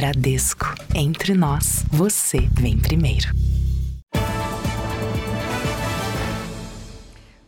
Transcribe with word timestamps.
Bradesco. 0.00 0.64
Entre 0.94 1.34
nós, 1.34 1.84
você 1.92 2.38
vem 2.58 2.78
primeiro. 2.78 3.28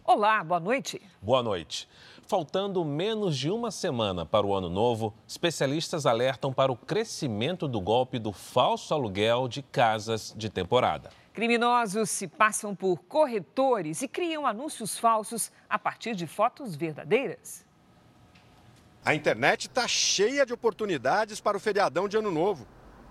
Olá, 0.04 0.44
boa 0.44 0.60
noite. 0.60 1.00
Boa 1.22 1.42
noite. 1.42 1.88
Faltando 2.28 2.84
menos 2.84 3.38
de 3.38 3.48
uma 3.48 3.70
semana 3.70 4.26
para 4.26 4.46
o 4.46 4.54
ano 4.54 4.68
novo, 4.68 5.14
especialistas 5.26 6.04
alertam 6.04 6.52
para 6.52 6.70
o 6.70 6.76
crescimento 6.76 7.66
do 7.66 7.80
golpe 7.80 8.18
do 8.18 8.32
falso 8.32 8.92
aluguel 8.92 9.48
de 9.48 9.62
casas 9.62 10.34
de 10.36 10.50
temporada. 10.50 11.08
Criminosos 11.32 12.10
se 12.10 12.28
passam 12.28 12.74
por 12.74 12.98
corretores 13.04 14.02
e 14.02 14.08
criam 14.08 14.46
anúncios 14.46 14.98
falsos 14.98 15.50
a 15.70 15.78
partir 15.78 16.14
de 16.14 16.26
fotos 16.26 16.76
verdadeiras. 16.76 17.64
A 19.04 19.16
internet 19.16 19.66
está 19.66 19.88
cheia 19.88 20.46
de 20.46 20.52
oportunidades 20.52 21.40
para 21.40 21.56
o 21.56 21.60
feriadão 21.60 22.06
de 22.06 22.16
Ano 22.16 22.30
Novo 22.30 22.68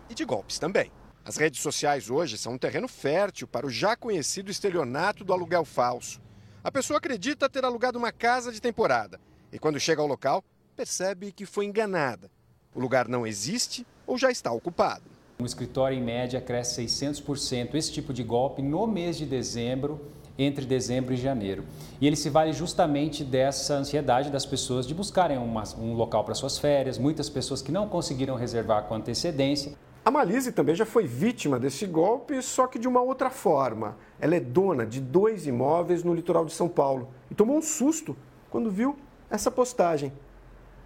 e 0.10 0.14
de 0.14 0.24
golpes 0.24 0.58
também. 0.58 0.90
As 1.26 1.36
redes 1.36 1.60
sociais 1.60 2.10
hoje 2.10 2.38
são 2.38 2.54
um 2.54 2.58
terreno 2.58 2.88
fértil 2.88 3.46
para 3.46 3.68
o 3.68 3.70
já 3.70 3.94
conhecido 3.98 4.50
estelionato 4.50 5.26
do 5.26 5.34
aluguel 5.34 5.66
falso. 5.66 6.22
A 6.64 6.72
pessoa 6.72 6.98
acredita 6.98 7.50
ter 7.50 7.66
alugado 7.66 8.00
uma 8.00 8.10
casa 8.10 8.54
de 8.54 8.62
temporada 8.62 9.20
e, 9.52 9.60
quando 9.60 9.82
chega 9.82 10.02
ao 10.02 10.08
local, 10.08 10.42
percebe 10.78 11.34
que 11.34 11.46
foi 11.46 11.66
enganada. 11.66 12.32
O 12.74 12.80
lugar 12.80 13.10
não 13.10 13.28
existe 13.28 13.86
ou 14.08 14.18
já 14.18 14.32
está 14.32 14.50
ocupado. 14.50 15.04
Um 15.42 15.46
escritório, 15.46 15.98
em 15.98 16.02
média, 16.02 16.40
cresce 16.40 16.86
600%. 16.86 17.76
Esse 17.76 17.92
tipo 17.92 18.14
de 18.14 18.24
golpe 18.24 18.62
no 18.62 18.88
mês 18.88 19.18
de 19.18 19.26
dezembro, 19.26 20.00
entre 20.38 20.66
dezembro 20.66 21.14
e 21.14 21.18
janeiro. 21.18 21.64
E 22.00 22.08
ele 22.08 22.16
se 22.16 22.30
vale 22.30 22.54
justamente 22.54 23.24
dessa 23.24 23.76
ansiedade 23.76 24.30
das 24.30 24.46
pessoas 24.46 24.88
de 24.88 24.94
buscarem 24.94 25.38
uma, 25.38 25.64
um 25.78 25.94
local 25.94 26.24
para 26.24 26.34
suas 26.34 26.58
férias, 26.58 26.98
muitas 26.98 27.30
pessoas 27.30 27.62
que 27.62 27.72
não 27.72 27.88
conseguiram 27.88 28.36
reservar 28.36 28.84
com 28.84 28.96
antecedência. 28.96 29.74
A 30.04 30.10
Malise 30.10 30.52
também 30.52 30.74
já 30.74 30.86
foi 30.86 31.06
vítima 31.06 31.60
desse 31.60 31.86
golpe, 31.86 32.42
só 32.42 32.66
que 32.66 32.80
de 32.80 32.88
uma 32.88 33.02
outra 33.02 33.30
forma. 33.30 33.98
Ela 34.20 34.36
é 34.36 34.40
dona 34.40 34.84
de 34.86 35.00
dois 35.00 35.46
imóveis 35.46 36.04
no 36.04 36.14
litoral 36.14 36.44
de 36.44 36.54
São 36.54 36.68
Paulo 36.68 37.10
e 37.30 37.36
tomou 37.36 37.58
um 37.58 37.62
susto 37.62 38.18
quando 38.50 38.72
viu 38.72 38.98
essa 39.30 39.52
postagem. 39.52 40.12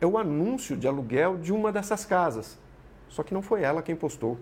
É 0.02 0.05
o 0.05 0.17
anúncio 0.17 0.75
de 0.75 0.86
aluguel 0.86 1.38
de 1.38 1.53
uma 1.53 1.72
dessas 1.72 2.03
casas. 2.03 2.58
Só 3.08 3.23
que 3.23 3.33
não 3.33 3.42
foi 3.42 3.61
ela 3.61 3.81
quem 3.81 3.95
postou. 3.95 4.38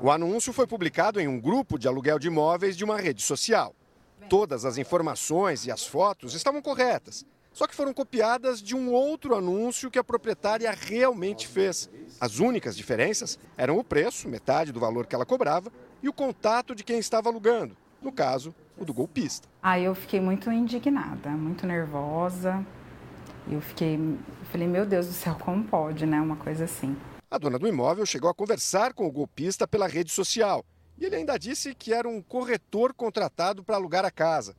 O 0.00 0.10
anúncio 0.10 0.52
foi 0.52 0.66
publicado 0.66 1.20
em 1.20 1.26
um 1.26 1.40
grupo 1.40 1.78
de 1.78 1.88
aluguel 1.88 2.18
de 2.18 2.28
imóveis 2.28 2.76
de 2.76 2.84
uma 2.84 2.96
rede 2.96 3.22
social. 3.22 3.74
Todas 4.28 4.64
as 4.64 4.78
informações 4.78 5.66
e 5.66 5.70
as 5.70 5.86
fotos 5.86 6.34
estavam 6.34 6.62
corretas, 6.62 7.24
só 7.52 7.66
que 7.66 7.74
foram 7.74 7.92
copiadas 7.92 8.62
de 8.62 8.74
um 8.74 8.90
outro 8.90 9.34
anúncio 9.34 9.90
que 9.90 9.98
a 9.98 10.04
proprietária 10.04 10.70
realmente 10.70 11.46
fez. 11.46 11.90
As 12.20 12.38
únicas 12.38 12.76
diferenças 12.76 13.38
eram 13.56 13.78
o 13.78 13.84
preço, 13.84 14.28
metade 14.28 14.72
do 14.72 14.80
valor 14.80 15.06
que 15.06 15.14
ela 15.14 15.26
cobrava, 15.26 15.70
e 16.02 16.08
o 16.08 16.12
contato 16.12 16.74
de 16.74 16.82
quem 16.82 16.98
estava 16.98 17.28
alugando, 17.28 17.76
no 18.00 18.10
caso, 18.10 18.54
o 18.76 18.84
do 18.84 18.94
golpista. 18.94 19.48
Aí 19.62 19.84
eu 19.84 19.94
fiquei 19.94 20.20
muito 20.20 20.50
indignada, 20.50 21.30
muito 21.30 21.66
nervosa. 21.66 22.64
Eu 23.50 23.60
fiquei, 23.60 23.98
falei, 24.50 24.66
meu 24.66 24.86
Deus 24.86 25.06
do 25.06 25.12
céu, 25.12 25.36
como 25.38 25.64
pode, 25.64 26.06
né? 26.06 26.20
Uma 26.20 26.36
coisa 26.36 26.64
assim. 26.64 26.96
A 27.30 27.38
dona 27.38 27.58
do 27.58 27.66
imóvel 27.66 28.06
chegou 28.06 28.30
a 28.30 28.34
conversar 28.34 28.94
com 28.94 29.06
o 29.06 29.10
golpista 29.10 29.66
pela 29.66 29.86
rede 29.86 30.10
social 30.10 30.64
e 31.02 31.06
ele 31.06 31.16
ainda 31.16 31.36
disse 31.36 31.74
que 31.74 31.92
era 31.92 32.08
um 32.08 32.22
corretor 32.22 32.94
contratado 32.94 33.64
para 33.64 33.74
alugar 33.74 34.04
a 34.04 34.10
casa. 34.10 34.54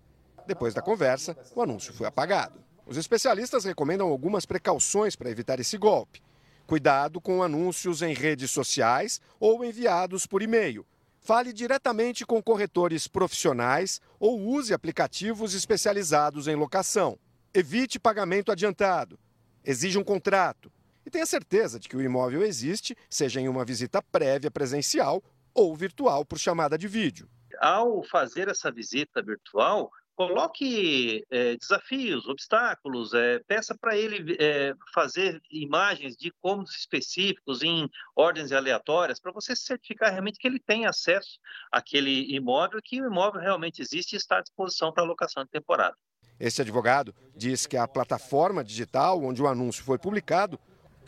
Depois 0.46 0.74
da 0.74 0.82
conversa, 0.82 1.38
o 1.56 1.62
anúncio 1.62 1.94
foi 1.94 2.06
apagado. 2.06 2.62
Os 2.86 2.98
especialistas 2.98 3.64
recomendam 3.64 4.10
algumas 4.10 4.46
precauções 4.46 5.16
para 5.16 5.30
evitar 5.30 5.62
esse 5.62 5.78
golpe. 5.78 6.22
Cuidado 6.68 7.22
com 7.22 7.42
anúncios 7.42 8.02
em 8.02 8.14
redes 8.14 8.52
sociais 8.52 9.22
ou 9.40 9.64
enviados 9.64 10.26
por 10.26 10.42
e-mail. 10.42 10.86
Fale 11.22 11.54
diretamente 11.54 12.26
com 12.26 12.44
corretores 12.44 13.08
profissionais 13.08 14.02
ou 14.20 14.38
use 14.46 14.74
aplicativos 14.74 15.54
especializados 15.54 16.50
em 16.50 16.56
locação. 16.56 17.18
Evite 17.54 17.98
pagamento 17.98 18.52
adiantado. 18.52 19.18
Exija 19.64 19.98
um 19.98 20.04
contrato 20.04 20.70
e 21.06 21.10
tenha 21.10 21.26
certeza 21.26 21.80
de 21.80 21.88
que 21.88 21.96
o 21.96 22.02
imóvel 22.02 22.44
existe, 22.44 22.98
seja 23.10 23.40
em 23.40 23.48
uma 23.48 23.64
visita 23.64 24.02
prévia 24.02 24.52
presencial 24.52 25.24
ou 25.54 25.76
virtual 25.76 26.26
por 26.26 26.38
chamada 26.38 26.78
de 26.78 26.88
vídeo. 26.88 27.30
Ao 27.60 28.04
fazer 28.04 28.48
essa 28.48 28.72
visita 28.72 29.22
virtual, 29.22 29.92
coloque 30.16 31.26
é, 31.30 31.56
desafios, 31.58 32.28
obstáculos, 32.28 33.14
é, 33.14 33.40
peça 33.40 33.76
para 33.76 33.98
ele 33.98 34.36
é, 34.40 34.74
fazer 34.94 35.42
imagens 35.52 36.16
de 36.16 36.32
cômodos 36.42 36.76
específicos 36.76 37.62
em 37.62 37.90
ordens 38.16 38.52
aleatórias, 38.52 39.20
para 39.20 39.32
você 39.32 39.56
certificar 39.56 40.12
realmente 40.12 40.40
que 40.40 40.48
ele 40.48 40.60
tem 40.60 40.86
acesso 40.86 41.40
àquele 41.72 42.34
imóvel, 42.34 42.80
que 42.84 43.02
o 43.02 43.08
imóvel 43.08 43.42
realmente 43.42 43.82
existe 43.82 44.14
e 44.14 44.18
está 44.18 44.38
à 44.38 44.42
disposição 44.42 44.92
para 44.92 45.04
locação 45.04 45.44
de 45.44 45.50
temporada. 45.50 45.96
Esse 46.40 46.62
advogado 46.62 47.14
diz 47.36 47.66
que 47.66 47.78
a 47.78 47.88
plataforma 47.88 48.64
digital 48.64 49.24
onde 49.24 49.42
o 49.42 49.48
anúncio 49.48 49.84
foi 49.84 49.98
publicado 49.98 50.60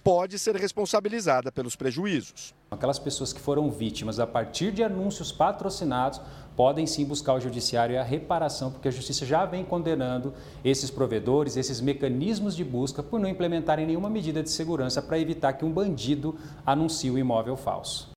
pode 0.06 0.38
ser 0.38 0.56
responsabilizada 0.56 1.52
pelos 1.52 1.76
prejuízos. 1.76 2.54
Aquelas 2.70 3.00
pessoas 3.00 3.34
que 3.34 3.40
foram 3.40 3.72
vítimas 3.72 4.20
a 4.20 4.28
partir 4.28 4.72
de 4.72 4.84
anúncios 4.84 5.32
patrocinados 5.32 6.22
podem 6.56 6.86
sim 6.86 7.04
buscar 7.04 7.34
o 7.34 7.40
judiciário 7.40 7.96
e 7.96 7.98
a 7.98 8.04
reparação, 8.04 8.72
porque 8.72 8.88
a 8.88 8.92
justiça 8.92 9.26
já 9.26 9.48
vem 9.48 9.66
condenando 9.66 10.32
esses 10.64 10.92
provedores, 10.92 11.58
esses 11.58 11.82
mecanismos 11.82 12.56
de 12.56 12.64
busca 12.64 13.02
por 13.02 13.20
não 13.20 13.28
implementarem 13.28 13.88
nenhuma 13.88 14.08
medida 14.08 14.44
de 14.44 14.52
segurança 14.52 15.02
para 15.02 15.18
evitar 15.18 15.54
que 15.54 15.66
um 15.66 15.72
bandido 15.72 16.38
anuncie 16.64 17.10
o 17.10 17.18
imóvel 17.18 17.58
falso. 17.58 18.15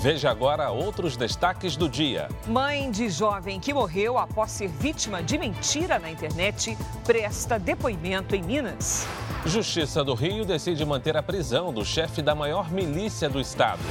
Veja 0.00 0.30
agora 0.30 0.70
outros 0.70 1.16
destaques 1.16 1.74
do 1.74 1.88
dia. 1.88 2.28
Mãe 2.46 2.88
de 2.88 3.08
jovem 3.08 3.58
que 3.58 3.74
morreu 3.74 4.16
após 4.16 4.52
ser 4.52 4.68
vítima 4.68 5.20
de 5.20 5.36
mentira 5.36 5.98
na 5.98 6.08
internet 6.08 6.78
presta 7.04 7.58
depoimento 7.58 8.36
em 8.36 8.42
Minas. 8.42 9.08
Justiça 9.44 10.04
do 10.04 10.14
Rio 10.14 10.44
decide 10.44 10.84
manter 10.84 11.16
a 11.16 11.22
prisão 11.22 11.72
do 11.72 11.84
chefe 11.84 12.22
da 12.22 12.32
maior 12.32 12.70
milícia 12.70 13.28
do 13.28 13.40
estado. 13.40 13.82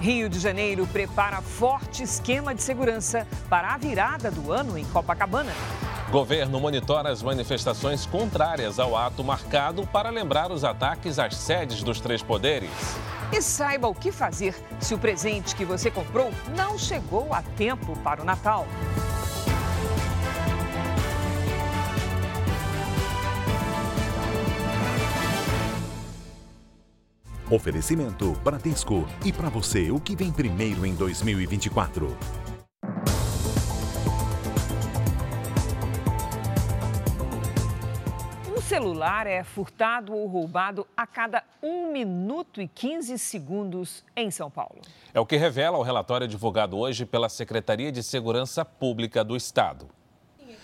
Rio 0.00 0.28
de 0.28 0.38
Janeiro 0.38 0.86
prepara 0.86 1.42
forte 1.42 2.04
esquema 2.04 2.54
de 2.54 2.62
segurança 2.62 3.26
para 3.48 3.74
a 3.74 3.76
virada 3.76 4.30
do 4.30 4.52
ano 4.52 4.78
em 4.78 4.84
Copacabana. 4.84 5.52
Governo 6.12 6.60
monitora 6.60 7.10
as 7.10 7.24
manifestações 7.24 8.06
contrárias 8.06 8.78
ao 8.78 8.96
ato 8.96 9.24
marcado 9.24 9.84
para 9.88 10.10
lembrar 10.10 10.52
os 10.52 10.62
ataques 10.62 11.18
às 11.18 11.36
sedes 11.36 11.82
dos 11.82 12.00
três 12.00 12.22
poderes. 12.22 12.70
E 13.32 13.40
saiba 13.40 13.86
o 13.86 13.94
que 13.94 14.10
fazer 14.10 14.54
se 14.80 14.92
o 14.92 14.98
presente 14.98 15.54
que 15.54 15.64
você 15.64 15.90
comprou 15.90 16.30
não 16.56 16.76
chegou 16.76 17.32
a 17.32 17.42
tempo 17.42 17.96
para 17.98 18.20
o 18.22 18.24
Natal. 18.24 18.66
Oferecimento 27.50 28.32
Bradesco. 28.44 29.06
E 29.24 29.32
para 29.32 29.48
você, 29.48 29.90
o 29.90 30.00
que 30.00 30.14
vem 30.14 30.30
primeiro 30.30 30.86
em 30.86 30.94
2024? 30.94 32.16
Celular 38.80 39.26
é 39.26 39.44
furtado 39.44 40.14
ou 40.14 40.26
roubado 40.26 40.86
a 40.96 41.06
cada 41.06 41.44
1 41.62 41.92
minuto 41.92 42.62
e 42.62 42.66
15 42.66 43.18
segundos 43.18 44.02
em 44.16 44.30
São 44.30 44.50
Paulo. 44.50 44.80
É 45.12 45.20
o 45.20 45.26
que 45.26 45.36
revela 45.36 45.76
o 45.76 45.82
relatório 45.82 46.26
divulgado 46.26 46.78
hoje 46.78 47.04
pela 47.04 47.28
Secretaria 47.28 47.92
de 47.92 48.02
Segurança 48.02 48.64
Pública 48.64 49.22
do 49.22 49.36
Estado. 49.36 49.86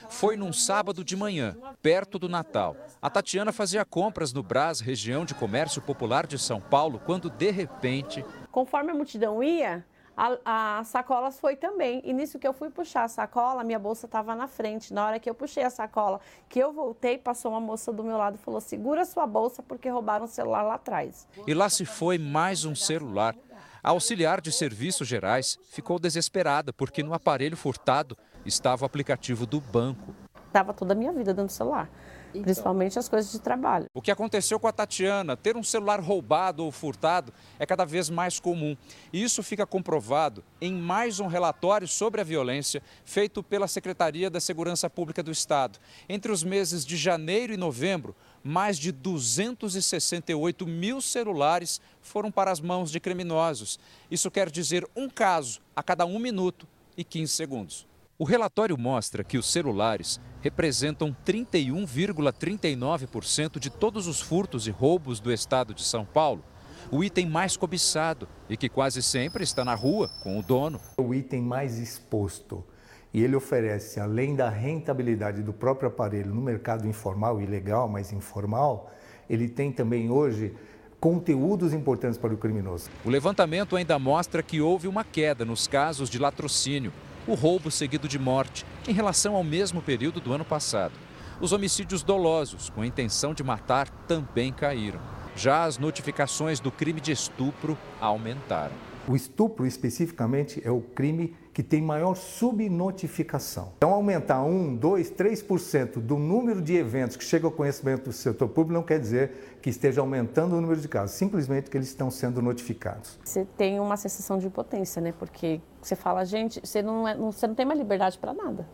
Foi 0.08 0.34
num 0.34 0.52
sábado 0.52 1.04
de 1.04 1.14
manhã, 1.14 1.56
perto 1.82 2.18
do 2.18 2.28
Natal. 2.28 2.74
A 3.02 3.10
Tatiana 3.10 3.52
fazia 3.52 3.84
compras 3.84 4.32
no 4.32 4.42
Brás, 4.42 4.80
região 4.80 5.26
de 5.26 5.34
comércio 5.34 5.82
popular 5.82 6.26
de 6.26 6.38
São 6.38 6.60
Paulo, 6.60 6.98
quando 7.04 7.28
de 7.28 7.50
repente. 7.50 8.24
Conforme 8.50 8.92
a 8.92 8.94
multidão 8.94 9.42
ia, 9.42 9.84
a, 10.16 10.78
a 10.78 10.84
sacolas 10.84 11.38
foi 11.38 11.56
também. 11.56 12.00
E 12.04 12.12
nisso 12.12 12.38
que 12.38 12.48
eu 12.48 12.52
fui 12.54 12.70
puxar 12.70 13.04
a 13.04 13.08
sacola, 13.08 13.62
minha 13.62 13.78
bolsa 13.78 14.06
estava 14.06 14.34
na 14.34 14.48
frente. 14.48 14.94
Na 14.94 15.04
hora 15.04 15.20
que 15.20 15.28
eu 15.28 15.34
puxei 15.34 15.62
a 15.62 15.70
sacola, 15.70 16.20
que 16.48 16.58
eu 16.58 16.72
voltei, 16.72 17.18
passou 17.18 17.50
uma 17.50 17.60
moça 17.60 17.92
do 17.92 18.02
meu 18.02 18.16
lado 18.16 18.36
e 18.36 18.38
falou: 18.38 18.60
segura 18.60 19.04
sua 19.04 19.26
bolsa 19.26 19.62
porque 19.62 19.88
roubaram 19.88 20.24
o 20.24 20.28
celular 20.28 20.62
lá 20.62 20.74
atrás. 20.74 21.28
E 21.46 21.52
lá 21.52 21.68
se 21.68 21.84
foi 21.84 22.16
mais 22.16 22.64
um 22.64 22.74
celular. 22.74 23.34
A 23.82 23.90
auxiliar 23.90 24.40
de 24.40 24.50
serviços 24.50 25.06
gerais 25.06 25.58
ficou 25.70 25.98
desesperada 25.98 26.72
porque 26.72 27.04
no 27.04 27.14
aparelho 27.14 27.56
furtado 27.56 28.16
estava 28.44 28.82
o 28.82 28.86
aplicativo 28.86 29.46
do 29.46 29.60
banco. 29.60 30.12
Estava 30.46 30.72
toda 30.72 30.92
a 30.92 30.96
minha 30.96 31.12
vida 31.12 31.32
dentro 31.32 31.46
do 31.46 31.52
celular. 31.52 31.88
Então. 32.36 32.44
principalmente 32.44 32.98
as 32.98 33.08
coisas 33.08 33.32
de 33.32 33.40
trabalho. 33.40 33.86
O 33.94 34.02
que 34.02 34.10
aconteceu 34.10 34.58
com 34.58 34.66
a 34.66 34.72
Tatiana, 34.72 35.36
ter 35.36 35.56
um 35.56 35.62
celular 35.62 36.00
roubado 36.00 36.64
ou 36.64 36.70
furtado, 36.70 37.32
é 37.58 37.66
cada 37.66 37.84
vez 37.84 38.10
mais 38.10 38.38
comum. 38.38 38.76
E 39.12 39.22
isso 39.22 39.42
fica 39.42 39.66
comprovado 39.66 40.44
em 40.60 40.72
mais 40.72 41.20
um 41.20 41.26
relatório 41.26 41.88
sobre 41.88 42.20
a 42.20 42.24
violência 42.24 42.82
feito 43.04 43.42
pela 43.42 43.68
Secretaria 43.68 44.30
da 44.30 44.40
Segurança 44.40 44.88
Pública 44.88 45.22
do 45.22 45.30
Estado. 45.30 45.78
Entre 46.08 46.30
os 46.30 46.44
meses 46.44 46.84
de 46.84 46.96
janeiro 46.96 47.52
e 47.52 47.56
novembro, 47.56 48.14
mais 48.42 48.78
de 48.78 48.92
268 48.92 50.66
mil 50.66 51.00
celulares 51.00 51.80
foram 52.00 52.30
para 52.30 52.50
as 52.50 52.60
mãos 52.60 52.90
de 52.90 53.00
criminosos. 53.00 53.78
Isso 54.10 54.30
quer 54.30 54.50
dizer 54.50 54.86
um 54.94 55.08
caso 55.08 55.60
a 55.74 55.82
cada 55.82 56.06
um 56.06 56.18
minuto 56.18 56.66
e 56.96 57.02
15 57.02 57.32
segundos. 57.32 57.86
O 58.18 58.24
relatório 58.24 58.78
mostra 58.78 59.22
que 59.22 59.36
os 59.36 59.52
celulares 59.52 60.18
representam 60.40 61.14
31,39% 61.26 63.58
de 63.58 63.68
todos 63.68 64.06
os 64.06 64.22
furtos 64.22 64.66
e 64.66 64.70
roubos 64.70 65.20
do 65.20 65.30
estado 65.30 65.74
de 65.74 65.84
São 65.84 66.06
Paulo. 66.06 66.42
O 66.90 67.04
item 67.04 67.26
mais 67.26 67.58
cobiçado 67.58 68.26
e 68.48 68.56
que 68.56 68.70
quase 68.70 69.02
sempre 69.02 69.44
está 69.44 69.66
na 69.66 69.74
rua 69.74 70.10
com 70.22 70.38
o 70.38 70.42
dono. 70.42 70.80
O 70.96 71.14
item 71.14 71.42
mais 71.42 71.78
exposto 71.78 72.64
e 73.12 73.22
ele 73.22 73.36
oferece, 73.36 74.00
além 74.00 74.34
da 74.34 74.48
rentabilidade 74.48 75.42
do 75.42 75.52
próprio 75.52 75.88
aparelho 75.88 76.34
no 76.34 76.40
mercado 76.40 76.88
informal 76.88 77.38
e 77.38 77.44
legal, 77.44 77.86
mas 77.86 78.14
informal, 78.14 78.90
ele 79.28 79.46
tem 79.46 79.70
também 79.70 80.10
hoje 80.10 80.54
conteúdos 80.98 81.74
importantes 81.74 82.18
para 82.18 82.32
o 82.32 82.38
criminoso. 82.38 82.88
O 83.04 83.10
levantamento 83.10 83.76
ainda 83.76 83.98
mostra 83.98 84.42
que 84.42 84.62
houve 84.62 84.88
uma 84.88 85.04
queda 85.04 85.44
nos 85.44 85.68
casos 85.68 86.08
de 86.08 86.18
latrocínio, 86.18 86.90
o 87.26 87.34
roubo 87.34 87.70
seguido 87.70 88.08
de 88.08 88.18
morte, 88.18 88.64
em 88.86 88.92
relação 88.92 89.34
ao 89.34 89.42
mesmo 89.42 89.82
período 89.82 90.20
do 90.20 90.32
ano 90.32 90.44
passado. 90.44 90.92
Os 91.40 91.52
homicídios 91.52 92.02
dolosos, 92.02 92.70
com 92.70 92.80
a 92.80 92.86
intenção 92.86 93.34
de 93.34 93.42
matar, 93.42 93.88
também 94.06 94.52
caíram. 94.52 95.00
Já 95.34 95.64
as 95.64 95.76
notificações 95.76 96.60
do 96.60 96.70
crime 96.70 97.00
de 97.00 97.12
estupro 97.12 97.76
aumentaram. 98.00 98.74
O 99.06 99.14
estupro, 99.14 99.66
especificamente, 99.66 100.60
é 100.64 100.70
o 100.70 100.80
crime 100.80 101.36
que 101.56 101.62
tem 101.62 101.80
maior 101.80 102.14
subnotificação. 102.14 103.72
Então, 103.78 103.94
aumentar 103.94 104.42
1, 104.42 104.76
2, 104.76 105.10
3% 105.12 106.00
do 106.00 106.18
número 106.18 106.60
de 106.60 106.76
eventos 106.76 107.16
que 107.16 107.24
chegam 107.24 107.48
ao 107.48 107.56
conhecimento 107.56 108.10
do 108.10 108.12
setor 108.12 108.46
público 108.46 108.74
não 108.74 108.82
quer 108.82 109.00
dizer 109.00 109.56
que 109.62 109.70
esteja 109.70 110.02
aumentando 110.02 110.54
o 110.54 110.60
número 110.60 110.78
de 110.78 110.86
casos, 110.86 111.16
simplesmente 111.16 111.70
que 111.70 111.76
eles 111.78 111.88
estão 111.88 112.10
sendo 112.10 112.42
notificados. 112.42 113.18
Você 113.24 113.46
tem 113.56 113.80
uma 113.80 113.96
sensação 113.96 114.36
de 114.36 114.48
impotência, 114.48 115.00
né? 115.00 115.14
Porque 115.18 115.58
você 115.80 115.96
fala, 115.96 116.26
gente, 116.26 116.60
você 116.60 116.82
não, 116.82 117.08
é, 117.08 117.16
você 117.16 117.46
não 117.46 117.54
tem 117.54 117.64
mais 117.64 117.78
liberdade 117.78 118.18
para 118.18 118.34
nada. 118.34 118.68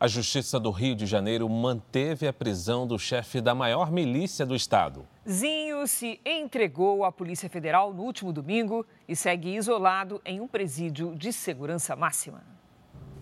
A 0.00 0.08
Justiça 0.08 0.58
do 0.58 0.70
Rio 0.70 0.94
de 0.94 1.06
Janeiro 1.06 1.48
manteve 1.48 2.26
a 2.26 2.32
prisão 2.32 2.86
do 2.86 2.98
chefe 2.98 3.40
da 3.40 3.54
maior 3.54 3.90
milícia 3.92 4.44
do 4.44 4.56
estado. 4.56 5.06
Zinho 5.28 5.86
se 5.86 6.20
entregou 6.24 7.04
à 7.04 7.12
Polícia 7.12 7.48
Federal 7.48 7.92
no 7.92 8.02
último 8.02 8.32
domingo 8.32 8.84
e 9.06 9.14
segue 9.14 9.54
isolado 9.54 10.20
em 10.24 10.40
um 10.40 10.48
presídio 10.48 11.14
de 11.14 11.32
segurança 11.32 11.94
máxima. 11.94 12.42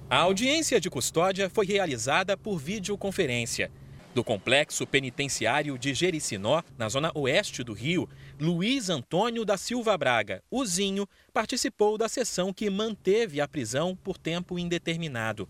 A 0.09 0.19
audiência 0.19 0.81
de 0.81 0.89
custódia 0.89 1.51
foi 1.51 1.67
realizada 1.67 2.37
por 2.37 2.59
videoconferência. 2.59 3.71
Do 4.13 4.25
complexo 4.25 4.85
penitenciário 4.87 5.79
de 5.79 5.95
Jericinó, 5.95 6.63
na 6.77 6.89
zona 6.89 7.13
oeste 7.15 7.63
do 7.63 7.73
Rio, 7.73 8.09
Luiz 8.41 8.91
Antônio 8.91 9.45
da 9.45 9.57
Silva 9.57 9.97
Braga, 9.97 10.43
o 10.51 10.65
Zinho, 10.65 11.07
participou 11.33 11.97
da 11.97 12.09
sessão 12.09 12.53
que 12.53 12.69
manteve 12.69 13.41
a 13.41 13.47
prisão 13.47 13.95
por 13.95 14.19
tempo 14.19 14.59
indeterminado. 14.59 15.49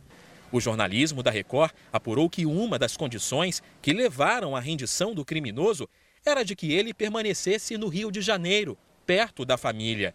O 0.52 0.60
jornalismo 0.60 1.22
da 1.22 1.30
Record 1.30 1.72
apurou 1.92 2.28
que 2.28 2.44
uma 2.44 2.78
das 2.78 2.96
condições 2.96 3.62
que 3.80 3.92
levaram 3.92 4.56
à 4.56 4.60
rendição 4.60 5.14
do 5.14 5.24
criminoso 5.24 5.88
era 6.24 6.42
de 6.42 6.56
que 6.56 6.72
ele 6.72 6.92
permanecesse 6.92 7.78
no 7.78 7.88
Rio 7.88 8.10
de 8.10 8.20
Janeiro, 8.20 8.76
perto 9.06 9.44
da 9.44 9.56
família. 9.56 10.14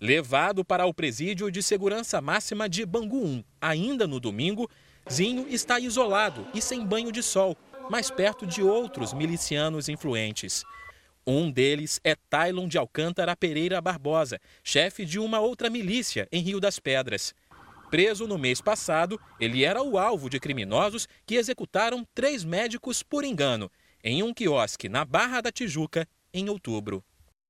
Levado 0.00 0.64
para 0.64 0.86
o 0.86 0.94
presídio 0.94 1.50
de 1.50 1.62
segurança 1.62 2.20
máxima 2.20 2.68
de 2.68 2.84
Bangu 2.84 3.24
1, 3.24 3.44
ainda 3.60 4.06
no 4.06 4.20
domingo, 4.20 4.68
Zinho 5.10 5.46
está 5.48 5.80
isolado 5.80 6.46
e 6.52 6.60
sem 6.60 6.84
banho 6.84 7.10
de 7.10 7.22
sol, 7.22 7.56
mais 7.90 8.10
perto 8.10 8.46
de 8.46 8.62
outros 8.62 9.12
milicianos 9.12 9.88
influentes. 9.88 10.64
Um 11.26 11.50
deles 11.50 12.00
é 12.04 12.14
Tylon 12.14 12.68
de 12.68 12.78
Alcântara 12.78 13.36
Pereira 13.36 13.80
Barbosa, 13.80 14.40
chefe 14.62 15.04
de 15.04 15.18
uma 15.18 15.40
outra 15.40 15.68
milícia 15.68 16.28
em 16.30 16.42
Rio 16.42 16.60
das 16.60 16.78
Pedras. 16.78 17.34
Preso 17.90 18.26
no 18.26 18.36
mês 18.36 18.60
passado, 18.60 19.18
ele 19.40 19.64
era 19.64 19.82
o 19.82 19.96
alvo 19.96 20.28
de 20.28 20.38
criminosos 20.38 21.08
que 21.24 21.36
executaram 21.36 22.06
três 22.14 22.44
médicos 22.44 23.02
por 23.02 23.24
engano 23.24 23.70
em 24.04 24.22
um 24.22 24.34
quiosque 24.34 24.90
na 24.90 25.06
Barra 25.06 25.40
da 25.40 25.50
Tijuca 25.50 26.06
em 26.32 26.50
outubro. 26.50 27.02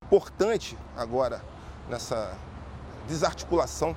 Importante 0.04 0.78
agora 0.96 1.42
nessa 1.88 2.38
desarticulação, 3.08 3.96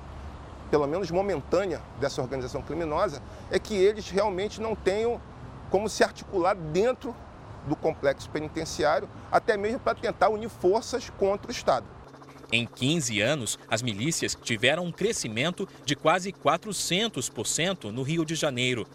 pelo 0.68 0.86
menos 0.88 1.12
momentânea, 1.12 1.80
dessa 2.00 2.20
organização 2.20 2.60
criminosa, 2.60 3.22
é 3.48 3.58
que 3.60 3.76
eles 3.76 4.10
realmente 4.10 4.60
não 4.60 4.74
tenham 4.74 5.22
como 5.70 5.88
se 5.88 6.02
articular 6.02 6.56
dentro 6.56 7.14
do 7.68 7.76
complexo 7.76 8.28
penitenciário, 8.30 9.08
até 9.30 9.56
mesmo 9.56 9.78
para 9.78 9.94
tentar 9.94 10.28
unir 10.28 10.48
forças 10.48 11.08
contra 11.08 11.46
o 11.46 11.52
Estado. 11.52 11.86
Em 12.54 12.66
15 12.66 13.18
anos, 13.22 13.58
as 13.66 13.80
milícias 13.80 14.34
tiveram 14.34 14.84
um 14.84 14.92
crescimento 14.92 15.66
de 15.86 15.96
quase 15.96 16.30
400% 16.30 17.84
no 17.84 18.02
Rio 18.02 18.26
de 18.26 18.34
Janeiro. 18.34 18.86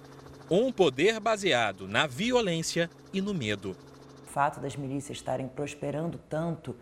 Um 0.48 0.72
poder 0.72 1.20
baseado 1.20 1.88
na 1.88 2.06
violência 2.06 2.88
e 3.12 3.20
no 3.20 3.34
medo. 3.34 3.76
O 4.24 4.28
fato 4.28 4.60
das 4.60 4.76
milícias 4.76 5.18
estarem 5.18 5.48
prosperando 5.48 6.20
tanto, 6.30 6.76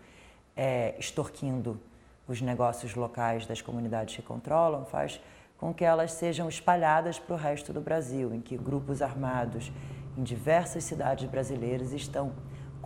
é, 0.54 0.94
extorquindo 0.98 1.80
os 2.28 2.42
negócios 2.42 2.94
locais 2.94 3.46
das 3.46 3.62
comunidades 3.62 4.14
que 4.14 4.20
controlam, 4.20 4.84
faz 4.84 5.18
com 5.56 5.72
que 5.72 5.82
elas 5.82 6.12
sejam 6.12 6.46
espalhadas 6.46 7.18
para 7.18 7.34
o 7.34 7.38
resto 7.38 7.72
do 7.72 7.80
Brasil, 7.80 8.34
em 8.34 8.42
que 8.42 8.54
grupos 8.54 9.00
armados 9.00 9.72
em 10.14 10.22
diversas 10.22 10.84
cidades 10.84 11.26
brasileiras 11.26 11.94
estão 11.94 12.34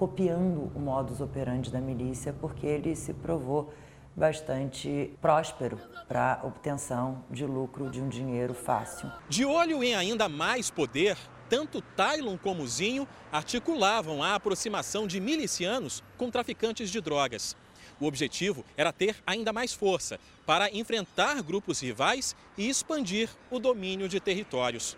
copiando 0.01 0.73
o 0.75 0.81
modus 0.81 1.21
operandi 1.21 1.71
da 1.71 1.79
milícia, 1.79 2.33
porque 2.41 2.67
ele 2.67 2.97
se 2.97 3.13
provou 3.13 3.71
bastante 4.17 5.13
próspero 5.21 5.79
para 6.09 6.41
obtenção 6.43 7.23
de 7.31 7.45
lucro 7.45 7.91
de 7.91 8.01
um 8.01 8.09
dinheiro 8.09 8.55
fácil. 8.55 9.13
De 9.29 9.45
olho 9.45 9.85
em 9.85 9.95
ainda 9.95 10.27
mais 10.27 10.71
poder, 10.71 11.19
tanto 11.51 11.83
Tylon 11.83 12.39
como 12.39 12.67
Zinho 12.67 13.07
articulavam 13.31 14.23
a 14.23 14.35
aproximação 14.37 15.07
de 15.07 15.21
milicianos 15.21 16.03
com 16.17 16.31
traficantes 16.31 16.89
de 16.89 16.99
drogas. 17.03 17.55
O 18.01 18.07
objetivo 18.07 18.65
era 18.79 18.95
ter 18.95 19.17
ainda 19.27 19.53
mais 19.53 19.75
força 19.75 20.19
para 20.47 20.75
enfrentar 20.75 21.43
grupos 21.43 21.79
rivais 21.83 22.35
e 22.57 22.71
expandir 22.71 23.29
o 23.51 23.59
domínio 23.59 24.09
de 24.09 24.19
territórios. 24.19 24.97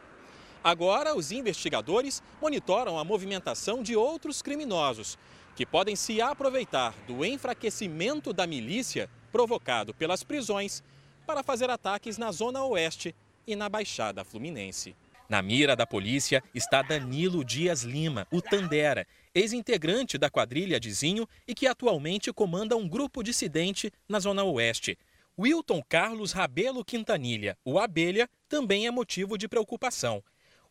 Agora, 0.65 1.17
os 1.17 1.33
investigadores 1.33 2.23
monitoram 2.41 2.97
a 2.99 3.05
movimentação 3.05 3.83
de 3.83 3.97
outros 3.97 4.41
criminosos, 4.41 5.19
que 5.57 5.67
podem 5.67 5.97
se 5.97 6.21
aproveitar 6.21 6.95
do 7.07 7.25
enfraquecimento 7.25 8.33
da 8.33 8.47
milícia 8.47 9.11
provocado 9.33 9.93
pelas 9.93 10.23
prisões 10.23 10.83
para 11.27 11.43
fazer 11.43 11.69
ataques 11.69 12.17
na 12.17 12.31
Zona 12.31 12.65
Oeste 12.65 13.15
e 13.47 13.57
na 13.57 13.69
Baixada 13.69 14.25
Fluminense. 14.25 14.95
Na 15.29 15.43
mira 15.43 15.75
da 15.75 15.87
polícia 15.87 16.43
está 16.55 16.83
Danilo 16.83 17.45
Dias 17.45 17.83
Lima, 17.83 18.27
o 18.31 18.41
Tandera, 18.41 19.07
ex-integrante 19.35 20.19
da 20.19 20.29
quadrilha 20.31 20.79
de 20.79 20.93
Zinho 20.93 21.27
e 21.49 21.55
que 21.55 21.67
atualmente 21.67 22.33
comanda 22.33 22.77
um 22.77 22.87
grupo 22.87 23.23
dissidente 23.23 23.91
na 24.09 24.21
Zona 24.21 24.45
Oeste. 24.45 24.97
Wilton 25.39 25.83
Carlos 25.89 26.33
Rabelo 26.33 26.85
Quintanilha, 26.85 27.57
o 27.65 27.79
Abelha, 27.79 28.29
também 28.49 28.87
é 28.87 28.91
motivo 28.91 29.39
de 29.39 29.49
preocupação. 29.49 30.23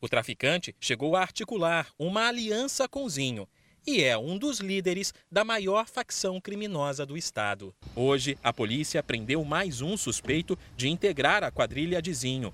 O 0.03 0.09
traficante 0.09 0.75
chegou 0.79 1.15
a 1.15 1.21
articular 1.21 1.87
uma 1.97 2.27
aliança 2.27 2.87
com 2.87 3.07
Zinho 3.07 3.47
e 3.85 4.01
é 4.01 4.17
um 4.17 4.35
dos 4.35 4.59
líderes 4.59 5.13
da 5.31 5.45
maior 5.45 5.85
facção 5.85 6.41
criminosa 6.41 7.05
do 7.05 7.15
estado. 7.15 7.71
Hoje, 7.95 8.35
a 8.43 8.51
polícia 8.51 9.03
prendeu 9.03 9.45
mais 9.45 9.79
um 9.79 9.95
suspeito 9.95 10.57
de 10.75 10.89
integrar 10.89 11.43
a 11.43 11.51
quadrilha 11.51 12.01
de 12.01 12.11
Zinho. 12.11 12.51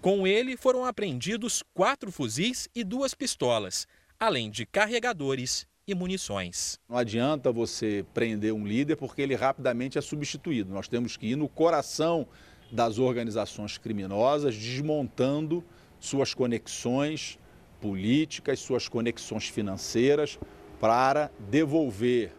Com 0.00 0.26
ele 0.26 0.56
foram 0.56 0.86
apreendidos 0.86 1.62
quatro 1.74 2.10
fuzis 2.10 2.66
e 2.74 2.82
duas 2.82 3.12
pistolas, 3.12 3.86
além 4.18 4.50
de 4.50 4.64
carregadores 4.64 5.66
e 5.86 5.94
munições. 5.94 6.80
Não 6.88 6.96
adianta 6.96 7.52
você 7.52 8.06
prender 8.14 8.54
um 8.54 8.66
líder 8.66 8.96
porque 8.96 9.20
ele 9.20 9.34
rapidamente 9.34 9.98
é 9.98 10.00
substituído. 10.00 10.72
Nós 10.72 10.88
temos 10.88 11.14
que 11.14 11.26
ir 11.26 11.36
no 11.36 11.46
coração 11.48 12.26
das 12.72 12.98
organizações 12.98 13.76
criminosas, 13.76 14.56
desmontando 14.56 15.62
suas 16.00 16.34
conexões 16.34 17.38
políticas, 17.80 18.60
suas 18.60 18.88
conexões 18.88 19.48
financeiras, 19.48 20.38
para 20.80 21.30
devolver 21.50 22.32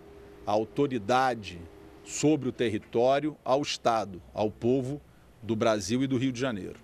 a 0.46 0.52
autoridade 0.52 1.60
sobre 2.04 2.50
o 2.50 2.52
território 2.52 3.36
ao 3.44 3.62
Estado, 3.62 4.22
ao 4.34 4.50
povo 4.50 5.02
do 5.42 5.56
Brasil 5.56 6.04
e 6.04 6.08
do 6.08 6.18
Rio 6.18 6.32
de 6.32 6.40
Janeiro. 6.40 6.80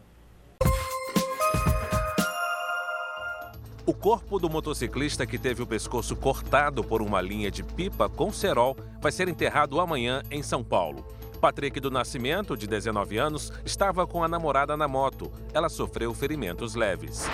O 3.85 3.93
corpo 3.93 4.39
do 4.39 4.49
motociclista 4.49 5.25
que 5.25 5.37
teve 5.37 5.61
o 5.61 5.67
pescoço 5.67 6.15
cortado 6.15 6.83
por 6.83 7.01
uma 7.01 7.19
linha 7.21 7.51
de 7.51 7.63
pipa 7.63 8.07
com 8.07 8.31
cerol 8.31 8.77
vai 9.01 9.11
ser 9.11 9.27
enterrado 9.27 9.77
amanhã 9.79 10.23
em 10.31 10.41
São 10.41 10.63
Paulo. 10.63 11.05
Patrick 11.43 11.77
do 11.81 11.91
Nascimento, 11.91 12.55
de 12.55 12.65
19 12.65 13.17
anos, 13.17 13.51
estava 13.65 14.07
com 14.07 14.23
a 14.23 14.29
namorada 14.29 14.77
na 14.77 14.87
moto. 14.87 15.29
Ela 15.53 15.67
sofreu 15.67 16.13
ferimentos 16.13 16.73
leves. 16.73 17.27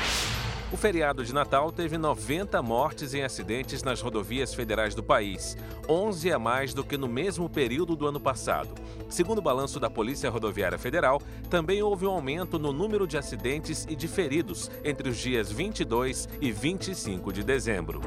O 0.71 0.77
feriado 0.77 1.23
de 1.23 1.31
Natal 1.31 1.71
teve 1.71 1.95
90 1.95 2.59
mortes 2.63 3.13
em 3.13 3.21
acidentes 3.21 3.83
nas 3.83 4.01
rodovias 4.01 4.51
federais 4.51 4.95
do 4.95 5.03
país, 5.03 5.55
11 5.87 6.31
a 6.31 6.39
mais 6.39 6.73
do 6.73 6.83
que 6.83 6.97
no 6.97 7.07
mesmo 7.07 7.47
período 7.47 7.95
do 7.95 8.07
ano 8.07 8.19
passado. 8.19 8.69
Segundo 9.07 9.37
o 9.37 9.43
balanço 9.43 9.79
da 9.79 9.91
Polícia 9.91 10.31
Rodoviária 10.31 10.79
Federal, 10.79 11.21
também 11.47 11.83
houve 11.83 12.07
um 12.07 12.11
aumento 12.11 12.57
no 12.57 12.73
número 12.73 13.05
de 13.05 13.15
acidentes 13.15 13.85
e 13.87 13.95
de 13.95 14.07
feridos 14.07 14.71
entre 14.83 15.07
os 15.07 15.17
dias 15.17 15.51
22 15.51 16.27
e 16.41 16.51
25 16.51 17.31
de 17.31 17.43
dezembro. 17.43 18.01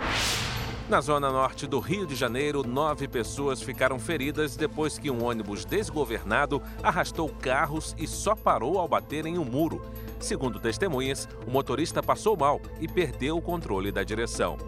Na 0.89 1.01
zona 1.01 1.31
norte 1.31 1.67
do 1.67 1.79
Rio 1.79 2.07
de 2.07 2.15
Janeiro, 2.15 2.67
nove 2.67 3.07
pessoas 3.07 3.62
ficaram 3.62 3.99
feridas 3.99 4.57
depois 4.57 4.99
que 4.99 5.11
um 5.11 5.25
ônibus 5.25 5.65
desgovernado 5.65 6.61
arrastou 6.83 7.29
carros 7.29 7.95
e 7.97 8.07
só 8.07 8.35
parou 8.35 8.79
ao 8.79 8.89
bater 8.89 9.25
em 9.25 9.39
um 9.39 9.45
muro. 9.45 9.81
Segundo 10.19 10.61
testemunhas, 10.61 11.29
o 11.47 11.51
motorista 11.51 12.03
passou 12.03 12.37
mal 12.37 12.61
e 12.81 12.89
perdeu 12.89 13.37
o 13.37 13.43
controle 13.43 13.93
da 13.93 14.03
direção. 14.03 14.59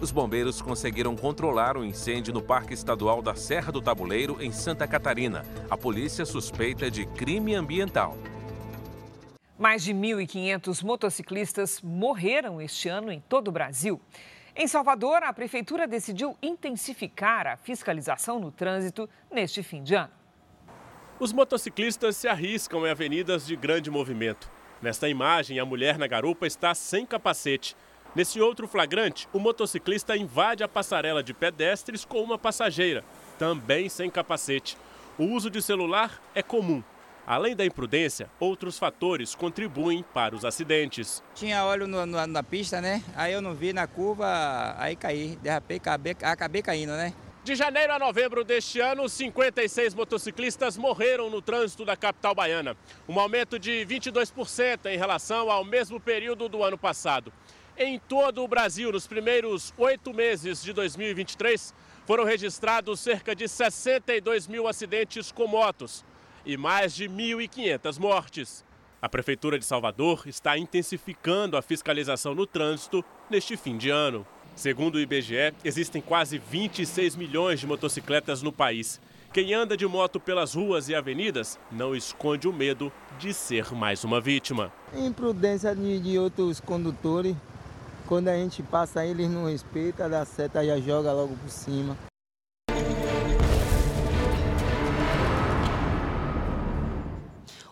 Os 0.00 0.10
bombeiros 0.10 0.60
conseguiram 0.60 1.14
controlar 1.14 1.76
o 1.76 1.84
incêndio 1.84 2.32
no 2.32 2.42
Parque 2.42 2.74
Estadual 2.74 3.22
da 3.22 3.34
Serra 3.34 3.70
do 3.70 3.80
Tabuleiro, 3.80 4.38
em 4.40 4.50
Santa 4.50 4.86
Catarina. 4.86 5.44
A 5.70 5.76
polícia 5.76 6.24
suspeita 6.24 6.90
de 6.90 7.06
crime 7.06 7.54
ambiental. 7.54 8.16
Mais 9.58 9.82
de 9.82 9.94
1.500 9.94 10.82
motociclistas 10.84 11.80
morreram 11.82 12.60
este 12.60 12.88
ano 12.88 13.10
em 13.10 13.20
todo 13.20 13.48
o 13.48 13.52
Brasil. 13.52 14.00
Em 14.58 14.66
Salvador, 14.66 15.22
a 15.22 15.34
prefeitura 15.34 15.86
decidiu 15.86 16.34
intensificar 16.42 17.46
a 17.46 17.58
fiscalização 17.58 18.40
no 18.40 18.50
trânsito 18.50 19.06
neste 19.30 19.62
fim 19.62 19.82
de 19.82 19.94
ano. 19.94 20.10
Os 21.20 21.30
motociclistas 21.30 22.16
se 22.16 22.26
arriscam 22.26 22.86
em 22.86 22.90
avenidas 22.90 23.46
de 23.46 23.54
grande 23.54 23.90
movimento. 23.90 24.50
Nesta 24.80 25.10
imagem, 25.10 25.58
a 25.58 25.64
mulher 25.66 25.98
na 25.98 26.06
garupa 26.06 26.46
está 26.46 26.74
sem 26.74 27.04
capacete. 27.04 27.76
Nesse 28.14 28.40
outro 28.40 28.66
flagrante, 28.66 29.28
o 29.30 29.38
motociclista 29.38 30.16
invade 30.16 30.64
a 30.64 30.68
passarela 30.68 31.22
de 31.22 31.34
pedestres 31.34 32.06
com 32.06 32.22
uma 32.22 32.38
passageira, 32.38 33.04
também 33.38 33.90
sem 33.90 34.08
capacete. 34.08 34.78
O 35.18 35.24
uso 35.24 35.50
de 35.50 35.60
celular 35.60 36.18
é 36.34 36.42
comum. 36.42 36.82
Além 37.26 37.56
da 37.56 37.66
imprudência, 37.66 38.30
outros 38.38 38.78
fatores 38.78 39.34
contribuem 39.34 40.04
para 40.14 40.36
os 40.36 40.44
acidentes. 40.44 41.24
Tinha 41.34 41.64
óleo 41.64 41.88
no, 41.88 42.06
no, 42.06 42.24
na 42.24 42.42
pista, 42.44 42.80
né? 42.80 43.02
Aí 43.16 43.32
eu 43.32 43.42
não 43.42 43.52
vi 43.52 43.72
na 43.72 43.84
curva, 43.84 44.76
aí 44.78 44.94
caí, 44.94 45.36
derrapei, 45.42 45.78
acabei, 45.78 46.16
acabei 46.22 46.62
caindo, 46.62 46.92
né? 46.92 47.12
De 47.42 47.56
janeiro 47.56 47.92
a 47.92 47.98
novembro 47.98 48.44
deste 48.44 48.78
ano, 48.78 49.08
56 49.08 49.94
motociclistas 49.94 50.76
morreram 50.76 51.28
no 51.28 51.42
trânsito 51.42 51.84
da 51.84 51.96
capital 51.96 52.32
baiana, 52.32 52.76
um 53.08 53.18
aumento 53.18 53.58
de 53.58 53.84
22% 53.84 54.86
em 54.86 54.96
relação 54.96 55.50
ao 55.50 55.64
mesmo 55.64 55.98
período 55.98 56.48
do 56.48 56.62
ano 56.62 56.78
passado. 56.78 57.32
Em 57.76 57.98
todo 57.98 58.42
o 58.42 58.48
Brasil, 58.48 58.92
nos 58.92 59.08
primeiros 59.08 59.74
oito 59.76 60.14
meses 60.14 60.62
de 60.62 60.72
2023, 60.72 61.74
foram 62.06 62.22
registrados 62.22 63.00
cerca 63.00 63.34
de 63.34 63.48
62 63.48 64.46
mil 64.46 64.68
acidentes 64.68 65.32
com 65.32 65.48
motos 65.48 66.04
e 66.46 66.56
mais 66.56 66.94
de 66.94 67.08
1.500 67.08 67.98
mortes. 67.98 68.64
A 69.02 69.08
Prefeitura 69.08 69.58
de 69.58 69.64
Salvador 69.64 70.22
está 70.26 70.56
intensificando 70.56 71.56
a 71.56 71.62
fiscalização 71.62 72.34
no 72.34 72.46
trânsito 72.46 73.04
neste 73.28 73.56
fim 73.56 73.76
de 73.76 73.90
ano. 73.90 74.24
Segundo 74.54 74.94
o 74.94 75.00
IBGE, 75.00 75.52
existem 75.62 76.00
quase 76.00 76.38
26 76.38 77.16
milhões 77.16 77.60
de 77.60 77.66
motocicletas 77.66 78.40
no 78.40 78.52
país. 78.52 78.98
Quem 79.32 79.52
anda 79.52 79.76
de 79.76 79.86
moto 79.86 80.18
pelas 80.18 80.54
ruas 80.54 80.88
e 80.88 80.94
avenidas 80.94 81.58
não 81.70 81.94
esconde 81.94 82.48
o 82.48 82.52
medo 82.52 82.90
de 83.18 83.34
ser 83.34 83.74
mais 83.74 84.02
uma 84.02 84.18
vítima. 84.18 84.72
Imprudência 84.94 85.74
de, 85.74 85.98
de 86.00 86.18
outros 86.18 86.58
condutores. 86.58 87.36
Quando 88.06 88.28
a 88.28 88.36
gente 88.36 88.62
passa, 88.62 89.04
eles 89.04 89.28
não 89.28 89.46
respeitam, 89.46 90.08
dá 90.08 90.24
seta 90.24 90.64
já 90.64 90.78
joga 90.78 91.12
logo 91.12 91.36
por 91.36 91.50
cima. 91.50 91.96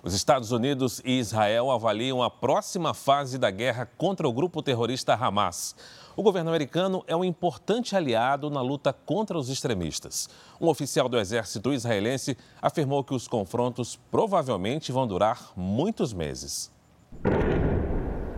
Os 0.04 0.12
Estados 0.12 0.52
Unidos 0.52 1.00
e 1.02 1.18
Israel 1.18 1.70
avaliam 1.70 2.22
a 2.22 2.28
próxima 2.28 2.92
fase 2.92 3.38
da 3.38 3.50
guerra 3.50 3.88
contra 3.96 4.28
o 4.28 4.32
grupo 4.34 4.62
terrorista 4.62 5.14
Hamas. 5.14 5.74
O 6.14 6.22
governo 6.22 6.50
americano 6.50 7.02
é 7.06 7.16
um 7.16 7.24
importante 7.24 7.96
aliado 7.96 8.50
na 8.50 8.60
luta 8.60 8.92
contra 8.92 9.38
os 9.38 9.48
extremistas. 9.48 10.28
Um 10.60 10.68
oficial 10.68 11.08
do 11.08 11.18
exército 11.18 11.72
israelense 11.72 12.36
afirmou 12.60 13.02
que 13.02 13.14
os 13.14 13.26
confrontos 13.26 13.98
provavelmente 14.10 14.92
vão 14.92 15.06
durar 15.06 15.52
muitos 15.56 16.12
meses. 16.12 16.70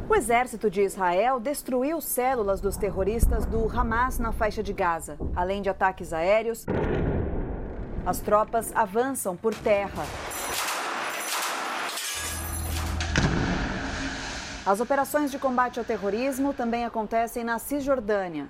O 0.09 0.15
exército 0.15 0.71
de 0.71 0.83
Israel 0.83 1.41
destruiu 1.41 2.01
células 2.01 2.61
dos 2.61 2.77
terroristas 2.77 3.45
do 3.45 3.69
Hamas 3.69 4.21
na 4.21 4.31
faixa 4.31 4.63
de 4.63 4.73
Gaza. 4.73 5.19
Além 5.35 5.63
de 5.63 5.69
ataques 5.69 6.13
aéreos, 6.13 6.65
as 8.07 8.21
tropas 8.21 8.71
avançam 8.73 9.37
por 9.37 9.53
terra. 9.53 10.05
As 14.67 14.81
operações 14.81 15.31
de 15.31 15.39
combate 15.39 15.79
ao 15.79 15.85
terrorismo 15.85 16.53
também 16.53 16.85
acontecem 16.85 17.45
na 17.45 17.57
Cisjordânia. 17.57 18.49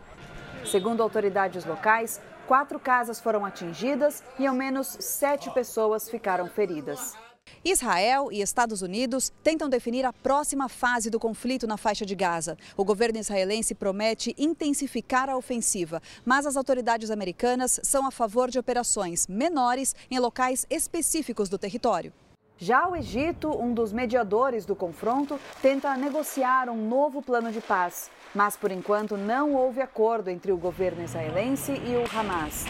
Segundo 0.65 1.03
autoridades 1.03 1.67
locais, 1.67 2.23
quatro 2.49 2.81
casas 2.81 3.21
foram 3.21 3.45
atingidas 3.45 4.25
e 4.39 4.47
ao 4.47 4.55
menos 4.55 4.97
sete 4.99 5.51
pessoas 5.51 6.09
ficaram 6.09 6.49
feridas. 6.49 7.15
Israel 7.63 8.33
e 8.33 8.41
Estados 8.41 8.81
Unidos 8.81 9.31
tentam 9.43 9.69
definir 9.69 10.07
a 10.07 10.13
próxima 10.13 10.71
fase 10.71 11.11
do 11.11 11.21
conflito 11.21 11.67
na 11.67 11.77
faixa 11.77 12.07
de 12.07 12.15
Gaza. 12.15 12.57
O 12.79 12.85
governo 12.85 13.19
israelense 13.19 13.75
promete 13.75 14.35
intensificar 14.39 15.29
a 15.29 15.37
ofensiva, 15.37 16.01
mas 16.25 16.47
as 16.47 16.57
autoridades 16.57 17.11
americanas 17.11 17.79
são 17.83 18.07
a 18.07 18.11
favor 18.11 18.51
de 18.51 18.59
operações 18.59 19.27
menores 19.27 19.95
em 20.11 20.19
locais 20.19 20.67
específicos 20.71 21.51
do 21.51 21.59
território. 21.59 22.11
Já 22.59 22.89
o 22.89 22.97
Egito, 22.97 23.51
um 23.51 23.75
dos 23.75 23.93
mediadores 23.93 24.65
do 24.65 24.75
confronto, 24.75 25.39
tenta 25.61 25.95
negociar 25.95 26.71
um 26.71 26.89
novo 26.89 27.21
plano 27.21 27.53
de 27.53 27.61
paz, 27.61 28.11
mas 28.35 28.57
por 28.57 28.71
enquanto 28.71 29.15
não 29.15 29.53
houve 29.53 29.83
acordo 29.83 30.31
entre 30.31 30.51
o 30.53 30.57
governo 30.57 31.05
israelense 31.05 31.73
e 31.73 31.97
o 31.97 32.19
Hamas. 32.19 32.65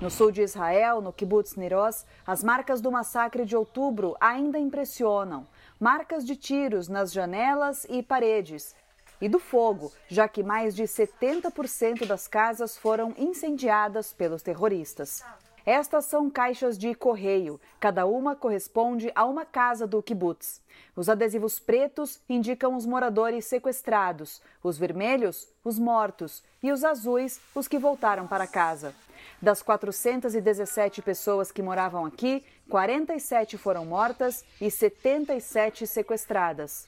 No 0.00 0.10
sul 0.10 0.30
de 0.30 0.40
Israel, 0.40 1.02
no 1.02 1.12
kibbutz 1.12 1.54
Niroz, 1.54 2.06
as 2.26 2.42
marcas 2.42 2.80
do 2.80 2.90
massacre 2.90 3.44
de 3.44 3.54
outubro 3.54 4.16
ainda 4.18 4.58
impressionam. 4.58 5.46
Marcas 5.78 6.24
de 6.24 6.34
tiros 6.34 6.88
nas 6.88 7.12
janelas 7.12 7.86
e 7.90 8.02
paredes. 8.02 8.74
E 9.20 9.28
do 9.28 9.38
fogo, 9.38 9.92
já 10.08 10.26
que 10.26 10.42
mais 10.42 10.74
de 10.74 10.84
70% 10.84 12.06
das 12.06 12.26
casas 12.26 12.78
foram 12.78 13.12
incendiadas 13.18 14.14
pelos 14.14 14.42
terroristas. 14.42 15.22
Estas 15.66 16.04
são 16.04 16.30
caixas 16.30 16.78
de 16.78 16.94
correio. 16.94 17.60
Cada 17.80 18.06
uma 18.06 18.36
corresponde 18.36 19.10
a 19.16 19.24
uma 19.24 19.44
casa 19.44 19.84
do 19.84 20.00
kibbutz. 20.00 20.62
Os 20.94 21.08
adesivos 21.08 21.58
pretos 21.58 22.20
indicam 22.28 22.76
os 22.76 22.86
moradores 22.86 23.46
sequestrados, 23.46 24.40
os 24.62 24.78
vermelhos, 24.78 25.48
os 25.64 25.76
mortos, 25.76 26.44
e 26.62 26.70
os 26.70 26.84
azuis, 26.84 27.40
os 27.52 27.66
que 27.66 27.78
voltaram 27.78 28.28
para 28.28 28.46
casa. 28.46 28.94
Das 29.42 29.60
417 29.60 31.02
pessoas 31.02 31.50
que 31.50 31.62
moravam 31.62 32.06
aqui, 32.06 32.44
47 32.70 33.58
foram 33.58 33.84
mortas 33.84 34.44
e 34.60 34.70
77 34.70 35.84
sequestradas. 35.84 36.86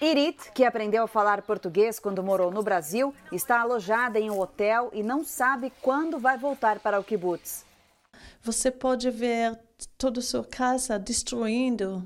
Irit, 0.00 0.52
que 0.52 0.64
aprendeu 0.64 1.04
a 1.04 1.08
falar 1.08 1.42
português 1.42 1.98
quando 1.98 2.22
morou 2.22 2.50
no 2.50 2.62
Brasil, 2.62 3.14
está 3.30 3.60
alojada 3.60 4.18
em 4.18 4.30
um 4.30 4.38
hotel 4.38 4.90
e 4.92 5.02
não 5.02 5.24
sabe 5.24 5.72
quando 5.80 6.18
vai 6.18 6.36
voltar 6.36 6.80
para 6.80 6.98
o 6.98 7.04
kibbutz. 7.04 7.64
Você 8.42 8.70
pode 8.70 9.10
ver 9.10 9.58
toda 9.96 10.20
a 10.20 10.22
sua 10.22 10.44
casa 10.44 10.98
destruindo. 10.98 12.04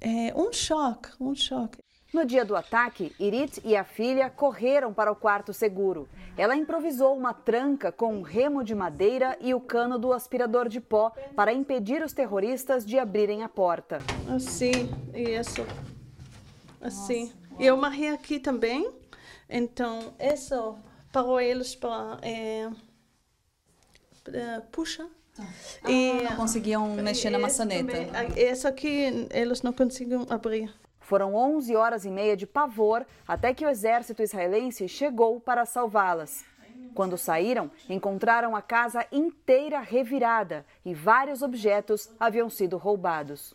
É 0.00 0.32
um 0.34 0.52
choque, 0.52 1.10
um 1.20 1.34
choque. 1.34 1.78
No 2.12 2.24
dia 2.26 2.44
do 2.44 2.56
ataque, 2.56 3.14
Irit 3.20 3.60
e 3.64 3.76
a 3.76 3.84
filha 3.84 4.28
correram 4.28 4.92
para 4.92 5.12
o 5.12 5.16
quarto 5.16 5.52
seguro. 5.52 6.08
Ela 6.36 6.56
improvisou 6.56 7.16
uma 7.16 7.32
tranca 7.32 7.92
com 7.92 8.14
um 8.14 8.22
remo 8.22 8.64
de 8.64 8.74
madeira 8.74 9.36
e 9.40 9.54
o 9.54 9.60
cano 9.60 9.96
do 9.96 10.12
aspirador 10.12 10.68
de 10.68 10.80
pó 10.80 11.12
para 11.36 11.52
impedir 11.52 12.02
os 12.02 12.12
terroristas 12.12 12.84
de 12.84 12.98
abrirem 12.98 13.44
a 13.44 13.48
porta. 13.48 13.98
Assim, 14.28 14.90
isso. 15.14 15.64
Assim. 16.80 17.32
E 17.60 17.66
eu 17.66 17.76
morri 17.76 18.08
aqui 18.08 18.40
também. 18.40 18.90
Então, 19.48 20.12
isso 20.18 20.76
parou 21.12 21.40
eles 21.40 21.76
para 21.76 22.18
é, 22.22 22.70
puxa. 24.72 25.06
Ah, 25.38 25.90
e 25.90 26.22
não 26.22 26.36
conseguiam 26.36 26.88
mexer 26.94 27.30
na 27.30 27.38
maçaneta. 27.38 27.92
Essa 28.36 28.68
aqui 28.68 29.28
eles 29.30 29.62
não 29.62 29.72
conseguiam 29.72 30.26
abrir. 30.28 30.72
Foram 31.10 31.34
11 31.34 31.74
horas 31.74 32.04
e 32.04 32.08
meia 32.08 32.36
de 32.36 32.46
pavor 32.46 33.04
até 33.26 33.52
que 33.52 33.66
o 33.66 33.68
exército 33.68 34.22
israelense 34.22 34.86
chegou 34.86 35.40
para 35.40 35.66
salvá-las. 35.66 36.44
Quando 36.94 37.18
saíram, 37.18 37.68
encontraram 37.88 38.54
a 38.54 38.62
casa 38.62 39.04
inteira 39.10 39.80
revirada 39.80 40.64
e 40.84 40.94
vários 40.94 41.42
objetos 41.42 42.08
haviam 42.20 42.48
sido 42.48 42.76
roubados. 42.76 43.52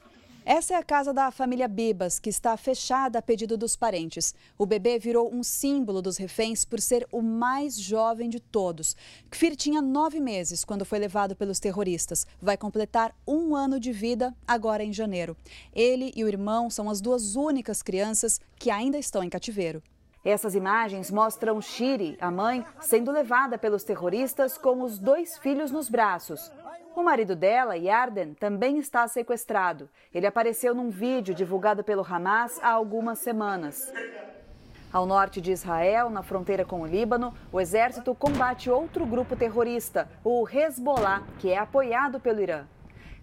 Essa 0.48 0.76
é 0.76 0.78
a 0.78 0.84
casa 0.84 1.12
da 1.12 1.32
família 1.32 1.68
Bibas, 1.68 2.20
que 2.20 2.30
está 2.30 2.56
fechada 2.56 3.18
a 3.18 3.22
pedido 3.22 3.58
dos 3.58 3.76
parentes. 3.76 4.36
O 4.60 4.68
bebê 4.68 5.00
virou 5.00 5.34
um 5.34 5.42
símbolo 5.42 6.04
dos 6.04 6.18
reféns 6.18 6.64
por 6.64 6.80
ser 6.80 7.08
o 7.12 7.20
mais 7.20 7.76
jovem 7.76 8.30
de 8.30 8.40
todos. 8.40 8.96
Kfir 9.32 9.56
tinha 9.56 9.82
nove 9.82 10.20
meses 10.20 10.64
quando 10.64 10.86
foi 10.86 11.00
levado 11.00 11.36
pelos 11.36 11.60
terroristas. 11.60 12.28
Vai 12.40 12.58
completar 12.58 13.12
um 13.28 13.56
ano 13.56 13.80
de 13.80 13.92
vida 13.92 14.36
agora 14.48 14.84
em 14.84 14.94
janeiro. 14.94 15.36
Ele 15.74 16.14
e 16.16 16.24
o 16.24 16.28
irmão 16.28 16.70
são 16.70 16.92
as 16.92 17.02
duas 17.02 17.36
únicas 17.36 17.82
crianças 17.82 18.40
que 18.60 18.70
ainda 18.70 19.00
estão 19.00 19.24
em 19.24 19.30
cativeiro. 19.30 19.82
Essas 20.26 20.56
imagens 20.56 21.12
mostram 21.12 21.62
Shiri, 21.62 22.18
a 22.20 22.32
mãe, 22.32 22.66
sendo 22.80 23.12
levada 23.12 23.60
pelos 23.60 23.84
terroristas 23.84 24.58
com 24.58 24.82
os 24.82 24.98
dois 24.98 25.38
filhos 25.38 25.70
nos 25.70 25.88
braços. 25.88 26.52
O 26.96 27.04
marido 27.04 27.36
dela, 27.36 27.78
Yarden, 27.78 28.34
também 28.34 28.80
está 28.80 29.08
sequestrado. 29.08 29.88
Ele 30.12 30.26
apareceu 30.26 30.74
num 30.74 30.90
vídeo 30.90 31.36
divulgado 31.36 31.84
pelo 31.84 32.04
Hamas 32.04 32.60
há 32.64 32.70
algumas 32.70 33.20
semanas. 33.20 33.94
Ao 34.92 35.06
norte 35.06 35.40
de 35.40 35.52
Israel, 35.52 36.10
na 36.10 36.24
fronteira 36.24 36.66
com 36.66 36.82
o 36.82 36.88
Líbano, 36.88 37.32
o 37.52 37.62
exército 37.62 38.16
combate 38.16 38.72
outro 38.72 39.06
grupo 39.06 39.36
terrorista, 39.36 40.10
o 40.24 40.48
Hezbollah, 40.50 41.22
que 41.38 41.52
é 41.52 41.58
apoiado 41.60 42.20
pelo 42.20 42.42
Irã. 42.42 42.66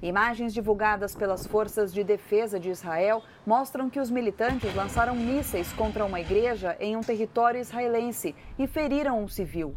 Imagens 0.03 0.53
divulgadas 0.53 1.15
pelas 1.15 1.47
forças 1.47 1.95
de 1.95 2.03
defesa 2.03 2.59
de 2.59 2.69
Israel 2.69 3.23
mostram 3.47 3.89
que 3.89 4.01
os 4.01 4.11
militantes 4.11 4.75
lançaram 4.75 5.15
mísseis 5.15 5.73
contra 5.75 6.05
uma 6.05 6.21
igreja 6.21 6.77
em 6.81 6.97
um 6.97 7.03
território 7.03 7.61
israelense 7.61 8.35
e 8.59 8.67
feriram 8.67 9.23
um 9.23 9.29
civil. 9.29 9.77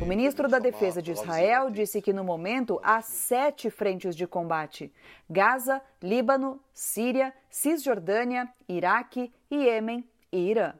O 0.00 0.06
ministro 0.06 0.46
da 0.46 0.60
Defesa 0.60 1.02
de 1.02 1.10
Israel 1.10 1.68
disse 1.68 2.00
que 2.00 2.12
no 2.12 2.22
momento 2.22 2.78
há 2.80 3.02
sete 3.02 3.68
frentes 3.70 4.14
de 4.14 4.24
combate: 4.24 4.92
Gaza, 5.28 5.82
Líbano, 6.00 6.60
Síria, 6.72 7.34
Cisjordânia, 7.48 8.48
Iraque, 8.68 9.32
Iêmen 9.50 10.08
e 10.30 10.48
Irã. 10.48 10.74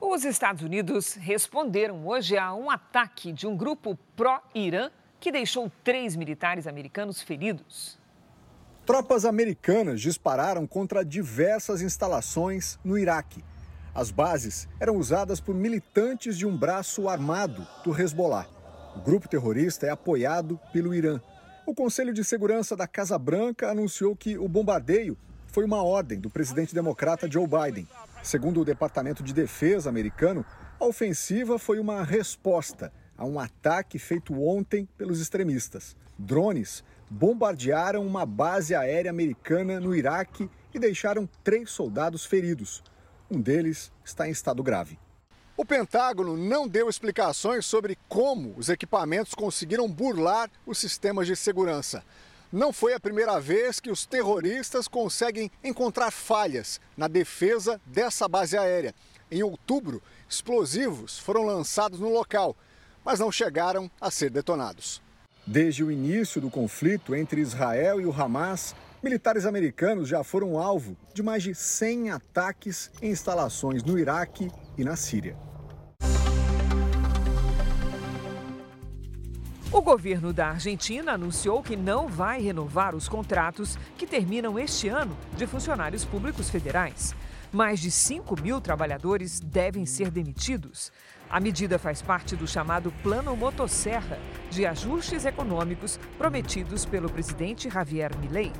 Os 0.00 0.24
Estados 0.24 0.62
Unidos 0.62 1.12
responderam 1.12 2.06
hoje 2.06 2.38
a 2.38 2.54
um 2.54 2.70
ataque 2.70 3.32
de 3.32 3.46
um 3.46 3.54
grupo 3.54 3.98
pró-Irã 4.16 4.90
que 5.20 5.30
deixou 5.30 5.70
três 5.84 6.16
militares 6.16 6.66
americanos 6.66 7.22
feridos. 7.22 7.98
Tropas 8.84 9.24
americanas 9.24 10.00
dispararam 10.00 10.66
contra 10.66 11.04
diversas 11.04 11.82
instalações 11.82 12.78
no 12.82 12.98
Iraque 12.98 13.44
as 13.94 14.10
bases 14.10 14.68
eram 14.78 14.96
usadas 14.96 15.40
por 15.40 15.54
militantes 15.54 16.38
de 16.38 16.46
um 16.46 16.56
braço 16.56 17.08
armado 17.08 17.66
do 17.84 17.98
Hezbollah. 17.98 18.46
O 18.94 19.00
grupo 19.00 19.28
terrorista 19.28 19.86
é 19.86 19.90
apoiado 19.90 20.60
pelo 20.72 20.94
Irã. 20.94 21.20
O 21.66 21.74
Conselho 21.74 22.12
de 22.12 22.22
Segurança 22.24 22.76
da 22.76 22.86
Casa 22.86 23.18
Branca 23.18 23.68
anunciou 23.68 24.14
que 24.14 24.38
o 24.38 24.48
bombardeio 24.48 25.18
foi 25.48 25.64
uma 25.64 25.82
ordem 25.82 26.20
do 26.20 26.30
presidente 26.30 26.72
democrata 26.72 27.30
Joe 27.30 27.46
Biden. 27.46 27.88
Segundo 28.22 28.60
o 28.60 28.64
Departamento 28.64 29.24
de 29.24 29.34
Defesa 29.34 29.88
americano, 29.88 30.44
a 30.78 30.84
ofensiva 30.84 31.58
foi 31.58 31.80
uma 31.80 32.04
resposta 32.04 32.92
a 33.20 33.24
um 33.26 33.38
ataque 33.38 33.98
feito 33.98 34.32
ontem 34.42 34.88
pelos 34.96 35.20
extremistas. 35.20 35.94
Drones 36.18 36.82
bombardearam 37.10 38.04
uma 38.06 38.24
base 38.24 38.74
aérea 38.74 39.10
americana 39.10 39.78
no 39.78 39.94
Iraque 39.94 40.48
e 40.72 40.78
deixaram 40.78 41.28
três 41.44 41.70
soldados 41.70 42.24
feridos. 42.24 42.82
Um 43.30 43.38
deles 43.38 43.92
está 44.02 44.26
em 44.26 44.30
estado 44.30 44.62
grave. 44.62 44.98
O 45.54 45.66
Pentágono 45.66 46.34
não 46.34 46.66
deu 46.66 46.88
explicações 46.88 47.66
sobre 47.66 47.98
como 48.08 48.54
os 48.56 48.70
equipamentos 48.70 49.34
conseguiram 49.34 49.86
burlar 49.86 50.50
os 50.64 50.78
sistemas 50.78 51.26
de 51.26 51.36
segurança. 51.36 52.02
Não 52.50 52.72
foi 52.72 52.94
a 52.94 53.00
primeira 53.00 53.38
vez 53.38 53.80
que 53.80 53.90
os 53.90 54.06
terroristas 54.06 54.88
conseguem 54.88 55.50
encontrar 55.62 56.10
falhas 56.10 56.80
na 56.96 57.06
defesa 57.06 57.78
dessa 57.84 58.26
base 58.26 58.56
aérea. 58.56 58.94
Em 59.30 59.42
outubro, 59.42 60.02
explosivos 60.26 61.18
foram 61.18 61.44
lançados 61.44 62.00
no 62.00 62.08
local, 62.08 62.56
mas 63.04 63.20
não 63.20 63.30
chegaram 63.30 63.90
a 64.00 64.10
ser 64.10 64.30
detonados. 64.30 65.02
Desde 65.46 65.82
o 65.82 65.90
início 65.90 66.40
do 66.40 66.50
conflito 66.50 67.14
entre 67.14 67.40
Israel 67.40 68.00
e 68.00 68.06
o 68.06 68.12
Hamas, 68.12 68.74
Militares 69.02 69.46
americanos 69.46 70.10
já 70.10 70.22
foram 70.22 70.58
alvo 70.58 70.94
de 71.14 71.22
mais 71.22 71.42
de 71.42 71.54
100 71.54 72.10
ataques 72.10 72.90
em 73.00 73.10
instalações 73.10 73.82
no 73.82 73.98
Iraque 73.98 74.50
e 74.76 74.84
na 74.84 74.94
Síria. 74.94 75.38
O 79.72 79.80
governo 79.80 80.34
da 80.34 80.48
Argentina 80.48 81.12
anunciou 81.12 81.62
que 81.62 81.76
não 81.76 82.08
vai 82.08 82.42
renovar 82.42 82.94
os 82.94 83.08
contratos 83.08 83.78
que 83.96 84.06
terminam 84.06 84.58
este 84.58 84.88
ano 84.88 85.16
de 85.34 85.46
funcionários 85.46 86.04
públicos 86.04 86.50
federais. 86.50 87.14
Mais 87.50 87.80
de 87.80 87.90
5 87.90 88.38
mil 88.42 88.60
trabalhadores 88.60 89.40
devem 89.40 89.86
ser 89.86 90.10
demitidos. 90.10 90.92
A 91.30 91.38
medida 91.38 91.78
faz 91.78 92.02
parte 92.02 92.34
do 92.34 92.44
chamado 92.44 92.90
Plano 93.04 93.36
Motosserra, 93.36 94.18
de 94.50 94.66
ajustes 94.66 95.24
econômicos 95.24 95.96
prometidos 96.18 96.84
pelo 96.84 97.08
presidente 97.08 97.70
Javier 97.70 98.10
Milei. 98.18 98.52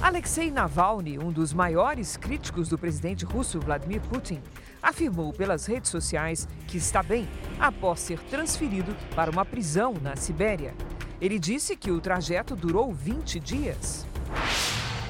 Alexei 0.00 0.50
Navalny, 0.50 1.18
um 1.18 1.30
dos 1.30 1.52
maiores 1.52 2.16
críticos 2.16 2.70
do 2.70 2.78
presidente 2.78 3.26
russo 3.26 3.60
Vladimir 3.60 4.00
Putin, 4.00 4.40
afirmou 4.82 5.34
pelas 5.34 5.66
redes 5.66 5.90
sociais 5.90 6.48
que 6.66 6.78
está 6.78 7.02
bem 7.02 7.28
após 7.60 8.00
ser 8.00 8.18
transferido 8.20 8.96
para 9.14 9.30
uma 9.30 9.44
prisão 9.44 9.92
na 10.00 10.16
Sibéria. 10.16 10.74
Ele 11.20 11.38
disse 11.38 11.76
que 11.76 11.90
o 11.90 12.00
trajeto 12.00 12.56
durou 12.56 12.90
20 12.90 13.38
dias. 13.38 14.06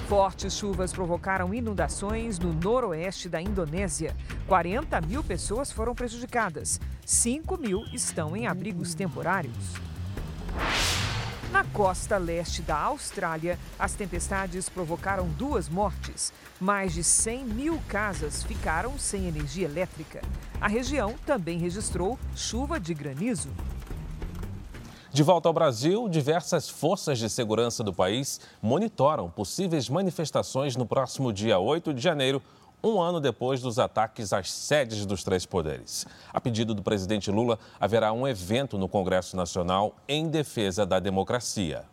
Fortes 0.08 0.52
chuvas 0.52 0.92
provocaram 0.92 1.54
inundações 1.54 2.38
no 2.38 2.52
noroeste 2.52 3.26
da 3.26 3.40
Indonésia. 3.40 4.14
40 4.46 5.00
mil 5.00 5.24
pessoas 5.24 5.72
foram 5.72 5.94
prejudicadas. 5.94 6.78
5 7.06 7.56
mil 7.56 7.84
estão 7.90 8.36
em 8.36 8.46
abrigos 8.46 8.94
temporários. 8.94 9.54
Na 11.50 11.64
costa 11.64 12.18
leste 12.18 12.60
da 12.60 12.76
Austrália, 12.76 13.58
as 13.78 13.94
tempestades 13.94 14.68
provocaram 14.68 15.26
duas 15.26 15.70
mortes. 15.70 16.34
Mais 16.60 16.92
de 16.92 17.02
100 17.02 17.44
mil 17.44 17.80
casas 17.88 18.42
ficaram 18.42 18.98
sem 18.98 19.26
energia 19.26 19.66
elétrica. 19.66 20.20
A 20.60 20.68
região 20.68 21.14
também 21.24 21.58
registrou 21.58 22.18
chuva 22.36 22.78
de 22.78 22.92
granizo. 22.92 23.48
De 25.14 25.22
volta 25.22 25.48
ao 25.48 25.52
Brasil, 25.52 26.08
diversas 26.08 26.68
forças 26.68 27.20
de 27.20 27.30
segurança 27.30 27.84
do 27.84 27.94
país 27.94 28.40
monitoram 28.60 29.30
possíveis 29.30 29.88
manifestações 29.88 30.74
no 30.74 30.84
próximo 30.84 31.32
dia 31.32 31.56
8 31.56 31.94
de 31.94 32.02
janeiro, 32.02 32.42
um 32.82 33.00
ano 33.00 33.20
depois 33.20 33.60
dos 33.60 33.78
ataques 33.78 34.32
às 34.32 34.50
sedes 34.50 35.06
dos 35.06 35.22
três 35.22 35.46
poderes. 35.46 36.04
A 36.32 36.40
pedido 36.40 36.74
do 36.74 36.82
presidente 36.82 37.30
Lula, 37.30 37.60
haverá 37.78 38.12
um 38.12 38.26
evento 38.26 38.76
no 38.76 38.88
Congresso 38.88 39.36
Nacional 39.36 39.94
em 40.08 40.28
defesa 40.28 40.84
da 40.84 40.98
democracia. 40.98 41.84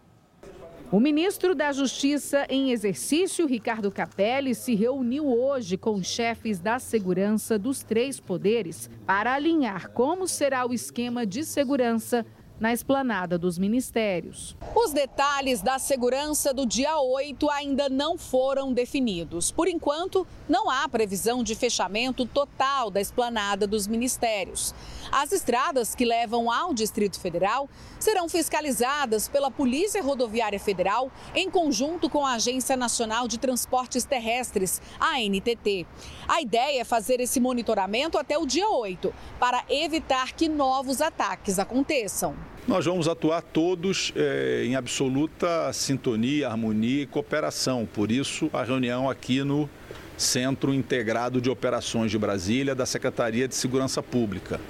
O 0.92 1.00
ministro 1.00 1.54
da 1.54 1.72
Justiça 1.72 2.48
em 2.50 2.72
exercício, 2.72 3.46
Ricardo 3.46 3.92
Capelli, 3.92 4.56
se 4.56 4.74
reuniu 4.74 5.28
hoje 5.28 5.78
com 5.78 6.02
chefes 6.02 6.60
da 6.60 6.80
segurança 6.80 7.60
dos 7.60 7.84
três 7.84 8.20
poderes 8.20 8.90
para 9.06 9.36
alinhar 9.36 9.92
como 9.92 10.28
será 10.28 10.66
o 10.66 10.74
esquema 10.74 11.24
de 11.24 11.46
segurança 11.46 12.26
na 12.62 12.72
esplanada 12.72 13.40
dos 13.40 13.58
ministérios. 13.58 14.56
Os 14.76 14.94
detalhes 14.94 15.64
da 15.64 15.80
segurança 15.80 16.54
do 16.54 16.64
dia 16.64 16.96
8 17.00 17.50
ainda 17.50 17.90
não 17.90 18.20
foram 18.20 18.72
definidos. 18.72 19.50
Por 19.50 19.68
enquanto, 19.68 20.28
não 20.48 20.70
há 20.70 20.88
previsão 20.88 21.44
de 21.44 21.56
fechamento 21.56 22.24
total 22.24 22.92
da 22.92 23.02
esplanada 23.02 23.66
dos 23.66 23.88
ministérios. 23.88 24.76
As 25.12 25.32
estradas 25.32 25.96
que 25.96 26.06
levam 26.06 26.52
ao 26.52 26.72
Distrito 26.72 27.20
Federal 27.20 27.68
serão 28.00 28.30
fiscalizadas 28.30 29.28
pela 29.28 29.50
Polícia 29.50 30.04
Rodoviária 30.04 30.60
Federal 30.60 31.12
em 31.34 31.50
conjunto 31.50 32.12
com 32.12 32.24
a 32.24 32.34
Agência 32.34 32.78
Nacional 32.78 33.28
de 33.28 33.40
Transportes 33.40 34.06
Terrestres, 34.06 34.80
a 35.00 35.20
NTT. 35.20 35.88
A 36.28 36.42
ideia 36.42 36.82
é 36.82 36.84
fazer 36.84 37.20
esse 37.20 37.40
monitoramento 37.40 38.20
até 38.20 38.38
o 38.38 38.46
dia 38.46 38.70
8, 38.70 39.12
para 39.40 39.64
evitar 39.68 40.34
que 40.34 40.48
novos 40.48 41.02
ataques 41.02 41.58
aconteçam. 41.58 42.51
Nós 42.68 42.86
vamos 42.86 43.08
atuar 43.08 43.42
todos 43.42 44.14
é, 44.16 44.64
em 44.66 44.76
absoluta 44.76 45.74
sintonia, 45.74 46.48
harmonia 46.48 47.02
e 47.02 47.06
cooperação. 47.08 47.88
Por 47.92 48.12
isso, 48.12 48.52
a 48.54 48.64
reunião 48.64 49.10
aqui 49.10 49.44
no 49.44 49.68
Centro 50.16 50.72
Integrado 50.72 51.42
de 51.42 51.50
Operações 51.50 52.12
de 52.12 52.20
Brasília, 52.20 52.76
da 52.76 52.86
Secretaria 52.86 53.48
de 53.48 53.56
Segurança 53.56 54.04
Pública. 54.04 54.62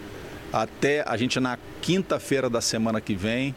Até 0.54 1.04
a 1.06 1.18
gente, 1.18 1.38
na 1.42 1.60
quinta-feira 1.82 2.50
da 2.50 2.62
semana 2.62 3.02
que 3.02 3.14
vem, 3.14 3.54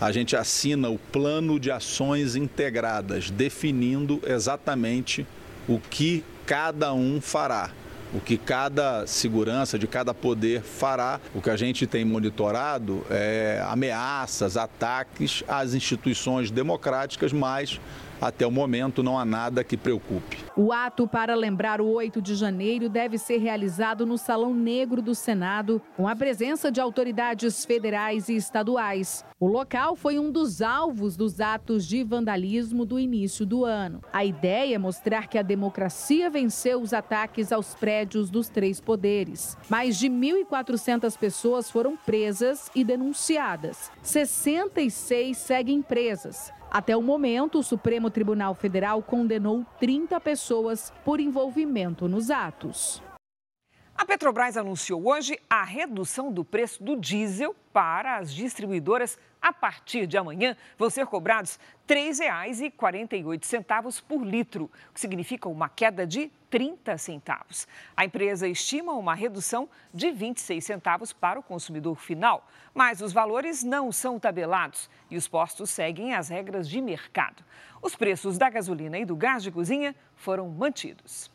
a 0.00 0.12
gente 0.12 0.36
assina 0.36 0.88
o 0.88 0.96
plano 0.96 1.58
de 1.58 1.70
ações 1.70 2.36
integradas, 2.36 3.30
definindo 3.30 4.22
exatamente 4.24 5.26
o 5.68 5.80
que 5.80 6.24
cada 6.46 6.94
um 6.94 7.20
fará 7.20 7.70
o 8.12 8.20
que 8.20 8.36
cada 8.36 9.06
segurança 9.06 9.78
de 9.78 9.86
cada 9.86 10.12
poder 10.12 10.62
fará. 10.62 11.20
O 11.34 11.40
que 11.40 11.50
a 11.50 11.56
gente 11.56 11.86
tem 11.86 12.04
monitorado 12.04 13.04
é 13.10 13.62
ameaças, 13.66 14.56
ataques 14.56 15.42
às 15.48 15.74
instituições 15.74 16.50
democráticas, 16.50 17.32
mas 17.32 17.80
até 18.22 18.46
o 18.46 18.52
momento 18.52 19.02
não 19.02 19.18
há 19.18 19.24
nada 19.24 19.64
que 19.64 19.76
preocupe. 19.76 20.38
O 20.56 20.72
ato 20.72 21.08
para 21.08 21.34
lembrar 21.34 21.80
o 21.80 21.88
8 21.88 22.22
de 22.22 22.36
janeiro 22.36 22.88
deve 22.88 23.18
ser 23.18 23.38
realizado 23.38 24.06
no 24.06 24.16
Salão 24.16 24.54
Negro 24.54 25.02
do 25.02 25.12
Senado, 25.12 25.82
com 25.96 26.06
a 26.06 26.14
presença 26.14 26.70
de 26.70 26.80
autoridades 26.80 27.64
federais 27.64 28.28
e 28.28 28.36
estaduais. 28.36 29.24
O 29.40 29.48
local 29.48 29.96
foi 29.96 30.20
um 30.20 30.30
dos 30.30 30.62
alvos 30.62 31.16
dos 31.16 31.40
atos 31.40 31.84
de 31.84 32.04
vandalismo 32.04 32.84
do 32.84 32.96
início 32.96 33.44
do 33.44 33.64
ano. 33.64 34.00
A 34.12 34.24
ideia 34.24 34.76
é 34.76 34.78
mostrar 34.78 35.26
que 35.26 35.36
a 35.36 35.42
democracia 35.42 36.30
venceu 36.30 36.80
os 36.80 36.92
ataques 36.92 37.50
aos 37.50 37.74
prédios 37.74 38.30
dos 38.30 38.48
três 38.48 38.80
poderes. 38.80 39.56
Mais 39.68 39.98
de 39.98 40.08
1.400 40.08 41.18
pessoas 41.18 41.68
foram 41.68 41.96
presas 41.96 42.70
e 42.72 42.84
denunciadas. 42.84 43.90
66 44.00 45.36
seguem 45.36 45.82
presas. 45.82 46.52
Até 46.74 46.96
o 46.96 47.02
momento, 47.02 47.58
o 47.58 47.62
Supremo 47.62 48.10
Tribunal 48.10 48.54
Federal 48.54 49.02
condenou 49.02 49.62
30 49.78 50.18
pessoas 50.22 50.90
por 51.04 51.20
envolvimento 51.20 52.08
nos 52.08 52.30
atos. 52.30 53.02
A 53.94 54.06
Petrobras 54.06 54.56
anunciou 54.56 55.06
hoje 55.06 55.38
a 55.50 55.64
redução 55.64 56.32
do 56.32 56.42
preço 56.42 56.82
do 56.82 56.96
diesel 56.96 57.54
para 57.74 58.16
as 58.16 58.32
distribuidoras. 58.32 59.18
A 59.42 59.52
partir 59.52 60.06
de 60.06 60.16
amanhã, 60.16 60.56
vão 60.78 60.88
ser 60.88 61.04
cobrados 61.06 61.58
R$ 61.88 61.96
3,48 61.96 64.02
por 64.06 64.24
litro, 64.24 64.70
o 64.88 64.92
que 64.94 65.00
significa 65.00 65.48
uma 65.48 65.68
queda 65.68 66.06
de 66.06 66.30
30 66.48 66.96
centavos. 66.96 67.66
A 67.96 68.04
empresa 68.04 68.46
estima 68.46 68.92
uma 68.92 69.16
redução 69.16 69.68
de 69.92 70.12
26 70.12 70.64
centavos 70.64 71.12
para 71.12 71.40
o 71.40 71.42
consumidor 71.42 71.96
final, 71.96 72.46
mas 72.72 73.00
os 73.00 73.12
valores 73.12 73.64
não 73.64 73.90
são 73.90 74.20
tabelados 74.20 74.88
e 75.10 75.16
os 75.16 75.26
postos 75.26 75.70
seguem 75.70 76.14
as 76.14 76.28
regras 76.28 76.68
de 76.68 76.80
mercado. 76.80 77.42
Os 77.82 77.96
preços 77.96 78.38
da 78.38 78.48
gasolina 78.48 78.96
e 78.96 79.04
do 79.04 79.16
gás 79.16 79.42
de 79.42 79.50
cozinha 79.50 79.92
foram 80.14 80.48
mantidos. 80.50 81.31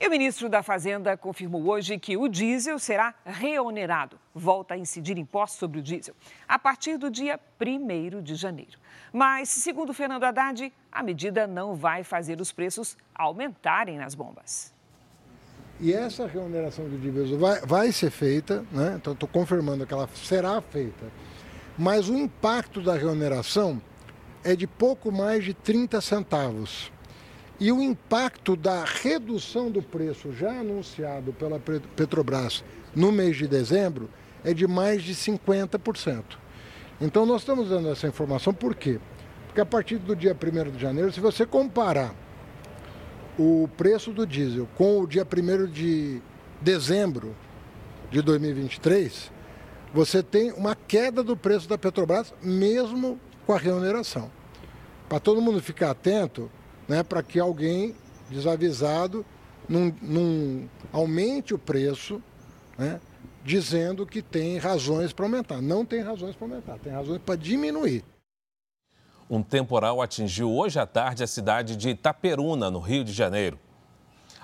E 0.00 0.06
o 0.06 0.10
ministro 0.10 0.48
da 0.48 0.62
Fazenda 0.62 1.14
confirmou 1.14 1.62
hoje 1.68 1.98
que 1.98 2.16
o 2.16 2.26
diesel 2.26 2.78
será 2.78 3.14
reonerado. 3.22 4.18
Volta 4.34 4.72
a 4.72 4.78
incidir 4.78 5.18
impostos 5.18 5.58
sobre 5.58 5.78
o 5.78 5.82
diesel 5.82 6.14
a 6.48 6.58
partir 6.58 6.96
do 6.96 7.10
dia 7.10 7.38
1 7.60 8.22
de 8.22 8.34
janeiro. 8.34 8.78
Mas, 9.12 9.50
segundo 9.50 9.92
Fernando 9.92 10.24
Haddad, 10.24 10.72
a 10.90 11.02
medida 11.02 11.46
não 11.46 11.74
vai 11.74 12.02
fazer 12.02 12.40
os 12.40 12.50
preços 12.50 12.96
aumentarem 13.14 13.98
nas 13.98 14.14
bombas. 14.14 14.72
E 15.78 15.92
essa 15.92 16.26
reoneração 16.26 16.88
do 16.88 16.96
diesel 16.96 17.38
vai, 17.38 17.60
vai 17.60 17.92
ser 17.92 18.10
feita, 18.10 18.64
né? 18.72 18.94
então 18.96 19.12
estou 19.12 19.28
confirmando 19.28 19.86
que 19.86 19.92
ela 19.92 20.08
será 20.14 20.62
feita, 20.62 21.12
mas 21.76 22.08
o 22.08 22.16
impacto 22.16 22.80
da 22.80 22.94
reoneração 22.94 23.78
é 24.42 24.56
de 24.56 24.66
pouco 24.66 25.12
mais 25.12 25.44
de 25.44 25.52
30 25.52 26.00
centavos. 26.00 26.90
E 27.60 27.70
o 27.70 27.82
impacto 27.82 28.56
da 28.56 28.84
redução 28.84 29.70
do 29.70 29.82
preço 29.82 30.32
já 30.32 30.60
anunciado 30.60 31.30
pela 31.34 31.60
Petrobras 31.60 32.64
no 32.96 33.12
mês 33.12 33.36
de 33.36 33.46
dezembro 33.46 34.08
é 34.42 34.54
de 34.54 34.66
mais 34.66 35.02
de 35.02 35.14
50%. 35.14 36.24
Então 36.98 37.26
nós 37.26 37.42
estamos 37.42 37.68
dando 37.68 37.90
essa 37.90 38.08
informação 38.08 38.54
por 38.54 38.74
quê? 38.74 38.98
Porque 39.46 39.60
a 39.60 39.66
partir 39.66 39.98
do 39.98 40.16
dia 40.16 40.34
1 40.34 40.70
de 40.70 40.80
janeiro, 40.80 41.12
se 41.12 41.20
você 41.20 41.44
comparar 41.44 42.14
o 43.38 43.68
preço 43.76 44.10
do 44.10 44.26
diesel 44.26 44.66
com 44.76 45.00
o 45.00 45.06
dia 45.06 45.26
1 45.26 45.66
de 45.66 46.22
dezembro 46.62 47.36
de 48.10 48.22
2023, 48.22 49.30
você 49.92 50.22
tem 50.22 50.52
uma 50.52 50.74
queda 50.74 51.22
do 51.22 51.36
preço 51.36 51.68
da 51.68 51.76
Petrobras, 51.76 52.32
mesmo 52.42 53.20
com 53.46 53.52
a 53.52 53.58
remuneração. 53.58 54.30
Para 55.08 55.20
todo 55.20 55.42
mundo 55.42 55.60
ficar 55.60 55.90
atento, 55.90 56.50
né, 56.90 57.04
para 57.04 57.22
que 57.22 57.38
alguém 57.38 57.94
desavisado 58.28 59.24
não, 59.68 60.68
aumente 60.92 61.54
o 61.54 61.58
preço, 61.58 62.20
né, 62.76 63.00
dizendo 63.44 64.04
que 64.04 64.20
tem 64.20 64.58
razões 64.58 65.12
para 65.12 65.24
aumentar. 65.24 65.62
Não 65.62 65.84
tem 65.84 66.00
razões 66.00 66.34
para 66.34 66.48
aumentar, 66.48 66.78
tem 66.80 66.92
razões 66.92 67.20
para 67.24 67.36
diminuir. 67.36 68.04
Um 69.30 69.40
temporal 69.40 70.02
atingiu 70.02 70.50
hoje 70.50 70.80
à 70.80 70.86
tarde 70.86 71.22
a 71.22 71.28
cidade 71.28 71.76
de 71.76 71.90
Itaperuna, 71.90 72.68
no 72.72 72.80
Rio 72.80 73.04
de 73.04 73.12
Janeiro. 73.12 73.56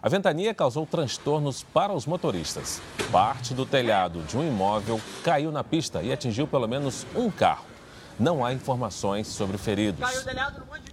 A 0.01 0.09
ventania 0.09 0.55
causou 0.55 0.87
transtornos 0.87 1.65
para 1.65 1.93
os 1.93 2.07
motoristas. 2.07 2.81
Parte 3.11 3.55
do 3.55 3.67
telhado 3.67 4.23
de 4.23 4.39
um 4.39 4.47
imóvel 4.47 5.01
caiu 5.25 5.51
na 5.51 5.65
pista 5.65 6.01
e 6.01 6.13
atingiu 6.13 6.47
pelo 6.47 6.69
menos 6.69 7.05
um 7.17 7.29
carro. 7.29 7.76
Não 8.19 8.43
há 8.45 8.53
informações 8.53 9.27
sobre 9.27 9.59
feridos. 9.59 10.01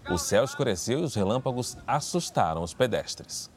O 0.10 0.18
céu 0.18 0.44
escureceu 0.44 1.00
e 1.00 1.04
os 1.04 1.16
relâmpagos 1.16 1.78
assustaram 1.88 2.62
os 2.62 2.74
pedestres. 2.74 3.50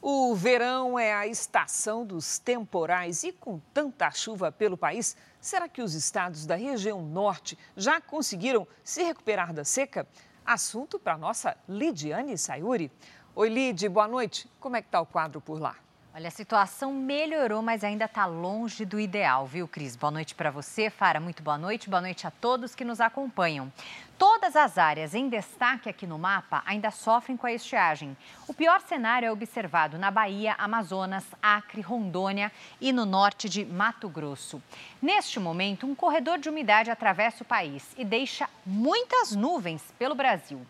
O 0.00 0.34
verão 0.34 0.98
é 0.98 1.14
a 1.14 1.26
estação 1.26 2.04
dos 2.04 2.38
temporais 2.38 3.22
e 3.22 3.32
com 3.32 3.60
tanta 3.72 4.10
chuva 4.10 4.50
pelo 4.50 4.76
país, 4.76 5.16
será 5.40 5.68
que 5.68 5.80
os 5.80 5.94
estados 5.94 6.44
da 6.44 6.56
região 6.56 7.00
norte 7.00 7.56
já 7.76 8.00
conseguiram 8.00 8.66
se 8.82 9.02
recuperar 9.02 9.54
da 9.54 9.64
seca? 9.64 10.06
Assunto 10.44 10.98
para 10.98 11.16
nossa 11.16 11.56
Lidiane 11.68 12.36
Sayuri. 12.36 12.90
Oi, 13.34 13.48
Lid, 13.48 13.88
boa 13.88 14.08
noite. 14.08 14.50
Como 14.58 14.76
é 14.76 14.82
que 14.82 14.88
está 14.88 15.00
o 15.00 15.06
quadro 15.06 15.40
por 15.40 15.60
lá? 15.60 15.76
Olha, 16.14 16.28
a 16.28 16.30
situação 16.30 16.92
melhorou, 16.92 17.62
mas 17.62 17.82
ainda 17.82 18.04
está 18.04 18.26
longe 18.26 18.84
do 18.84 19.00
ideal, 19.00 19.46
viu, 19.46 19.66
Cris? 19.66 19.96
Boa 19.96 20.10
noite 20.10 20.34
para 20.34 20.50
você, 20.50 20.90
Fara. 20.90 21.18
Muito 21.18 21.42
boa 21.42 21.56
noite. 21.56 21.88
Boa 21.88 22.02
noite 22.02 22.26
a 22.26 22.30
todos 22.30 22.74
que 22.74 22.84
nos 22.84 23.00
acompanham. 23.00 23.72
Todas 24.18 24.54
as 24.54 24.76
áreas 24.76 25.14
em 25.14 25.30
destaque 25.30 25.88
aqui 25.88 26.06
no 26.06 26.18
mapa 26.18 26.62
ainda 26.66 26.90
sofrem 26.90 27.34
com 27.34 27.46
a 27.46 27.52
estiagem. 27.52 28.14
O 28.46 28.52
pior 28.52 28.82
cenário 28.82 29.24
é 29.24 29.32
observado 29.32 29.96
na 29.96 30.10
Bahia, 30.10 30.54
Amazonas, 30.58 31.24
Acre, 31.42 31.80
Rondônia 31.80 32.52
e 32.78 32.92
no 32.92 33.06
norte 33.06 33.48
de 33.48 33.64
Mato 33.64 34.06
Grosso. 34.06 34.62
Neste 35.00 35.40
momento, 35.40 35.86
um 35.86 35.94
corredor 35.94 36.36
de 36.36 36.50
umidade 36.50 36.90
atravessa 36.90 37.42
o 37.42 37.46
país 37.46 37.90
e 37.96 38.04
deixa 38.04 38.46
muitas 38.66 39.34
nuvens 39.34 39.82
pelo 39.98 40.14
Brasil. 40.14 40.60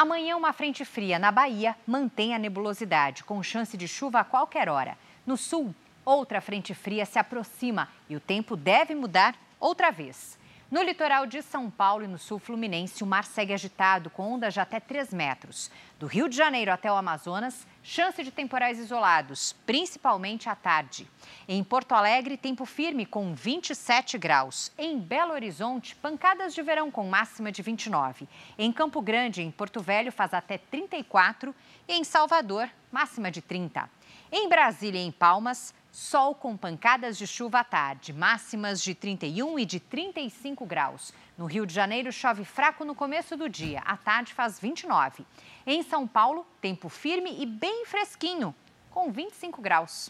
Amanhã, 0.00 0.36
uma 0.36 0.52
frente 0.52 0.84
fria 0.84 1.18
na 1.18 1.32
Bahia 1.32 1.74
mantém 1.84 2.32
a 2.32 2.38
nebulosidade, 2.38 3.24
com 3.24 3.42
chance 3.42 3.76
de 3.76 3.88
chuva 3.88 4.20
a 4.20 4.24
qualquer 4.24 4.68
hora. 4.68 4.96
No 5.26 5.36
sul, 5.36 5.74
outra 6.04 6.40
frente 6.40 6.72
fria 6.72 7.04
se 7.04 7.18
aproxima 7.18 7.88
e 8.08 8.14
o 8.14 8.20
tempo 8.20 8.54
deve 8.54 8.94
mudar 8.94 9.34
outra 9.58 9.90
vez. 9.90 10.38
No 10.70 10.84
litoral 10.84 11.26
de 11.26 11.42
São 11.42 11.68
Paulo 11.68 12.04
e 12.04 12.06
no 12.06 12.16
sul 12.16 12.38
fluminense, 12.38 13.02
o 13.02 13.06
mar 13.08 13.24
segue 13.24 13.52
agitado, 13.52 14.08
com 14.08 14.34
ondas 14.34 14.54
de 14.54 14.60
até 14.60 14.78
3 14.78 15.12
metros. 15.12 15.68
Do 15.98 16.06
Rio 16.06 16.28
de 16.28 16.36
Janeiro 16.36 16.70
até 16.70 16.92
o 16.92 16.94
Amazonas, 16.94 17.66
chance 17.88 18.22
de 18.22 18.30
temporais 18.30 18.78
isolados, 18.78 19.56
principalmente 19.64 20.46
à 20.46 20.54
tarde. 20.54 21.08
Em 21.48 21.64
Porto 21.64 21.92
Alegre, 21.92 22.36
tempo 22.36 22.66
firme 22.66 23.06
com 23.06 23.34
27 23.34 24.18
graus. 24.18 24.70
Em 24.76 24.98
Belo 24.98 25.32
Horizonte, 25.32 25.96
pancadas 25.96 26.54
de 26.54 26.60
verão 26.60 26.90
com 26.90 27.08
máxima 27.08 27.50
de 27.50 27.62
29. 27.62 28.28
Em 28.58 28.70
Campo 28.70 29.00
Grande, 29.00 29.40
em 29.40 29.50
Porto 29.50 29.80
Velho, 29.80 30.12
faz 30.12 30.34
até 30.34 30.58
34. 30.58 31.54
E 31.88 31.94
em 31.94 32.04
Salvador, 32.04 32.68
máxima 32.92 33.30
de 33.30 33.40
30. 33.40 33.88
Em 34.30 34.50
Brasília 34.50 35.00
e 35.00 35.06
em 35.06 35.10
Palmas, 35.10 35.72
Sol 35.90 36.34
com 36.34 36.56
pancadas 36.56 37.16
de 37.16 37.26
chuva 37.26 37.60
à 37.60 37.64
tarde, 37.64 38.12
máximas 38.12 38.82
de 38.82 38.94
31 38.94 39.58
e 39.58 39.64
de 39.64 39.80
35 39.80 40.66
graus. 40.66 41.12
No 41.36 41.46
Rio 41.46 41.64
de 41.64 41.72
Janeiro, 41.72 42.12
chove 42.12 42.44
fraco 42.44 42.84
no 42.84 42.94
começo 42.94 43.36
do 43.36 43.48
dia, 43.48 43.80
à 43.80 43.96
tarde 43.96 44.34
faz 44.34 44.60
29. 44.60 45.24
Em 45.70 45.82
São 45.82 46.06
Paulo, 46.06 46.46
tempo 46.62 46.88
firme 46.88 47.42
e 47.42 47.44
bem 47.44 47.84
fresquinho, 47.84 48.54
com 48.90 49.12
25 49.12 49.60
graus. 49.60 50.08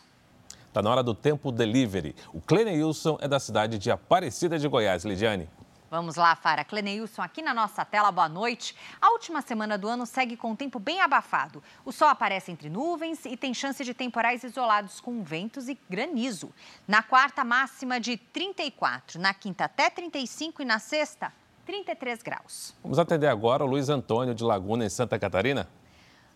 Está 0.69 0.81
na 0.81 0.89
hora 0.89 1.03
do 1.03 1.13
tempo 1.13 1.51
delivery. 1.51 2.15
O 2.33 2.41
Cleneilson 2.41 3.19
é 3.21 3.27
da 3.27 3.41
cidade 3.41 3.77
de 3.77 3.91
Aparecida 3.91 4.57
de 4.57 4.69
Goiás, 4.69 5.05
Lidiane. 5.05 5.51
Vamos 5.91 6.15
lá, 6.15 6.37
Fara. 6.37 6.63
Cleneilson, 6.63 7.23
aqui 7.23 7.43
na 7.43 7.53
nossa 7.53 7.85
tela, 7.85 8.13
boa 8.13 8.29
noite. 8.29 8.77
A 9.01 9.11
última 9.11 9.43
semana 9.43 9.77
do 9.77 9.89
ano 9.89 10.07
segue 10.07 10.37
com 10.37 10.53
um 10.53 10.55
tempo 10.55 10.79
bem 10.79 11.01
abafado. 11.01 11.61
O 11.85 11.91
sol 11.91 12.07
aparece 12.07 12.53
entre 12.53 12.71
nuvens 12.71 13.25
e 13.25 13.37
tem 13.37 13.53
chance 13.53 13.85
de 13.85 13.93
temporais 13.93 14.45
isolados 14.45 15.01
com 15.01 15.25
ventos 15.25 15.69
e 15.69 15.77
granizo. 15.91 16.53
Na 16.87 17.03
quarta, 17.03 17.43
máxima 17.43 17.99
de 17.99 18.17
34. 18.17 19.21
Na 19.21 19.35
quinta, 19.35 19.65
até 19.65 19.91
35 19.91 20.63
e 20.63 20.65
na 20.65 20.79
sexta, 20.79 21.33
33 21.69 22.23
graus. 22.23 22.75
Vamos 22.83 22.99
atender 22.99 23.27
agora 23.27 23.63
o 23.63 23.67
Luiz 23.67 23.91
Antônio 23.91 24.35
de 24.35 24.43
Laguna, 24.43 24.87
em 24.87 24.89
Santa 24.89 25.19
Catarina. 25.19 25.69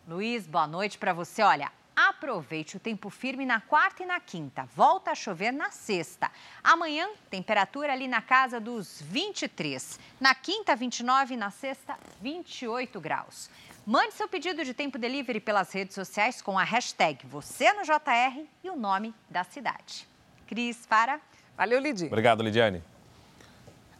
Luiz, 0.07 0.47
boa 0.47 0.67
noite 0.67 0.99
para 0.99 1.15
você. 1.15 1.43
Olha, 1.43 1.73
Aproveite 1.95 2.79
o 2.79 2.81
tempo 2.81 3.11
firme 3.11 3.45
na 3.45 3.61
quarta 3.61 4.03
e 4.03 4.07
na 4.07 4.19
quinta. 4.19 4.67
Volta 4.75 5.11
a 5.11 5.15
chover 5.15 5.53
na 5.53 5.71
sexta. 5.71 6.31
Amanhã, 6.65 7.07
temperatura 7.29 7.93
ali 7.93 8.09
na 8.09 8.23
casa 8.23 8.59
dos 8.59 9.03
23. 9.03 10.01
Na 10.19 10.35
quinta, 10.35 10.75
29 10.75 11.35
e 11.35 11.37
na 11.37 11.51
sexta, 11.51 11.99
28 12.23 12.99
graus. 12.99 13.51
Mande 13.87 14.15
seu 14.15 14.27
pedido 14.27 14.65
de 14.65 14.73
tempo 14.73 14.97
delivery 14.97 15.39
pelas 15.39 15.71
redes 15.71 15.95
sociais 15.95 16.41
com 16.41 16.59
a 16.59 16.65
hashtag 16.65 17.27
você 17.27 17.71
no 17.75 17.83
JR 17.83 18.47
e 18.65 18.71
o 18.71 18.77
nome 18.77 19.15
da 19.29 19.45
cidade. 19.45 20.09
Cris, 20.47 20.87
para. 20.87 21.21
Valeu, 21.59 21.79
Lidiane. 21.79 22.09
Obrigado, 22.09 22.43
Lidiane. 22.43 22.83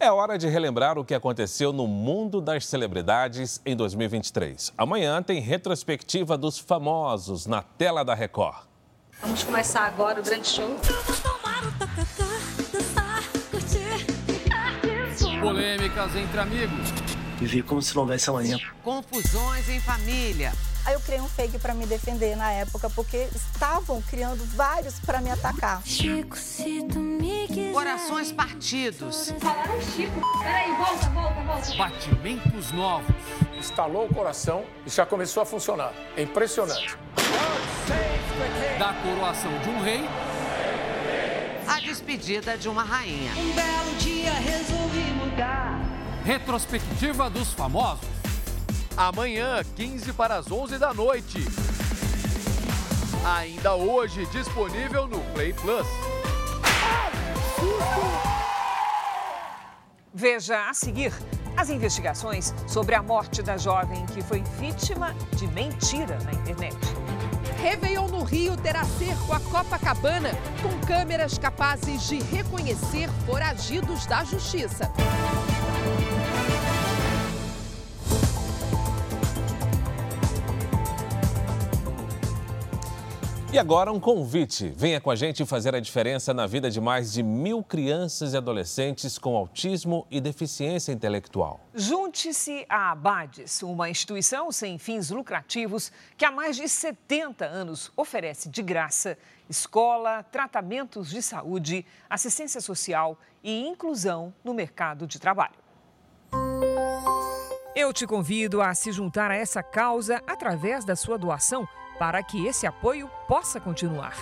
É 0.03 0.11
hora 0.11 0.37
de 0.37 0.49
relembrar 0.49 0.99
o 0.99 1.05
que 1.05 1.15
aconteceu 1.15 1.73
no 1.73 1.87
mundo 1.87 2.41
das 2.41 2.67
celebridades 2.67 3.63
em 3.65 3.77
2023. 3.77 4.73
Amanhã 4.77 5.23
tem 5.23 5.41
retrospectiva 5.41 6.37
dos 6.37 6.59
famosos 6.59 7.47
na 7.47 7.63
tela 7.63 8.05
da 8.05 8.13
Record. 8.13 8.65
Vamos 9.21 9.45
começar 9.45 9.83
agora 9.83 10.21
o 10.21 10.25
grande 10.25 10.49
show. 10.49 10.77
Polêmicas 15.41 16.17
entre 16.17 16.41
amigos. 16.41 16.89
Viver 17.39 17.63
como 17.63 17.81
se 17.81 17.95
não 17.95 18.03
houvesse 18.03 18.29
amanhã. 18.29 18.59
Confusões 18.83 19.69
em 19.69 19.79
família. 19.79 20.53
Aí 20.85 20.95
eu 20.95 21.01
criei 21.01 21.21
um 21.21 21.29
fake 21.29 21.59
para 21.59 21.75
me 21.75 21.87
defender 21.87 22.37
na 22.37 22.51
época, 22.51 22.91
porque 22.91 23.29
estavam 23.35 24.03
criando 24.03 24.45
vários 24.57 24.99
para 24.99 25.21
me 25.21 25.31
atacar. 25.31 25.81
Chico, 25.85 26.37
se 26.37 26.83
tu 26.83 26.99
me 26.99 27.47
quiser. 27.47 27.73
Corações 27.73 28.33
partidos. 28.33 29.33
Falaram 29.39 29.81
Chico. 29.81 30.21
Peraí, 30.43 30.75
volta, 30.77 31.11
volta, 31.11 31.41
volta. 31.43 31.75
Batimentos 31.77 32.73
novos. 32.73 33.15
Instalou 33.57 34.07
o 34.07 34.15
coração 34.15 34.65
e 34.85 34.91
já 34.91 35.07
começou 35.07 35.43
a 35.43 35.47
funcionar. 35.47 35.93
É 36.17 36.23
impressionante. 36.23 36.97
Da 38.79 38.93
coroação 38.95 39.57
de 39.61 39.69
um 39.69 39.81
rei. 39.81 40.05
A 41.69 41.79
despedida 41.79 42.59
de 42.59 42.69
uma 42.69 42.83
rainha. 42.83 43.31
Um 43.37 43.53
belo 43.53 43.95
dia 43.99 44.33
resolvi 44.33 45.13
mudar. 45.13 45.81
Retrospectiva 46.25 47.31
dos 47.31 47.53
famosos. 47.53 48.12
Amanhã, 48.97 49.63
15 49.75 50.13
para 50.13 50.37
as 50.37 50.51
11 50.51 50.79
da 50.79 50.93
noite. 50.93 51.39
Ainda 53.25 53.75
hoje 53.75 54.27
disponível 54.27 55.07
no 55.07 55.21
Play 55.33 55.55
Plus. 55.55 55.87
Veja 60.13 60.69
a 60.69 60.75
seguir 60.75 61.13
as 61.57 61.71
investigações 61.71 62.55
sobre 62.67 62.95
a 62.95 63.03
morte 63.03 63.43
da 63.43 63.57
jovem 63.57 64.05
que 64.07 64.21
foi 64.21 64.43
vítima 64.59 65.15
de 65.37 65.47
mentira 65.49 66.19
na 66.25 66.33
internet. 66.33 66.77
Réveillon 67.63 68.09
no 68.09 68.23
Rio 68.23 68.57
terá 68.57 68.85
cerco 68.85 69.33
a 69.33 69.41
Copacabana 69.41 70.31
com 70.61 70.87
câmeras 70.87 71.39
capazes 71.39 72.09
de 72.09 72.19
reconhecer 72.25 73.09
foragidos 73.25 74.05
da 74.05 74.23
justiça. 74.25 74.93
E 83.53 83.59
agora 83.59 83.93
um 83.93 84.01
convite. 84.01 84.73
Venha 84.75 84.99
com 84.99 85.11
a 85.11 85.15
gente 85.15 85.45
fazer 85.45 85.75
a 85.75 85.81
diferença 85.81 86.33
na 86.33 86.47
vida 86.47 86.71
de 86.71 86.81
mais 86.81 87.13
de 87.13 87.23
mil 87.23 87.63
crianças 87.63 88.33
e 88.33 88.37
adolescentes 88.39 89.19
com 89.19 89.37
autismo 89.37 90.07
e 90.11 90.23
deficiência 90.23 90.91
intelectual. 90.91 91.61
Junte-se 91.75 92.65
à 92.67 92.93
Abades, 92.93 93.63
uma 93.63 93.91
instituição 93.91 94.51
sem 94.51 94.79
fins 94.79 95.11
lucrativos 95.11 95.93
que 96.17 96.25
há 96.25 96.33
mais 96.33 96.57
de 96.57 96.67
70 96.67 97.45
anos 97.45 97.93
oferece 97.95 98.49
de 98.49 98.63
graça 98.63 99.19
escola, 99.51 100.23
tratamentos 100.23 101.11
de 101.11 101.21
saúde, 101.21 101.85
assistência 102.09 102.59
social 102.59 103.19
e 103.45 103.69
inclusão 103.69 104.33
no 104.43 104.55
mercado 104.55 105.07
de 105.07 105.19
trabalho. 105.19 105.61
Eu 107.77 107.93
te 107.93 108.07
convido 108.07 108.63
a 108.63 108.75
se 108.75 108.91
juntar 108.93 109.31
a 109.31 109.37
essa 109.37 109.63
causa 109.63 110.23
através 110.27 110.87
da 110.87 110.97
sua 110.97 111.19
doação 111.19 111.69
para 111.99 112.23
que 112.23 112.47
esse 112.47 112.67
apoio 112.67 113.11
possa 113.29 113.61
continuar. 113.61 114.17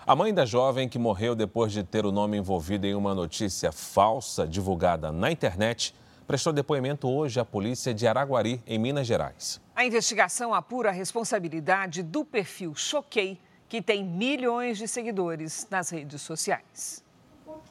A 0.07 0.16
mãe 0.16 0.35
da 0.35 0.45
jovem 0.45 0.88
que 0.88 0.99
morreu 0.99 1.35
depois 1.35 1.73
de 1.73 1.85
ter 1.85 2.05
o 2.05 2.12
nome 2.12 2.37
envolvido 2.37 2.87
em 2.87 2.95
uma 2.95 3.14
notícia 3.14 3.73
falsa 3.73 4.47
divulgada 4.47 5.12
na 5.12 5.31
internet 5.31 5.95
prestou 6.31 6.53
depoimento 6.53 7.09
hoje 7.09 7.40
à 7.40 7.45
polícia 7.45 7.93
de 7.93 8.07
Araguari, 8.07 8.62
em 8.64 8.79
Minas 8.79 9.05
Gerais. 9.05 9.61
A 9.75 9.85
investigação 9.85 10.55
apura 10.55 10.90
a 10.90 10.93
responsabilidade 10.93 12.05
do 12.05 12.25
perfil 12.25 12.73
Choquei, 12.73 13.37
que 13.69 13.83
tem 13.83 14.05
milhões 14.05 14.79
de 14.79 14.87
seguidores 14.87 15.66
nas 15.69 15.90
redes 15.90 16.23
sociais. 16.23 17.03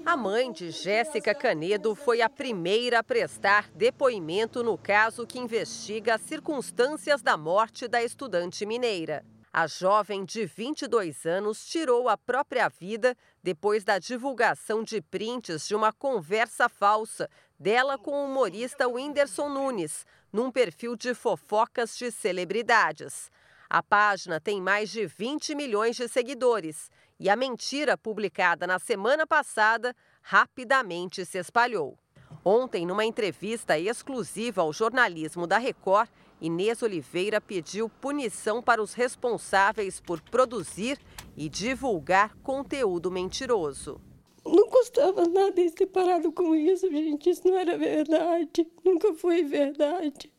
A 0.05 0.17
mãe 0.17 0.51
de 0.51 0.71
Jéssica 0.71 1.33
Canedo 1.33 1.95
foi 1.95 2.21
a 2.21 2.27
primeira 2.27 2.99
a 2.99 3.03
prestar 3.03 3.69
depoimento 3.73 4.61
no 4.61 4.77
caso 4.77 5.25
que 5.25 5.39
investiga 5.39 6.15
as 6.15 6.21
circunstâncias 6.23 7.21
da 7.21 7.37
morte 7.37 7.87
da 7.87 8.03
estudante 8.03 8.65
mineira. 8.65 9.23
A 9.53 9.67
jovem 9.67 10.25
de 10.25 10.45
22 10.45 11.25
anos 11.25 11.65
tirou 11.65 12.09
a 12.09 12.17
própria 12.17 12.67
vida 12.67 13.15
depois 13.41 13.85
da 13.85 13.97
divulgação 13.97 14.83
de 14.83 15.01
prints 15.01 15.65
de 15.65 15.73
uma 15.73 15.93
conversa 15.93 16.67
falsa 16.67 17.29
dela 17.59 17.97
com 17.97 18.11
o 18.11 18.25
humorista 18.25 18.87
Whindersson 18.87 19.49
Nunes, 19.49 20.05
num 20.31 20.49
perfil 20.49 20.95
de 20.95 21.13
fofocas 21.13 21.97
de 21.97 22.11
celebridades. 22.11 23.29
A 23.69 23.83
página 23.83 24.39
tem 24.39 24.61
mais 24.61 24.89
de 24.89 25.05
20 25.05 25.53
milhões 25.53 25.95
de 25.95 26.07
seguidores 26.07 26.89
e 27.19 27.29
a 27.29 27.35
mentira 27.35 27.97
publicada 27.97 28.65
na 28.65 28.79
semana 28.79 29.27
passada 29.27 29.95
rapidamente 30.21 31.25
se 31.25 31.37
espalhou. 31.37 31.97
Ontem, 32.43 32.85
numa 32.85 33.05
entrevista 33.05 33.77
exclusiva 33.77 34.61
ao 34.61 34.71
jornalismo 34.71 35.45
da 35.45 35.57
Record, 35.57 36.09
Inês 36.39 36.81
Oliveira 36.81 37.41
pediu 37.41 37.89
punição 37.89 38.61
para 38.61 38.81
os 38.81 38.93
responsáveis 38.93 39.99
por 39.99 40.21
produzir 40.21 40.97
e 41.35 41.49
divulgar 41.49 42.33
conteúdo 42.37 43.11
mentiroso. 43.11 44.01
Não 44.45 44.67
custava 44.69 45.25
nada 45.27 45.59
ir 45.59 45.69
separado 45.69 46.31
com 46.31 46.55
isso, 46.55 46.89
gente. 46.89 47.29
Isso 47.29 47.47
não 47.47 47.57
era 47.57 47.77
verdade. 47.77 48.67
Nunca 48.83 49.13
foi 49.13 49.43
verdade. 49.43 50.31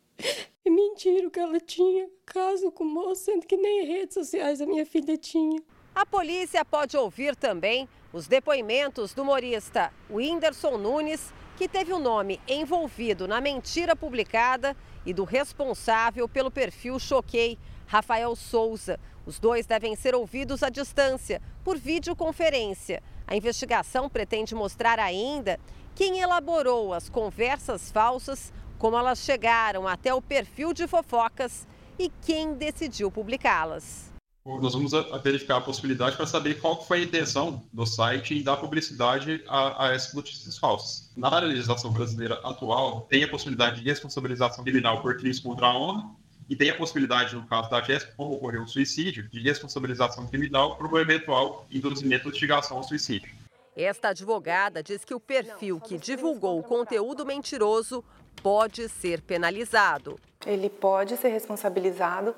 É 0.64 0.70
mentira 0.70 1.30
que 1.30 1.40
ela 1.40 1.58
tinha 1.58 2.08
caso 2.26 2.70
com 2.70 2.84
o 2.84 2.86
moço, 2.86 3.24
sendo 3.24 3.46
que 3.46 3.56
nem 3.56 3.86
redes 3.86 4.14
sociais 4.14 4.60
a 4.60 4.66
minha 4.66 4.84
filha 4.84 5.16
tinha. 5.16 5.62
A 5.94 6.04
polícia 6.06 6.64
pode 6.64 6.96
ouvir 6.96 7.34
também 7.34 7.88
os 8.12 8.26
depoimentos 8.26 9.14
do 9.14 9.22
humorista 9.22 9.92
Whindersson 10.10 10.76
Nunes, 10.76 11.32
que 11.56 11.68
teve 11.68 11.92
o 11.92 11.98
nome 11.98 12.40
envolvido 12.48 13.26
na 13.26 13.40
mentira 13.40 13.94
publicada 13.96 14.76
e 15.04 15.12
do 15.12 15.24
responsável 15.24 16.28
pelo 16.28 16.50
perfil 16.50 16.98
Choquei, 16.98 17.58
Rafael 17.86 18.34
Souza. 18.36 18.98
Os 19.26 19.38
dois 19.38 19.66
devem 19.66 19.94
ser 19.94 20.14
ouvidos 20.14 20.62
à 20.62 20.68
distância, 20.68 21.40
por 21.64 21.76
videoconferência. 21.76 23.02
A 23.30 23.36
investigação 23.36 24.08
pretende 24.08 24.56
mostrar 24.56 24.98
ainda 24.98 25.60
quem 25.94 26.18
elaborou 26.18 26.92
as 26.92 27.08
conversas 27.08 27.88
falsas, 27.92 28.52
como 28.76 28.96
elas 28.96 29.20
chegaram 29.20 29.86
até 29.86 30.12
o 30.12 30.20
perfil 30.20 30.72
de 30.72 30.88
fofocas 30.88 31.64
e 31.96 32.10
quem 32.22 32.54
decidiu 32.54 33.08
publicá-las. 33.08 34.12
Nós 34.44 34.72
vamos 34.72 34.90
verificar 35.22 35.58
a 35.58 35.60
possibilidade 35.60 36.16
para 36.16 36.26
saber 36.26 36.60
qual 36.60 36.84
foi 36.84 37.00
a 37.00 37.04
intenção 37.04 37.62
do 37.72 37.86
site 37.86 38.34
em 38.34 38.42
dar 38.42 38.56
publicidade 38.56 39.44
a, 39.46 39.86
a 39.86 39.94
essas 39.94 40.12
notícias 40.12 40.58
falsas. 40.58 41.12
Na 41.16 41.38
legislação 41.38 41.92
brasileira 41.92 42.34
atual, 42.42 43.02
tem 43.02 43.22
a 43.22 43.28
possibilidade 43.28 43.80
de 43.80 43.88
responsabilização 43.88 44.64
criminal 44.64 45.02
por 45.02 45.16
crimes 45.18 45.38
contra 45.38 45.68
a 45.68 45.78
honra 45.78 46.10
e 46.50 46.56
tem 46.56 46.68
a 46.68 46.76
possibilidade, 46.76 47.36
no 47.36 47.46
caso 47.46 47.70
da 47.70 47.80
Jéssica, 47.80 48.12
como 48.16 48.34
ocorreu 48.34 48.64
o 48.64 48.68
suicídio, 48.68 49.28
de 49.28 49.40
responsabilização 49.40 50.26
criminal 50.26 50.74
por 50.74 50.92
um 50.92 50.98
eventual 50.98 51.64
induzimento 51.70 52.26
ou 52.26 52.32
instigação 52.32 52.78
ao 52.78 52.82
suicídio. 52.82 53.30
Esta 53.76 54.08
advogada 54.08 54.82
diz 54.82 55.04
que 55.04 55.14
o 55.14 55.20
perfil 55.20 55.80
que 55.80 55.96
divulgou 55.96 56.58
o 56.58 56.62
conteúdo 56.64 57.24
mentiroso 57.24 58.04
pode 58.42 58.88
ser 58.88 59.20
penalizado. 59.20 60.18
Ele 60.44 60.68
pode 60.68 61.16
ser 61.16 61.28
responsabilizado 61.28 62.34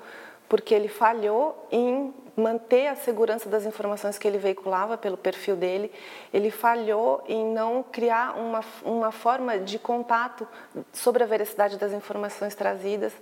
porque 0.47 0.75
ele 0.75 0.87
falhou 0.87 1.67
em 1.71 2.13
manter 2.35 2.87
a 2.87 2.95
segurança 2.95 3.49
das 3.49 3.65
informações 3.65 4.17
que 4.17 4.27
ele 4.27 4.37
veiculava 4.37 4.97
pelo 4.97 5.17
perfil 5.17 5.55
dele, 5.55 5.91
ele 6.33 6.51
falhou 6.51 7.23
em 7.27 7.45
não 7.45 7.83
criar 7.83 8.37
uma, 8.37 8.61
uma 8.83 9.11
forma 9.11 9.57
de 9.59 9.77
contato 9.77 10.47
sobre 10.91 11.23
a 11.23 11.25
veracidade 11.25 11.77
das 11.77 11.91
informações 11.91 12.55
trazidas, 12.55 13.13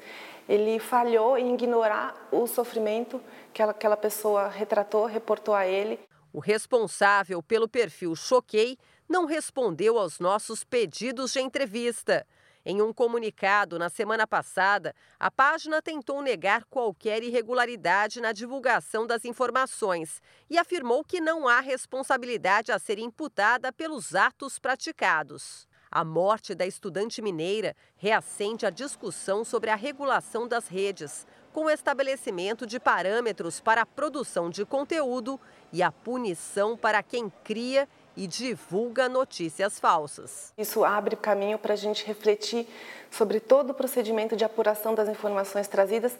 ele 0.47 0.79
falhou 0.79 1.37
em 1.37 1.53
ignorar 1.53 2.15
o 2.31 2.47
sofrimento 2.47 3.21
que 3.53 3.61
aquela 3.61 3.97
pessoa 3.97 4.47
retratou, 4.47 5.05
reportou 5.05 5.53
a 5.53 5.67
ele. 5.67 5.99
O 6.33 6.39
responsável 6.39 7.41
pelo 7.43 7.67
perfil 7.67 8.15
Choquei 8.15 8.77
não 9.07 9.25
respondeu 9.25 9.97
aos 9.97 10.19
nossos 10.19 10.63
pedidos 10.63 11.33
de 11.33 11.41
entrevista. 11.41 12.25
Em 12.63 12.79
um 12.81 12.93
comunicado 12.93 13.79
na 13.79 13.89
semana 13.89 14.27
passada, 14.27 14.93
a 15.19 15.31
página 15.31 15.81
tentou 15.81 16.21
negar 16.21 16.63
qualquer 16.65 17.23
irregularidade 17.23 18.21
na 18.21 18.31
divulgação 18.31 19.07
das 19.07 19.25
informações 19.25 20.21
e 20.49 20.59
afirmou 20.59 21.03
que 21.03 21.19
não 21.19 21.47
há 21.47 21.59
responsabilidade 21.59 22.71
a 22.71 22.77
ser 22.77 22.99
imputada 22.99 23.73
pelos 23.73 24.13
atos 24.13 24.59
praticados. 24.59 25.67
A 25.93 26.05
morte 26.05 26.55
da 26.55 26.65
estudante 26.65 27.21
mineira 27.21 27.75
reacende 27.97 28.65
a 28.65 28.69
discussão 28.69 29.43
sobre 29.43 29.69
a 29.69 29.75
regulação 29.75 30.47
das 30.47 30.69
redes, 30.69 31.27
com 31.51 31.65
o 31.65 31.69
estabelecimento 31.69 32.65
de 32.65 32.79
parâmetros 32.79 33.59
para 33.59 33.81
a 33.81 33.85
produção 33.85 34.49
de 34.49 34.63
conteúdo 34.63 35.37
e 35.73 35.83
a 35.83 35.91
punição 35.91 36.77
para 36.77 37.03
quem 37.03 37.29
cria 37.43 37.89
e 38.15 38.25
divulga 38.25 39.09
notícias 39.09 39.81
falsas. 39.81 40.53
Isso 40.57 40.85
abre 40.85 41.17
caminho 41.17 41.59
para 41.59 41.73
a 41.73 41.77
gente 41.77 42.05
refletir 42.05 42.65
sobre 43.09 43.41
todo 43.41 43.71
o 43.71 43.73
procedimento 43.73 44.33
de 44.37 44.45
apuração 44.45 44.95
das 44.95 45.09
informações 45.09 45.67
trazidas, 45.67 46.17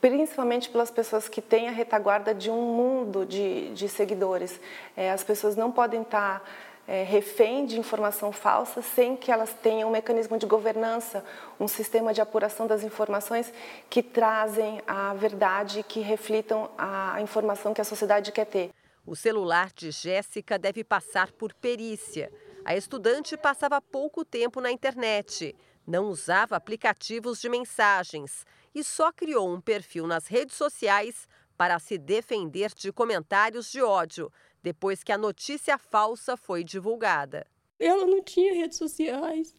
principalmente 0.00 0.70
pelas 0.70 0.90
pessoas 0.90 1.28
que 1.28 1.42
têm 1.42 1.68
a 1.68 1.72
retaguarda 1.72 2.34
de 2.34 2.50
um 2.50 2.62
mundo 2.62 3.26
de, 3.26 3.74
de 3.74 3.90
seguidores. 3.90 4.58
É, 4.96 5.10
as 5.10 5.22
pessoas 5.22 5.54
não 5.54 5.70
podem 5.70 6.00
estar 6.00 6.42
é, 6.86 7.02
refém 7.02 7.64
de 7.64 7.78
informação 7.78 8.32
falsa 8.32 8.82
sem 8.82 9.16
que 9.16 9.30
elas 9.30 9.52
tenham 9.62 9.88
um 9.88 9.92
mecanismo 9.92 10.38
de 10.38 10.46
governança, 10.46 11.24
um 11.58 11.68
sistema 11.68 12.12
de 12.12 12.20
apuração 12.20 12.66
das 12.66 12.82
informações 12.82 13.52
que 13.88 14.02
trazem 14.02 14.80
a 14.86 15.14
verdade, 15.14 15.82
que 15.82 16.00
reflitam 16.00 16.70
a 16.76 17.20
informação 17.20 17.72
que 17.72 17.80
a 17.80 17.84
sociedade 17.84 18.32
quer 18.32 18.46
ter. 18.46 18.70
O 19.06 19.16
celular 19.16 19.70
de 19.74 19.90
Jéssica 19.90 20.58
deve 20.58 20.84
passar 20.84 21.32
por 21.32 21.52
perícia. 21.54 22.32
A 22.64 22.76
estudante 22.76 23.36
passava 23.36 23.80
pouco 23.80 24.24
tempo 24.24 24.60
na 24.60 24.70
internet, 24.70 25.56
não 25.86 26.06
usava 26.06 26.54
aplicativos 26.54 27.40
de 27.40 27.48
mensagens 27.48 28.46
e 28.72 28.84
só 28.84 29.10
criou 29.12 29.52
um 29.52 29.60
perfil 29.60 30.06
nas 30.06 30.28
redes 30.28 30.56
sociais 30.56 31.28
para 31.56 31.78
se 31.78 31.98
defender 31.98 32.72
de 32.74 32.92
comentários 32.92 33.70
de 33.70 33.82
ódio, 33.82 34.32
depois 34.62 35.02
que 35.02 35.12
a 35.12 35.18
notícia 35.18 35.76
falsa 35.76 36.36
foi 36.36 36.62
divulgada. 36.62 37.46
Ela 37.78 38.06
não 38.06 38.22
tinha 38.22 38.54
redes 38.54 38.78
sociais. 38.78 39.54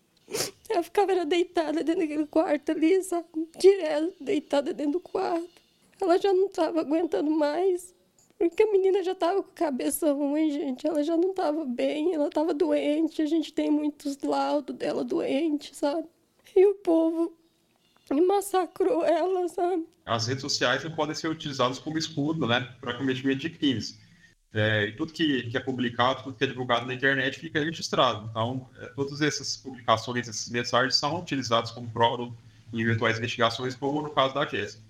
Ela 0.70 0.82
ficava 0.82 1.26
deitada 1.26 1.84
dentro 1.84 2.02
daquele 2.02 2.26
quarto 2.26 2.72
ali, 2.72 3.04
sabe? 3.04 3.28
Direto, 3.58 4.24
deitada 4.24 4.74
dentro 4.74 4.94
do 4.94 5.00
quarto. 5.00 5.50
Ela 6.02 6.18
já 6.18 6.34
não 6.34 6.48
estava 6.48 6.80
aguentando 6.80 7.30
mais. 7.30 7.94
Porque 8.38 8.64
a 8.64 8.72
menina 8.72 9.04
já 9.04 9.12
estava 9.12 9.44
com 9.44 9.52
a 9.52 9.54
cabeça 9.54 10.12
ruim, 10.12 10.52
gente. 10.52 10.88
Ela 10.88 11.04
já 11.04 11.16
não 11.16 11.32
estava 11.32 11.66
bem, 11.66 12.14
ela 12.14 12.28
estava 12.28 12.54
doente. 12.54 13.22
A 13.22 13.26
gente 13.26 13.54
tem 13.54 13.70
muitos 13.70 14.18
laudos 14.22 14.76
dela 14.76 15.04
doente, 15.04 15.76
sabe? 15.76 16.08
E 16.56 16.66
o 16.66 16.76
povo 16.76 17.34
massacrou 18.12 19.06
ela, 19.06 19.48
sabe? 19.48 19.88
As 20.06 20.28
redes 20.28 20.42
sociais 20.42 20.84
podem 20.96 21.16
ser 21.16 21.30
utilizadas 21.30 21.80
como 21.80 21.98
escudo, 21.98 22.46
né, 22.46 22.76
para 22.82 22.98
cometimento 22.98 23.40
de 23.40 23.50
crimes. 23.50 23.98
É, 24.54 24.86
e 24.86 24.92
tudo 24.92 25.12
que, 25.12 25.50
que, 25.50 25.58
é 25.58 25.60
publicado, 25.60 26.22
tudo 26.24 26.38
que 26.38 26.44
é 26.44 26.48
divulgado 26.48 26.86
na 26.86 26.94
internet 26.94 27.40
fica 27.40 27.60
registrado. 27.60 28.28
Então, 28.30 28.70
é, 28.80 28.86
todas 28.88 29.20
essas 29.20 29.58
publicações, 29.58 30.28
esses 30.28 30.48
mensagens 30.50 30.96
são 30.96 31.20
utilizados 31.20 31.72
como 31.72 31.90
prova 31.90 32.32
em 32.72 32.82
eventuais 32.82 33.18
investigações, 33.18 33.76
como 33.76 34.02
no 34.04 34.12
caso 34.12 34.36
da 34.36 34.46
Jéssica. 34.46 34.84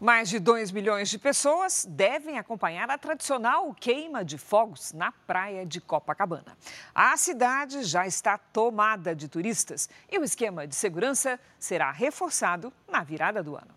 Mais 0.00 0.28
de 0.28 0.38
2 0.38 0.70
milhões 0.70 1.10
de 1.10 1.18
pessoas 1.18 1.84
devem 1.90 2.38
acompanhar 2.38 2.88
a 2.88 2.96
tradicional 2.96 3.74
queima 3.74 4.24
de 4.24 4.38
fogos 4.38 4.92
na 4.92 5.10
praia 5.10 5.66
de 5.66 5.80
Copacabana. 5.80 6.56
A 6.94 7.16
cidade 7.16 7.82
já 7.82 8.06
está 8.06 8.38
tomada 8.38 9.16
de 9.16 9.26
turistas 9.26 9.90
e 10.08 10.16
o 10.16 10.22
esquema 10.22 10.68
de 10.68 10.76
segurança 10.76 11.40
será 11.58 11.90
reforçado 11.90 12.72
na 12.88 13.02
virada 13.02 13.42
do 13.42 13.56
ano. 13.56 13.76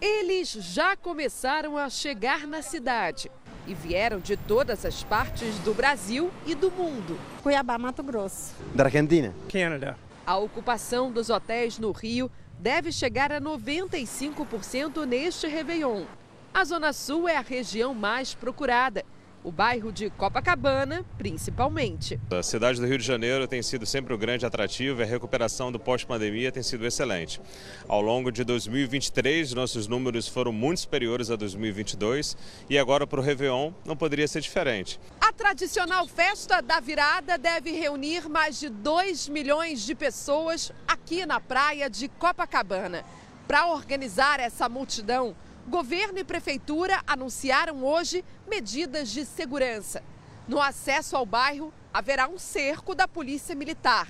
Eles 0.00 0.50
já 0.50 0.96
começaram 0.96 1.78
a 1.78 1.88
chegar 1.88 2.44
na 2.44 2.60
cidade 2.60 3.30
e 3.66 3.74
vieram 3.74 4.18
de 4.18 4.36
todas 4.36 4.84
as 4.84 5.02
partes 5.02 5.58
do 5.58 5.74
Brasil 5.74 6.30
e 6.46 6.54
do 6.54 6.70
mundo. 6.70 7.18
Cuiabá, 7.42 7.76
Mato 7.78 8.02
Grosso. 8.02 8.54
Da 8.74 8.84
Argentina. 8.84 9.34
Canadá. 9.48 9.96
A 10.26 10.36
ocupação 10.36 11.10
dos 11.10 11.30
hotéis 11.30 11.78
no 11.78 11.92
Rio 11.92 12.30
deve 12.58 12.90
chegar 12.90 13.32
a 13.32 13.40
95% 13.40 15.04
neste 15.04 15.46
Réveillon. 15.46 16.04
A 16.52 16.64
Zona 16.64 16.92
Sul 16.92 17.28
é 17.28 17.36
a 17.36 17.42
região 17.42 17.94
mais 17.94 18.34
procurada. 18.34 19.04
O 19.46 19.52
bairro 19.52 19.92
de 19.92 20.10
Copacabana, 20.10 21.04
principalmente. 21.16 22.18
A 22.32 22.42
cidade 22.42 22.80
do 22.80 22.86
Rio 22.88 22.98
de 22.98 23.04
Janeiro 23.04 23.46
tem 23.46 23.62
sido 23.62 23.86
sempre 23.86 24.12
um 24.12 24.18
grande 24.18 24.44
atrativo 24.44 25.00
e 25.00 25.04
a 25.04 25.06
recuperação 25.06 25.70
do 25.70 25.78
pós-pandemia 25.78 26.50
tem 26.50 26.64
sido 26.64 26.84
excelente. 26.84 27.40
Ao 27.86 28.00
longo 28.00 28.32
de 28.32 28.42
2023, 28.42 29.52
nossos 29.52 29.86
números 29.86 30.26
foram 30.26 30.52
muito 30.52 30.80
superiores 30.80 31.30
a 31.30 31.36
2022 31.36 32.36
e 32.68 32.76
agora 32.76 33.06
para 33.06 33.20
o 33.20 33.22
Réveillon 33.22 33.70
não 33.84 33.96
poderia 33.96 34.26
ser 34.26 34.40
diferente. 34.40 34.98
A 35.20 35.32
tradicional 35.32 36.08
festa 36.08 36.60
da 36.60 36.80
virada 36.80 37.38
deve 37.38 37.70
reunir 37.70 38.28
mais 38.28 38.58
de 38.58 38.68
2 38.68 39.28
milhões 39.28 39.86
de 39.86 39.94
pessoas 39.94 40.72
aqui 40.88 41.24
na 41.24 41.38
praia 41.38 41.88
de 41.88 42.08
Copacabana. 42.08 43.04
Para 43.46 43.68
organizar 43.68 44.40
essa 44.40 44.68
multidão, 44.68 45.36
governo 45.66 46.18
e 46.18 46.24
prefeitura 46.24 47.02
anunciaram 47.06 47.84
hoje 47.84 48.24
medidas 48.48 49.10
de 49.10 49.24
segurança. 49.24 50.02
No 50.46 50.60
acesso 50.60 51.16
ao 51.16 51.26
bairro, 51.26 51.72
haverá 51.92 52.28
um 52.28 52.38
cerco 52.38 52.94
da 52.94 53.08
Polícia 53.08 53.54
Militar, 53.54 54.08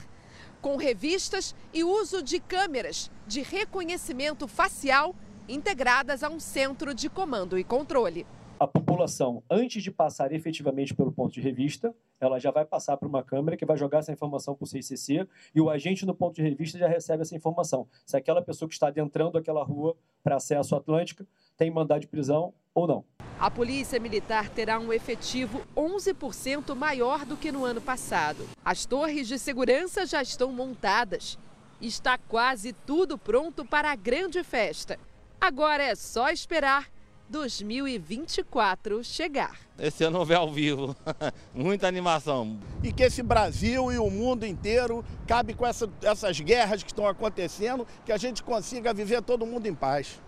com 0.60 0.76
revistas 0.76 1.54
e 1.72 1.82
uso 1.82 2.22
de 2.22 2.38
câmeras 2.38 3.10
de 3.26 3.40
reconhecimento 3.40 4.46
facial 4.46 5.14
integradas 5.48 6.22
a 6.22 6.28
um 6.28 6.40
centro 6.40 6.92
de 6.92 7.08
comando 7.08 7.58
e 7.58 7.64
controle 7.64 8.26
a 8.58 8.66
população, 8.66 9.42
antes 9.50 9.82
de 9.82 9.90
passar 9.90 10.32
efetivamente 10.32 10.94
pelo 10.94 11.12
ponto 11.12 11.34
de 11.34 11.40
revista, 11.40 11.94
ela 12.18 12.38
já 12.38 12.50
vai 12.50 12.64
passar 12.64 12.96
para 12.96 13.06
uma 13.06 13.22
câmera 13.22 13.56
que 13.56 13.66
vai 13.66 13.76
jogar 13.76 13.98
essa 13.98 14.12
informação 14.12 14.54
para 14.54 14.64
o 14.64 14.66
CICC 14.66 15.28
e 15.54 15.60
o 15.60 15.68
agente 15.68 16.06
no 16.06 16.14
ponto 16.14 16.36
de 16.36 16.42
revista 16.42 16.78
já 16.78 16.88
recebe 16.88 17.22
essa 17.22 17.36
informação. 17.36 17.86
Se 18.06 18.16
aquela 18.16 18.40
pessoa 18.40 18.66
que 18.66 18.74
está 18.74 18.88
adentrando 18.88 19.36
aquela 19.36 19.62
rua 19.62 19.94
para 20.24 20.36
acesso 20.36 20.74
Atlântica 20.74 21.26
tem 21.56 21.70
mandado 21.70 22.00
de 22.00 22.06
prisão 22.06 22.54
ou 22.74 22.86
não. 22.86 23.04
A 23.38 23.50
Polícia 23.50 24.00
Militar 24.00 24.48
terá 24.48 24.78
um 24.78 24.90
efetivo 24.90 25.60
11% 25.76 26.74
maior 26.74 27.26
do 27.26 27.36
que 27.36 27.52
no 27.52 27.64
ano 27.64 27.82
passado. 27.82 28.48
As 28.64 28.86
torres 28.86 29.28
de 29.28 29.38
segurança 29.38 30.06
já 30.06 30.22
estão 30.22 30.50
montadas. 30.50 31.38
Está 31.78 32.16
quase 32.16 32.72
tudo 32.72 33.18
pronto 33.18 33.66
para 33.66 33.92
a 33.92 33.96
grande 33.96 34.42
festa. 34.42 34.98
Agora 35.38 35.82
é 35.82 35.94
só 35.94 36.30
esperar 36.30 36.88
2024 37.28 39.02
chegar. 39.02 39.58
Esse 39.78 40.04
ano 40.04 40.24
vai 40.24 40.36
ao 40.36 40.50
vivo, 40.50 40.96
muita 41.54 41.86
animação. 41.86 42.58
E 42.82 42.92
que 42.92 43.02
esse 43.02 43.22
Brasil 43.22 43.92
e 43.92 43.98
o 43.98 44.10
mundo 44.10 44.46
inteiro 44.46 45.04
cabe 45.26 45.54
com 45.54 45.66
essa, 45.66 45.88
essas 46.02 46.40
guerras 46.40 46.82
que 46.82 46.90
estão 46.90 47.06
acontecendo, 47.06 47.86
que 48.04 48.12
a 48.12 48.16
gente 48.16 48.42
consiga 48.42 48.94
viver 48.94 49.22
todo 49.22 49.44
mundo 49.44 49.66
em 49.66 49.74
paz. 49.74 50.20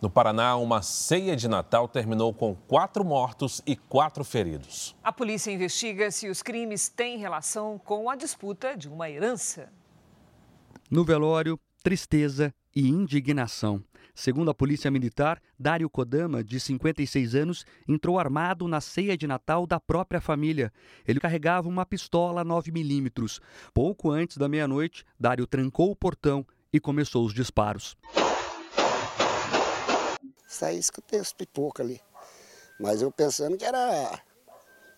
No 0.00 0.08
Paraná, 0.08 0.56
uma 0.56 0.80
ceia 0.80 1.36
de 1.36 1.46
Natal 1.46 1.86
terminou 1.86 2.32
com 2.32 2.54
quatro 2.54 3.04
mortos 3.04 3.60
e 3.66 3.76
quatro 3.76 4.24
feridos. 4.24 4.96
A 5.04 5.12
polícia 5.12 5.50
investiga 5.50 6.10
se 6.10 6.26
os 6.28 6.42
crimes 6.42 6.88
têm 6.88 7.18
relação 7.18 7.78
com 7.78 8.08
a 8.08 8.16
disputa 8.16 8.74
de 8.74 8.88
uma 8.88 9.10
herança. 9.10 9.70
No 10.90 11.04
velório, 11.04 11.60
tristeza 11.82 12.52
e 12.74 12.88
indignação. 12.88 13.82
Segundo 14.14 14.50
a 14.50 14.54
Polícia 14.54 14.90
Militar, 14.90 15.40
Dário 15.58 15.88
Kodama, 15.88 16.44
de 16.44 16.60
56 16.60 17.34
anos, 17.34 17.64
entrou 17.88 18.18
armado 18.18 18.68
na 18.68 18.80
ceia 18.80 19.16
de 19.16 19.26
Natal 19.26 19.66
da 19.66 19.80
própria 19.80 20.20
família. 20.20 20.72
Ele 21.06 21.20
carregava 21.20 21.68
uma 21.68 21.86
pistola 21.86 22.44
9mm. 22.44 23.40
Pouco 23.72 24.10
antes 24.10 24.36
da 24.36 24.48
meia-noite, 24.48 25.04
Dário 25.18 25.46
trancou 25.46 25.90
o 25.90 25.96
portão 25.96 26.46
e 26.72 26.78
começou 26.78 27.24
os 27.24 27.32
disparos. 27.32 27.96
Saí, 30.46 30.78
escutei 30.78 31.20
os 31.20 31.32
pipocas 31.32 31.86
ali. 31.86 32.00
Mas 32.78 33.02
eu 33.02 33.10
pensando 33.10 33.56
que 33.56 33.64
era 33.64 34.20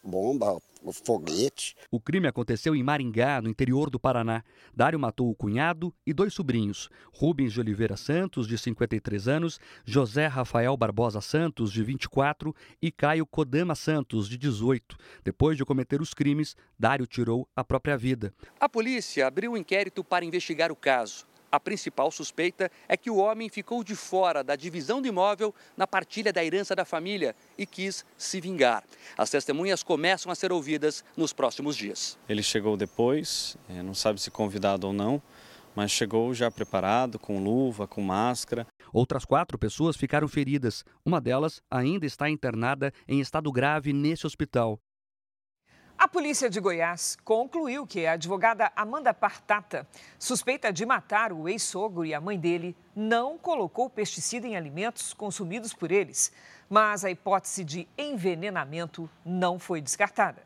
bomba, 0.03 0.61
foguete. 1.05 1.77
O 1.91 2.01
crime 2.01 2.27
aconteceu 2.27 2.75
em 2.75 2.83
Maringá, 2.83 3.41
no 3.41 3.49
interior 3.49 3.89
do 3.89 4.01
Paraná. 4.01 4.43
Dário 4.75 4.99
matou 4.99 5.31
o 5.31 5.35
cunhado 5.35 5.95
e 6.07 6.13
dois 6.13 6.35
sobrinhos, 6.35 6.89
Rubens 7.13 7.53
de 7.53 7.61
Oliveira 7.61 7.97
Santos, 7.97 8.49
de 8.49 8.59
53 8.59 9.29
anos, 9.29 9.61
José 9.85 10.27
Rafael 10.27 10.77
Barbosa 10.77 11.21
Santos, 11.21 11.73
de 11.73 11.83
24 11.83 12.55
e 12.81 12.91
Caio 12.91 13.27
Kodama 13.27 13.75
Santos, 13.75 14.29
de 14.29 14.37
18. 14.37 14.97
Depois 15.23 15.57
de 15.57 15.65
cometer 15.65 16.01
os 16.01 16.13
crimes, 16.13 16.57
Dário 16.79 17.07
tirou 17.07 17.49
a 17.55 17.63
própria 17.63 17.97
vida. 17.97 18.35
A 18.59 18.69
polícia 18.69 19.27
abriu 19.27 19.53
um 19.53 19.57
inquérito 19.57 20.03
para 20.03 20.25
investigar 20.25 20.73
o 20.73 20.77
caso. 20.77 21.32
A 21.53 21.61
principal 21.61 22.11
suspeita 22.11 22.71
é 22.89 22.97
que 22.97 23.11
o 23.11 23.17
homem 23.17 23.51
ficou 23.51 23.85
de 23.85 23.95
fora 23.95 24.43
da 24.43 24.57
divisão 24.57 25.03
do 25.03 25.07
imóvel 25.07 25.55
na 25.77 25.87
partilha 25.87 26.33
da 26.33 26.43
herança 26.43 26.75
da 26.75 26.83
família 26.83 27.37
e 27.59 27.67
quis 27.67 28.07
se 28.17 28.41
vingar. 28.41 28.83
As 29.19 29.29
testemunhas 29.29 29.83
começam 29.83 30.33
a 30.33 30.35
ser 30.35 30.51
ouvidas 30.51 31.05
nos 31.15 31.35
próximos 31.35 31.77
dias. 31.77 32.19
Ele 32.27 32.43
chegou 32.43 32.75
depois, 32.75 33.55
eh, 33.69 33.83
não 33.83 33.93
sabe 33.93 34.19
se 34.19 34.31
convidado 34.31 34.87
ou 34.87 34.95
não, 34.95 35.21
mas 35.77 35.91
chegou 35.91 36.33
já 36.33 36.51
preparado, 36.51 37.19
com 37.19 37.45
luva, 37.45 37.87
com 37.87 38.01
máscara. 38.01 38.67
Outras 38.91 39.27
quatro 39.27 39.59
pessoas 39.59 39.95
ficaram 39.95 40.29
feridas. 40.29 40.83
Uma 41.05 41.21
delas 41.21 41.61
ainda 41.71 42.07
está 42.07 42.31
internada 42.31 42.95
em 43.07 43.21
estado 43.21 43.53
grave 43.53 43.93
nesse 43.93 44.27
hospital. 44.27 44.81
A 46.13 46.21
polícia 46.23 46.51
de 46.51 46.61
Goiás 46.61 47.17
concluiu 47.25 47.87
que 47.87 48.05
a 48.05 48.13
advogada 48.13 48.71
Amanda 48.77 49.15
Partata, 49.15 49.89
suspeita 50.19 50.71
de 50.71 50.85
matar 50.85 51.33
o 51.33 51.49
ex-sogro 51.49 52.05
e 52.05 52.13
a 52.13 52.21
mãe 52.21 52.39
dele, 52.39 52.77
não 52.95 53.39
colocou 53.39 53.89
pesticida 53.89 54.47
em 54.47 54.55
alimentos 54.55 55.15
consumidos 55.15 55.73
por 55.73 55.91
eles. 55.91 56.31
Mas 56.69 57.03
a 57.03 57.11
hipótese 57.11 57.65
de 57.65 57.89
envenenamento 57.97 59.09
não 59.25 59.59
foi 59.59 59.81
descartada. 59.81 60.43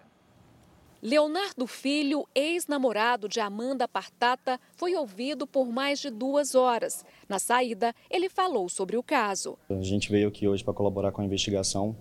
Leonardo 1.02 1.66
Filho, 1.66 2.28
ex-namorado 2.32 3.28
de 3.28 3.40
Amanda 3.40 3.88
Partata, 3.88 4.60
foi 4.76 4.94
ouvido 4.94 5.48
por 5.48 5.66
mais 5.66 5.98
de 5.98 6.10
duas 6.10 6.54
horas. 6.54 7.04
Na 7.28 7.40
saída, 7.40 7.92
ele 8.08 8.28
falou 8.28 8.68
sobre 8.68 8.96
o 8.96 9.02
caso. 9.02 9.58
A 9.68 9.82
gente 9.82 10.12
veio 10.12 10.28
aqui 10.28 10.46
hoje 10.46 10.62
para 10.62 10.72
colaborar 10.72 11.10
com 11.10 11.22
a 11.22 11.24
investigação 11.24 11.96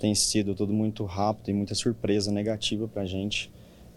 tem 0.00 0.14
sido 0.14 0.54
tudo 0.54 0.72
muito 0.72 1.04
rápido 1.04 1.50
e 1.50 1.52
muita 1.52 1.74
surpresa 1.74 2.32
negativa 2.32 2.88
para 2.88 3.02
a 3.02 3.06
gente. 3.06 3.52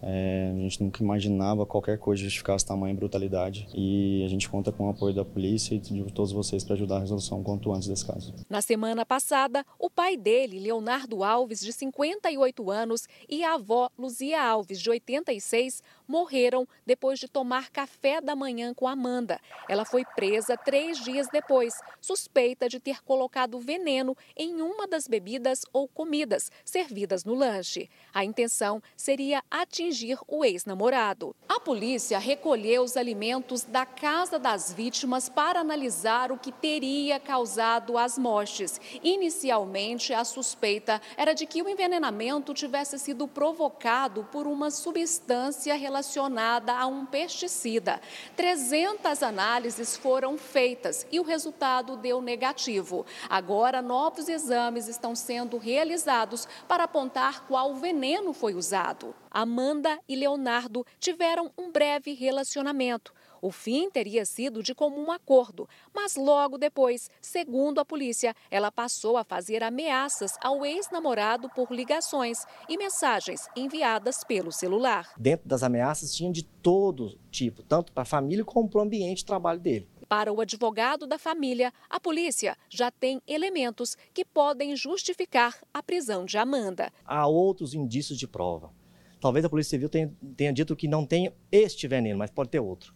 É, 0.06 0.52
a 0.54 0.58
gente 0.60 0.82
nunca 0.82 1.02
imaginava 1.02 1.64
qualquer 1.64 1.96
coisa 1.96 2.22
justificasse 2.22 2.66
tamanha 2.66 2.94
brutalidade 2.94 3.66
e 3.72 4.22
a 4.22 4.28
gente 4.28 4.50
conta 4.50 4.70
com 4.70 4.86
o 4.86 4.90
apoio 4.90 5.14
da 5.14 5.24
polícia 5.24 5.74
e 5.74 5.78
de 5.78 6.04
todos 6.12 6.30
vocês 6.30 6.62
para 6.62 6.74
ajudar 6.74 6.96
a 6.96 7.00
resolução 7.00 7.42
quanto 7.42 7.72
antes 7.72 7.88
desse 7.88 8.04
caso. 8.04 8.34
Na 8.50 8.60
semana 8.60 9.06
passada, 9.06 9.64
o 9.78 9.88
pai 9.88 10.14
dele, 10.14 10.60
Leonardo 10.60 11.24
Alves, 11.24 11.60
de 11.60 11.72
58 11.72 12.70
anos, 12.70 13.08
e 13.26 13.42
a 13.42 13.54
avó, 13.54 13.88
Luzia 13.98 14.42
Alves, 14.42 14.78
de 14.78 14.90
86, 14.90 15.82
morreram 16.06 16.68
depois 16.86 17.18
de 17.18 17.28
tomar 17.28 17.70
café 17.70 18.20
da 18.20 18.36
manhã 18.36 18.74
com 18.74 18.86
Amanda. 18.86 19.40
Ela 19.68 19.84
foi 19.84 20.04
presa 20.04 20.56
três 20.56 21.02
dias 21.02 21.28
depois, 21.32 21.74
suspeita 22.00 22.68
de 22.68 22.78
ter 22.78 23.02
colocado 23.02 23.58
veneno 23.58 24.16
em 24.36 24.60
uma 24.60 24.86
das 24.86 25.08
bebidas 25.08 25.62
ou 25.72 25.88
comidas 25.88 26.50
servidas 26.64 27.24
no 27.24 27.34
lanche. 27.34 27.88
A 28.12 28.24
intenção 28.24 28.82
seria 28.96 29.42
atingir 29.50 30.18
o 30.28 30.44
ex-namorado. 30.44 31.34
A 31.48 31.58
polícia 31.58 32.18
recolheu 32.18 32.82
os 32.82 32.96
alimentos 32.96 33.62
da 33.62 33.86
casa 33.86 34.38
das 34.38 34.72
vítimas 34.72 35.28
para 35.28 35.60
analisar 35.60 36.30
o 36.30 36.38
que 36.38 36.52
teria 36.52 37.18
causado 37.18 37.96
as 37.96 38.18
mortes. 38.18 38.80
Inicialmente, 39.02 40.12
a 40.12 40.24
suspeita 40.24 41.00
era 41.16 41.32
de 41.32 41.46
que 41.46 41.62
o 41.62 41.68
envenenamento 41.68 42.52
tivesse 42.52 42.98
sido 42.98 43.26
provocado 43.26 44.24
por 44.30 44.46
uma 44.46 44.70
substância 44.70 45.74
relacionada 45.74 45.93
relacionada 45.94 46.74
a 46.74 46.88
um 46.88 47.06
pesticida. 47.06 48.00
300 48.34 49.22
análises 49.22 49.96
foram 49.96 50.36
feitas 50.36 51.06
e 51.12 51.20
o 51.20 51.22
resultado 51.22 51.96
deu 51.96 52.20
negativo. 52.20 53.06
Agora, 53.30 53.80
novos 53.80 54.28
exames 54.28 54.88
estão 54.88 55.14
sendo 55.14 55.56
realizados 55.56 56.48
para 56.66 56.82
apontar 56.82 57.44
qual 57.46 57.76
veneno 57.76 58.32
foi 58.32 58.54
usado. 58.54 59.14
Amanda 59.30 60.00
e 60.08 60.16
Leonardo 60.16 60.84
tiveram 60.98 61.52
um 61.56 61.70
breve 61.70 62.12
relacionamento. 62.12 63.14
O 63.44 63.50
fim 63.50 63.90
teria 63.90 64.24
sido 64.24 64.62
de 64.62 64.74
comum 64.74 65.12
acordo, 65.12 65.68
mas 65.94 66.16
logo 66.16 66.56
depois, 66.56 67.10
segundo 67.20 67.78
a 67.78 67.84
polícia, 67.84 68.34
ela 68.50 68.72
passou 68.72 69.18
a 69.18 69.22
fazer 69.22 69.62
ameaças 69.62 70.32
ao 70.42 70.64
ex-namorado 70.64 71.50
por 71.50 71.70
ligações 71.70 72.38
e 72.70 72.78
mensagens 72.78 73.46
enviadas 73.54 74.24
pelo 74.24 74.50
celular. 74.50 75.12
Dentro 75.18 75.46
das 75.46 75.62
ameaças 75.62 76.14
tinha 76.14 76.32
de 76.32 76.42
todo 76.42 77.18
tipo, 77.30 77.62
tanto 77.62 77.92
para 77.92 78.04
a 78.04 78.06
família 78.06 78.46
como 78.46 78.66
para 78.66 78.78
o 78.78 78.82
ambiente 78.82 79.18
de 79.18 79.26
trabalho 79.26 79.60
dele. 79.60 79.86
Para 80.08 80.32
o 80.32 80.40
advogado 80.40 81.06
da 81.06 81.18
família, 81.18 81.70
a 81.90 82.00
polícia 82.00 82.56
já 82.70 82.90
tem 82.90 83.20
elementos 83.28 83.94
que 84.14 84.24
podem 84.24 84.74
justificar 84.74 85.54
a 85.74 85.82
prisão 85.82 86.24
de 86.24 86.38
Amanda. 86.38 86.90
Há 87.04 87.26
outros 87.26 87.74
indícios 87.74 88.18
de 88.18 88.26
prova. 88.26 88.72
Talvez 89.20 89.44
a 89.44 89.50
Polícia 89.50 89.72
Civil 89.72 89.90
tenha, 89.90 90.10
tenha 90.34 90.52
dito 90.52 90.74
que 90.74 90.88
não 90.88 91.04
tem 91.04 91.30
este 91.52 91.86
veneno, 91.86 92.18
mas 92.18 92.30
pode 92.30 92.48
ter 92.48 92.60
outro 92.60 92.94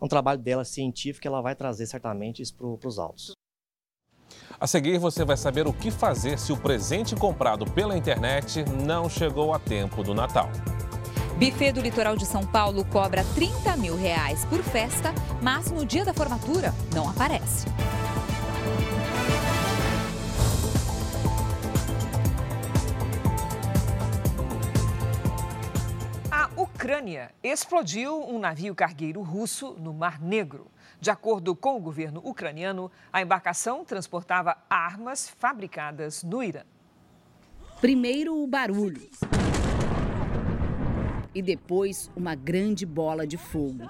é 0.00 0.04
um 0.04 0.08
trabalho 0.08 0.40
dela 0.40 0.64
científico, 0.64 1.26
ela 1.26 1.40
vai 1.40 1.54
trazer 1.54 1.86
certamente 1.86 2.42
isso 2.42 2.54
para 2.54 2.88
os 2.88 2.98
autos. 2.98 3.32
A 4.58 4.66
seguir, 4.66 4.98
você 4.98 5.24
vai 5.24 5.36
saber 5.36 5.66
o 5.66 5.72
que 5.72 5.90
fazer 5.90 6.38
se 6.38 6.52
o 6.52 6.56
presente 6.56 7.14
comprado 7.14 7.70
pela 7.70 7.96
internet 7.96 8.64
não 8.84 9.08
chegou 9.08 9.52
a 9.52 9.58
tempo 9.58 10.02
do 10.02 10.14
Natal. 10.14 10.50
Buffet 11.38 11.72
do 11.72 11.82
Litoral 11.82 12.16
de 12.16 12.24
São 12.24 12.46
Paulo 12.46 12.82
cobra 12.86 13.22
30 13.34 13.76
mil 13.76 13.94
reais 13.94 14.44
por 14.46 14.62
festa, 14.62 15.12
mas 15.42 15.70
no 15.70 15.84
dia 15.84 16.04
da 16.04 16.14
formatura 16.14 16.72
não 16.94 17.08
aparece. 17.08 17.66
Ucrânia 26.76 27.30
explodiu 27.42 28.22
um 28.28 28.38
navio 28.38 28.74
cargueiro 28.74 29.22
russo 29.22 29.74
no 29.80 29.94
Mar 29.94 30.20
Negro. 30.20 30.70
De 31.00 31.10
acordo 31.10 31.56
com 31.56 31.74
o 31.74 31.80
governo 31.80 32.20
ucraniano, 32.22 32.92
a 33.10 33.22
embarcação 33.22 33.82
transportava 33.82 34.58
armas 34.68 35.26
fabricadas 35.26 36.22
no 36.22 36.42
Irã. 36.42 36.64
Primeiro 37.80 38.36
o 38.36 38.46
barulho. 38.46 39.08
E 41.34 41.40
depois 41.40 42.10
uma 42.14 42.34
grande 42.34 42.84
bola 42.84 43.26
de 43.26 43.38
fogo. 43.38 43.88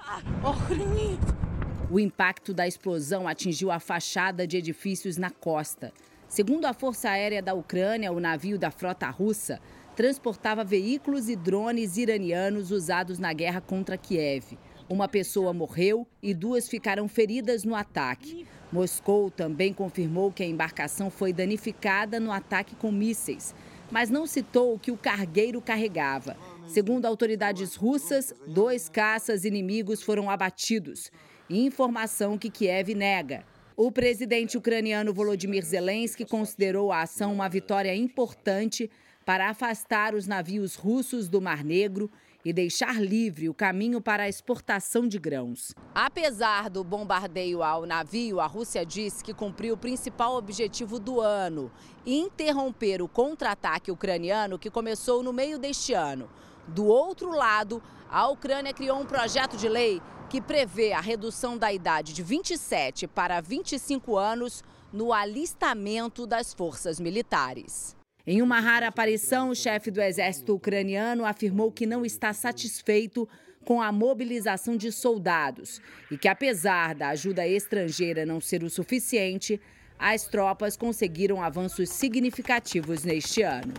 O 1.91 1.99
impacto 1.99 2.53
da 2.53 2.65
explosão 2.65 3.27
atingiu 3.27 3.69
a 3.69 3.81
fachada 3.81 4.47
de 4.47 4.55
edifícios 4.55 5.17
na 5.17 5.29
costa. 5.29 5.91
Segundo 6.29 6.63
a 6.63 6.73
Força 6.73 7.09
Aérea 7.09 7.41
da 7.41 7.53
Ucrânia, 7.53 8.13
o 8.13 8.19
navio 8.21 8.57
da 8.57 8.71
frota 8.71 9.09
russa 9.09 9.59
transportava 9.97 10.63
veículos 10.63 11.27
e 11.27 11.35
drones 11.35 11.97
iranianos 11.97 12.69
usados 12.69 13.17
na 13.17 13.33
guerra 13.33 13.59
contra 13.59 13.97
Kiev. 13.97 14.55
Uma 14.87 15.07
pessoa 15.07 15.51
morreu 15.53 16.05
e 16.21 16.35
duas 16.35 16.69
ficaram 16.69 17.07
feridas 17.07 17.63
no 17.63 17.73
ataque. 17.73 18.45
Moscou 18.71 19.31
também 19.31 19.73
confirmou 19.73 20.31
que 20.31 20.43
a 20.43 20.45
embarcação 20.45 21.09
foi 21.09 21.33
danificada 21.33 22.19
no 22.19 22.31
ataque 22.31 22.75
com 22.75 22.91
mísseis, 22.91 23.55
mas 23.89 24.11
não 24.11 24.27
citou 24.27 24.75
o 24.75 24.79
que 24.79 24.91
o 24.91 24.97
cargueiro 24.97 25.59
carregava. 25.59 26.37
Segundo 26.67 27.07
autoridades 27.07 27.73
russas, 27.73 28.35
dois 28.45 28.87
caças 28.87 29.45
inimigos 29.45 30.03
foram 30.03 30.29
abatidos. 30.29 31.11
Informação 31.49 32.37
que 32.37 32.51
Kiev 32.51 32.93
nega. 32.93 33.43
O 33.75 33.91
presidente 33.91 34.59
ucraniano 34.59 35.11
Volodymyr 35.11 35.65
Zelensky 35.65 36.23
considerou 36.23 36.91
a 36.91 37.01
ação 37.01 37.33
uma 37.33 37.49
vitória 37.49 37.95
importante 37.95 38.91
para 39.27 39.49
afastar 39.49 40.15
os 40.15 40.25
navios 40.25 40.75
russos 40.75 41.27
do 41.27 41.41
Mar 41.41 41.61
Negro 41.61 42.09
e 42.45 42.53
deixar 42.53 43.03
livre 43.03 43.49
o 43.49 43.53
caminho 43.53 43.99
para 43.99 44.23
a 44.23 44.29
exportação 44.29 45.05
de 45.05 45.19
grãos. 45.19 45.73
Apesar 45.93 46.69
do 46.69 46.81
bombardeio 46.81 47.61
ao 47.61 47.85
navio, 47.85 48.39
a 48.39 48.45
Rússia 48.45 48.85
disse 48.85 49.21
que 49.21 49.33
cumpriu 49.33 49.73
o 49.73 49.77
principal 49.77 50.37
objetivo 50.37 50.97
do 50.97 51.19
ano: 51.19 51.69
interromper 52.05 53.01
o 53.01 53.07
contra-ataque 53.09 53.91
ucraniano 53.91 54.57
que 54.57 54.71
começou 54.71 55.21
no 55.21 55.33
meio 55.33 55.59
deste 55.59 55.93
ano. 55.93 56.29
Do 56.65 56.85
outro 56.85 57.29
lado, 57.31 57.83
a 58.09 58.29
Ucrânia 58.29 58.73
criou 58.73 58.97
um 58.97 59.05
projeto 59.05 59.57
de 59.57 59.67
lei 59.67 60.01
que 60.29 60.39
prevê 60.39 60.93
a 60.93 61.01
redução 61.01 61.57
da 61.57 61.73
idade 61.73 62.13
de 62.13 62.23
27 62.23 63.07
para 63.07 63.41
25 63.41 64.15
anos 64.15 64.63
no 64.93 65.11
alistamento 65.11 66.25
das 66.25 66.53
forças 66.53 66.97
militares. 66.97 67.96
Em 68.29 68.41
uma 68.41 68.59
rara 68.59 68.89
aparição, 68.89 69.51
o 69.51 69.55
chefe 69.55 69.89
do 69.89 70.01
exército 70.01 70.53
ucraniano 70.53 71.23
afirmou 71.23 71.71
que 71.71 71.85
não 71.85 72.03
está 72.03 72.33
satisfeito 72.33 73.25
com 73.63 73.81
a 73.81 73.89
mobilização 73.89 74.75
de 74.75 74.91
soldados 74.91 75.79
e 76.11 76.17
que, 76.17 76.27
apesar 76.27 76.93
da 76.93 77.07
ajuda 77.07 77.47
estrangeira 77.47 78.25
não 78.25 78.41
ser 78.41 78.65
o 78.65 78.69
suficiente, 78.69 79.61
as 79.97 80.25
tropas 80.25 80.75
conseguiram 80.75 81.41
avanços 81.41 81.87
significativos 81.87 83.05
neste 83.05 83.43
ano. 83.43 83.73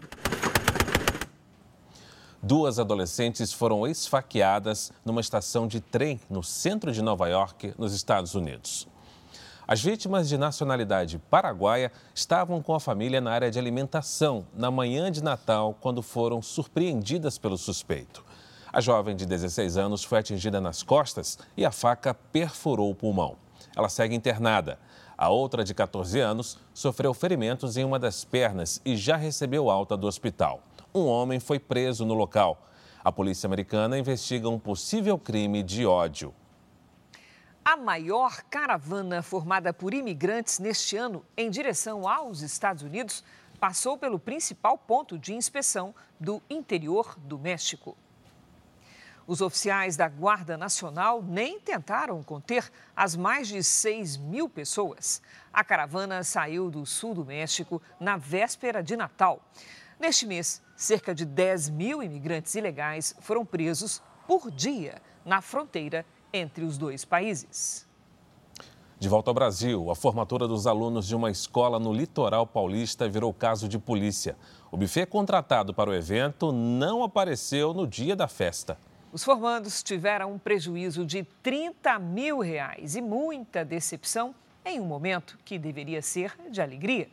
Duas 2.42 2.78
adolescentes 2.78 3.52
foram 3.52 3.86
esfaqueadas 3.86 4.90
numa 5.04 5.20
estação 5.20 5.66
de 5.66 5.82
trem 5.82 6.18
no 6.30 6.42
centro 6.42 6.90
de 6.90 7.02
Nova 7.02 7.28
York, 7.28 7.74
nos 7.76 7.92
Estados 7.92 8.34
Unidos. 8.34 8.88
As 9.70 9.82
vítimas 9.82 10.30
de 10.30 10.38
nacionalidade 10.38 11.18
paraguaia 11.18 11.92
estavam 12.14 12.62
com 12.62 12.74
a 12.74 12.80
família 12.80 13.20
na 13.20 13.30
área 13.30 13.50
de 13.50 13.58
alimentação 13.58 14.46
na 14.54 14.70
manhã 14.70 15.12
de 15.12 15.22
Natal, 15.22 15.76
quando 15.78 16.00
foram 16.00 16.40
surpreendidas 16.40 17.36
pelo 17.36 17.58
suspeito. 17.58 18.24
A 18.72 18.80
jovem 18.80 19.14
de 19.14 19.26
16 19.26 19.76
anos 19.76 20.02
foi 20.02 20.20
atingida 20.20 20.58
nas 20.58 20.82
costas 20.82 21.38
e 21.54 21.66
a 21.66 21.70
faca 21.70 22.14
perfurou 22.14 22.90
o 22.90 22.94
pulmão. 22.94 23.36
Ela 23.76 23.90
segue 23.90 24.14
internada. 24.14 24.78
A 25.18 25.28
outra, 25.28 25.62
de 25.62 25.74
14 25.74 26.18
anos, 26.18 26.58
sofreu 26.72 27.12
ferimentos 27.12 27.76
em 27.76 27.84
uma 27.84 27.98
das 27.98 28.24
pernas 28.24 28.80
e 28.86 28.96
já 28.96 29.16
recebeu 29.16 29.68
alta 29.68 29.98
do 29.98 30.06
hospital. 30.06 30.62
Um 30.94 31.04
homem 31.04 31.38
foi 31.38 31.58
preso 31.58 32.06
no 32.06 32.14
local. 32.14 32.66
A 33.04 33.12
polícia 33.12 33.46
americana 33.46 33.98
investiga 33.98 34.48
um 34.48 34.58
possível 34.58 35.18
crime 35.18 35.62
de 35.62 35.84
ódio. 35.84 36.32
A 37.70 37.76
maior 37.76 38.44
caravana 38.44 39.22
formada 39.22 39.74
por 39.74 39.92
imigrantes 39.92 40.58
neste 40.58 40.96
ano 40.96 41.22
em 41.36 41.50
direção 41.50 42.08
aos 42.08 42.40
Estados 42.40 42.82
Unidos 42.82 43.22
passou 43.60 43.98
pelo 43.98 44.18
principal 44.18 44.78
ponto 44.78 45.18
de 45.18 45.34
inspeção 45.34 45.94
do 46.18 46.42
interior 46.48 47.14
do 47.18 47.38
México. 47.38 47.94
Os 49.26 49.42
oficiais 49.42 49.98
da 49.98 50.08
Guarda 50.08 50.56
Nacional 50.56 51.22
nem 51.22 51.60
tentaram 51.60 52.22
conter 52.22 52.72
as 52.96 53.14
mais 53.14 53.48
de 53.48 53.62
6 53.62 54.16
mil 54.16 54.48
pessoas. 54.48 55.20
A 55.52 55.62
caravana 55.62 56.24
saiu 56.24 56.70
do 56.70 56.86
sul 56.86 57.14
do 57.14 57.26
México 57.26 57.82
na 58.00 58.16
véspera 58.16 58.82
de 58.82 58.96
Natal. 58.96 59.42
Neste 60.00 60.26
mês, 60.26 60.62
cerca 60.74 61.14
de 61.14 61.26
10 61.26 61.68
mil 61.68 62.02
imigrantes 62.02 62.54
ilegais 62.54 63.14
foram 63.20 63.44
presos 63.44 64.02
por 64.26 64.50
dia 64.50 65.02
na 65.22 65.42
fronteira 65.42 66.06
entre 66.32 66.64
os 66.64 66.78
dois 66.78 67.04
países. 67.04 67.86
De 68.98 69.08
volta 69.08 69.30
ao 69.30 69.34
Brasil, 69.34 69.92
a 69.92 69.94
formatura 69.94 70.48
dos 70.48 70.66
alunos 70.66 71.06
de 71.06 71.14
uma 71.14 71.30
escola 71.30 71.78
no 71.78 71.92
litoral 71.92 72.44
paulista 72.44 73.08
virou 73.08 73.32
caso 73.32 73.68
de 73.68 73.78
polícia. 73.78 74.36
O 74.72 74.76
buffet 74.76 75.06
contratado 75.06 75.72
para 75.72 75.88
o 75.88 75.94
evento 75.94 76.50
não 76.50 77.04
apareceu 77.04 77.72
no 77.72 77.86
dia 77.86 78.16
da 78.16 78.26
festa. 78.26 78.76
Os 79.12 79.22
formandos 79.22 79.84
tiveram 79.84 80.32
um 80.32 80.38
prejuízo 80.38 81.06
de 81.06 81.22
30 81.42 81.96
mil 82.00 82.40
reais 82.40 82.96
e 82.96 83.00
muita 83.00 83.64
decepção 83.64 84.34
em 84.64 84.80
um 84.80 84.84
momento 84.84 85.38
que 85.44 85.58
deveria 85.58 86.02
ser 86.02 86.36
de 86.50 86.60
alegria. 86.60 87.08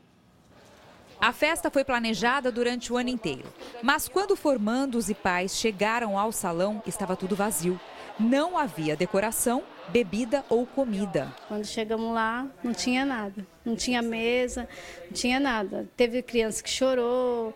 A 1.22 1.32
festa 1.32 1.72
foi 1.72 1.84
planejada 1.86 2.52
durante 2.52 2.92
o 2.92 2.98
ano 2.98 3.10
inteiro, 3.10 3.48
mas 3.82 4.10
quando 4.10 4.36
formandos 4.36 5.10
e 5.10 5.14
pais 5.14 5.56
chegaram 5.56 6.20
ao 6.20 6.32
salão, 6.32 6.84
estava 6.86 7.16
tudo 7.16 7.36
vazio. 7.36 7.80
Não 8.20 8.58
havia 8.58 8.96
decoração, 8.96 9.64
bebida 9.90 10.46
ou 10.50 10.66
comida. 10.66 11.34
Quando 11.48 11.66
chegamos 11.66 12.14
lá, 12.14 12.48
não 12.64 12.74
tinha 12.74 13.06
nada. 13.06 13.46
Não 13.64 13.76
tinha 13.76 14.02
mesa, 14.02 14.68
não 15.06 15.12
tinha 15.12 15.40
nada. 15.40 15.88
Teve 15.98 16.22
criança 16.22 16.64
que 16.64 16.70
chorou, 16.70 17.54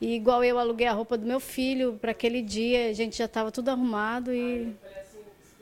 e 0.00 0.14
igual 0.14 0.44
eu 0.44 0.58
aluguei 0.58 0.86
a 0.86 0.92
roupa 0.92 1.18
do 1.18 1.26
meu 1.26 1.40
filho 1.40 1.98
para 2.00 2.12
aquele 2.12 2.40
dia, 2.40 2.88
a 2.88 2.92
gente 2.92 3.16
já 3.18 3.24
estava 3.24 3.50
tudo 3.50 3.68
arrumado 3.68 4.32
e 4.32 4.74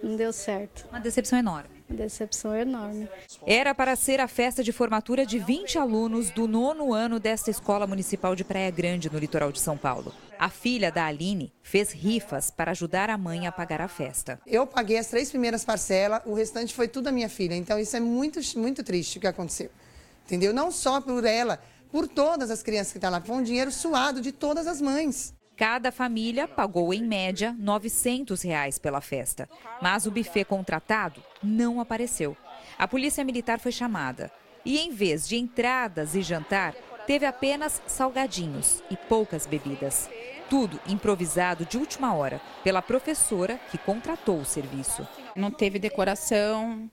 não 0.03 0.15
deu 0.15 0.33
certo. 0.33 0.87
Uma 0.91 1.01
decepção 1.01 1.39
enorme. 1.39 1.76
Uma 1.89 1.99
decepção 1.99 2.55
enorme. 2.55 3.09
Era 3.47 3.75
para 3.75 3.95
ser 3.95 4.21
a 4.21 4.27
festa 4.27 4.63
de 4.63 4.73
formatura 4.73 5.25
de 5.25 5.39
20 5.39 5.79
alunos 5.79 6.31
do 6.31 6.49
nono 6.49 6.93
ano 6.93 7.21
desta 7.21 7.51
escola 7.51 7.87
municipal 7.87 8.35
de 8.35 8.43
Praia 8.43 8.71
Grande, 8.71 9.11
no 9.11 9.19
litoral 9.19 9.53
de 9.53 9.61
São 9.61 9.79
Paulo. 9.79 10.13
A 10.39 10.51
filha 10.51 10.91
da 10.91 11.07
Aline 11.07 11.53
fez 11.63 11.93
rifas 11.93 12.51
para 12.51 12.73
ajudar 12.73 13.09
a 13.09 13.17
mãe 13.17 13.47
a 13.47 13.53
pagar 13.53 13.81
a 13.81 13.89
festa. 13.89 14.41
Eu 14.45 14.67
paguei 14.67 14.99
as 14.99 15.07
três 15.07 15.31
primeiras 15.31 15.65
parcelas, 15.65 16.23
o 16.27 16.35
restante 16.35 16.75
foi 16.75 16.89
tudo 16.89 17.05
da 17.05 17.13
minha 17.13 17.29
filha. 17.29 17.55
Então 17.55 17.79
isso 17.79 17.97
é 17.97 18.01
muito, 18.01 18.41
muito 18.59 18.83
triste 18.83 19.19
o 19.19 19.21
que 19.21 19.27
aconteceu. 19.27 19.71
Entendeu? 20.25 20.53
Não 20.53 20.73
só 20.73 21.01
por 21.01 21.25
ela, 21.25 21.61
por 21.93 22.09
todas 22.09 22.51
as 22.51 22.65
crianças 22.65 22.93
que 22.93 22.99
estão 22.99 23.11
lá. 23.11 23.21
Foi 23.21 23.37
um 23.37 23.43
dinheiro 23.43 23.71
suado 23.71 24.21
de 24.21 24.33
todas 24.33 24.67
as 24.67 24.81
mães. 24.81 25.36
Cada 25.57 25.91
família 25.91 26.47
pagou, 26.47 26.93
em 26.93 27.03
média, 27.03 27.57
900 27.59 28.43
reais 28.43 28.79
pela 28.79 29.01
festa. 29.01 29.49
Mas 29.81 30.05
o 30.05 30.11
buffet 30.11 30.45
contratado 30.45 31.23
não 31.43 31.81
apareceu. 31.81 32.37
A 32.79 32.87
polícia 32.87 33.25
militar 33.25 33.59
foi 33.59 33.73
chamada. 33.73 34.31
E, 34.67 34.79
em 34.79 34.91
vez 34.91 35.27
de 35.27 35.37
entradas 35.37 36.15
e 36.15 36.21
jantar, 36.21 36.75
teve 37.07 37.25
apenas 37.25 37.81
salgadinhos 37.87 38.83
e 38.91 38.97
poucas 38.97 39.47
bebidas. 39.47 40.11
Tudo 40.51 40.79
improvisado 40.87 41.65
de 41.65 41.79
última 41.79 42.15
hora 42.15 42.39
pela 42.63 42.83
professora 42.83 43.59
que 43.71 43.79
contratou 43.79 44.41
o 44.41 44.45
serviço. 44.45 45.09
Não 45.35 45.51
teve 45.51 45.79
decoração, 45.79 46.91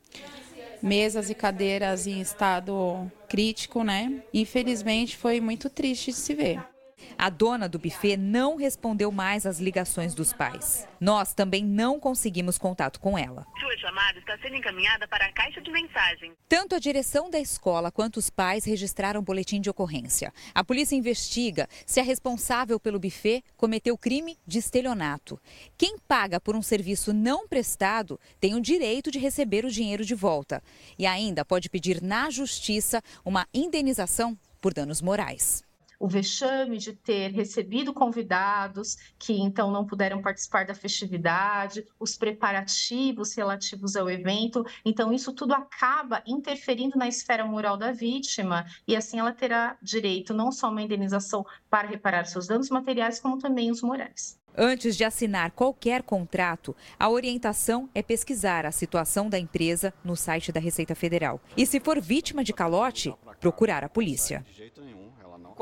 mesas 0.82 1.30
e 1.30 1.36
cadeiras 1.36 2.08
em 2.08 2.22
estado 2.22 3.12
crítico, 3.28 3.84
né? 3.84 4.24
Infelizmente 4.34 5.18
foi 5.18 5.42
muito 5.42 5.70
triste 5.70 6.12
de 6.12 6.18
se 6.18 6.34
ver. 6.34 6.73
A 7.18 7.30
dona 7.30 7.70
do 7.70 7.80
buffet 7.80 8.18
não 8.18 8.56
respondeu 8.56 9.12
mais 9.12 9.46
às 9.46 9.60
ligações 9.60 10.14
dos 10.14 10.34
pais. 10.34 10.88
Nós 11.00 11.34
também 11.34 11.64
não 11.64 12.00
conseguimos 12.00 12.58
contato 12.58 13.00
com 13.00 13.18
ela. 13.18 13.46
Sua 13.60 13.78
chamada 13.78 14.20
está 14.20 14.38
sendo 14.40 14.56
encaminhada 14.56 15.08
para 15.08 15.26
a 15.26 15.32
caixa 15.32 15.62
de 15.62 15.72
mensagem. 15.72 16.34
Tanto 16.48 16.76
a 16.76 16.80
direção 16.80 17.30
da 17.30 17.40
escola 17.40 17.92
quanto 17.92 18.18
os 18.18 18.30
pais 18.30 18.66
registraram 18.66 19.22
boletim 19.22 19.60
de 19.60 19.70
ocorrência. 19.70 20.34
A 20.54 20.64
polícia 20.64 20.96
investiga 20.96 21.68
se 21.86 22.00
a 22.00 22.04
responsável 22.04 22.80
pelo 22.80 23.00
buffet 23.00 23.44
cometeu 23.58 23.98
crime 23.98 24.38
de 24.46 24.60
estelionato. 24.60 25.40
Quem 25.78 25.98
paga 25.98 26.40
por 26.40 26.56
um 26.56 26.62
serviço 26.62 27.14
não 27.14 27.48
prestado 27.48 28.20
tem 28.40 28.56
o 28.56 28.62
direito 28.62 29.12
de 29.12 29.20
receber 29.20 29.66
o 29.66 29.72
dinheiro 29.72 30.06
de 30.06 30.16
volta 30.16 30.64
e 30.98 31.06
ainda 31.06 31.46
pode 31.46 31.70
pedir 31.70 32.02
na 32.02 32.30
justiça 32.30 33.02
uma 33.24 33.48
indenização 33.54 34.38
por 34.62 34.74
danos 34.74 35.02
morais 35.02 35.64
o 36.04 36.08
vexame 36.10 36.78
de 36.80 36.92
ter 36.92 37.32
recebido 37.32 37.94
convidados 37.94 38.98
que 39.18 39.40
então 39.40 39.72
não 39.72 39.86
puderam 39.86 40.22
participar 40.22 40.66
da 40.66 40.76
festividade, 40.76 41.88
os 41.98 42.18
preparativos 42.18 43.34
relativos 43.34 43.96
ao 43.96 44.10
evento. 44.10 44.66
Então, 44.84 45.14
isso 45.14 45.32
tudo 45.32 45.54
acaba 45.54 46.22
interferindo 46.28 46.98
na 46.98 47.08
esfera 47.08 47.46
moral 47.46 47.78
da 47.78 47.94
vítima 47.94 48.66
e 48.86 48.98
assim 48.98 49.18
ela 49.18 49.32
terá 49.32 49.78
direito 49.82 50.34
não 50.34 50.52
só 50.52 50.68
a 50.68 50.72
uma 50.72 50.82
indenização 50.82 51.46
para 51.70 51.88
reparar 51.88 52.26
seus 52.26 52.48
danos 52.48 52.70
materiais, 52.70 53.22
como 53.22 53.38
também 53.38 53.72
os 53.72 53.82
morais. 53.82 54.38
Antes 54.58 54.98
de 54.98 55.06
assinar 55.06 55.52
qualquer 55.52 56.04
contrato, 56.04 56.76
a 57.00 57.10
orientação 57.10 57.90
é 57.96 58.04
pesquisar 58.04 58.66
a 58.66 58.74
situação 58.74 59.30
da 59.30 59.40
empresa 59.40 59.94
no 60.04 60.18
site 60.18 60.52
da 60.52 60.60
Receita 60.60 60.94
Federal. 60.94 61.40
E 61.56 61.66
se 61.66 61.80
for 61.80 62.02
vítima 62.02 62.44
de 62.44 62.52
calote, 62.52 63.16
procurar 63.40 63.86
a 63.86 63.90
polícia. 63.90 64.46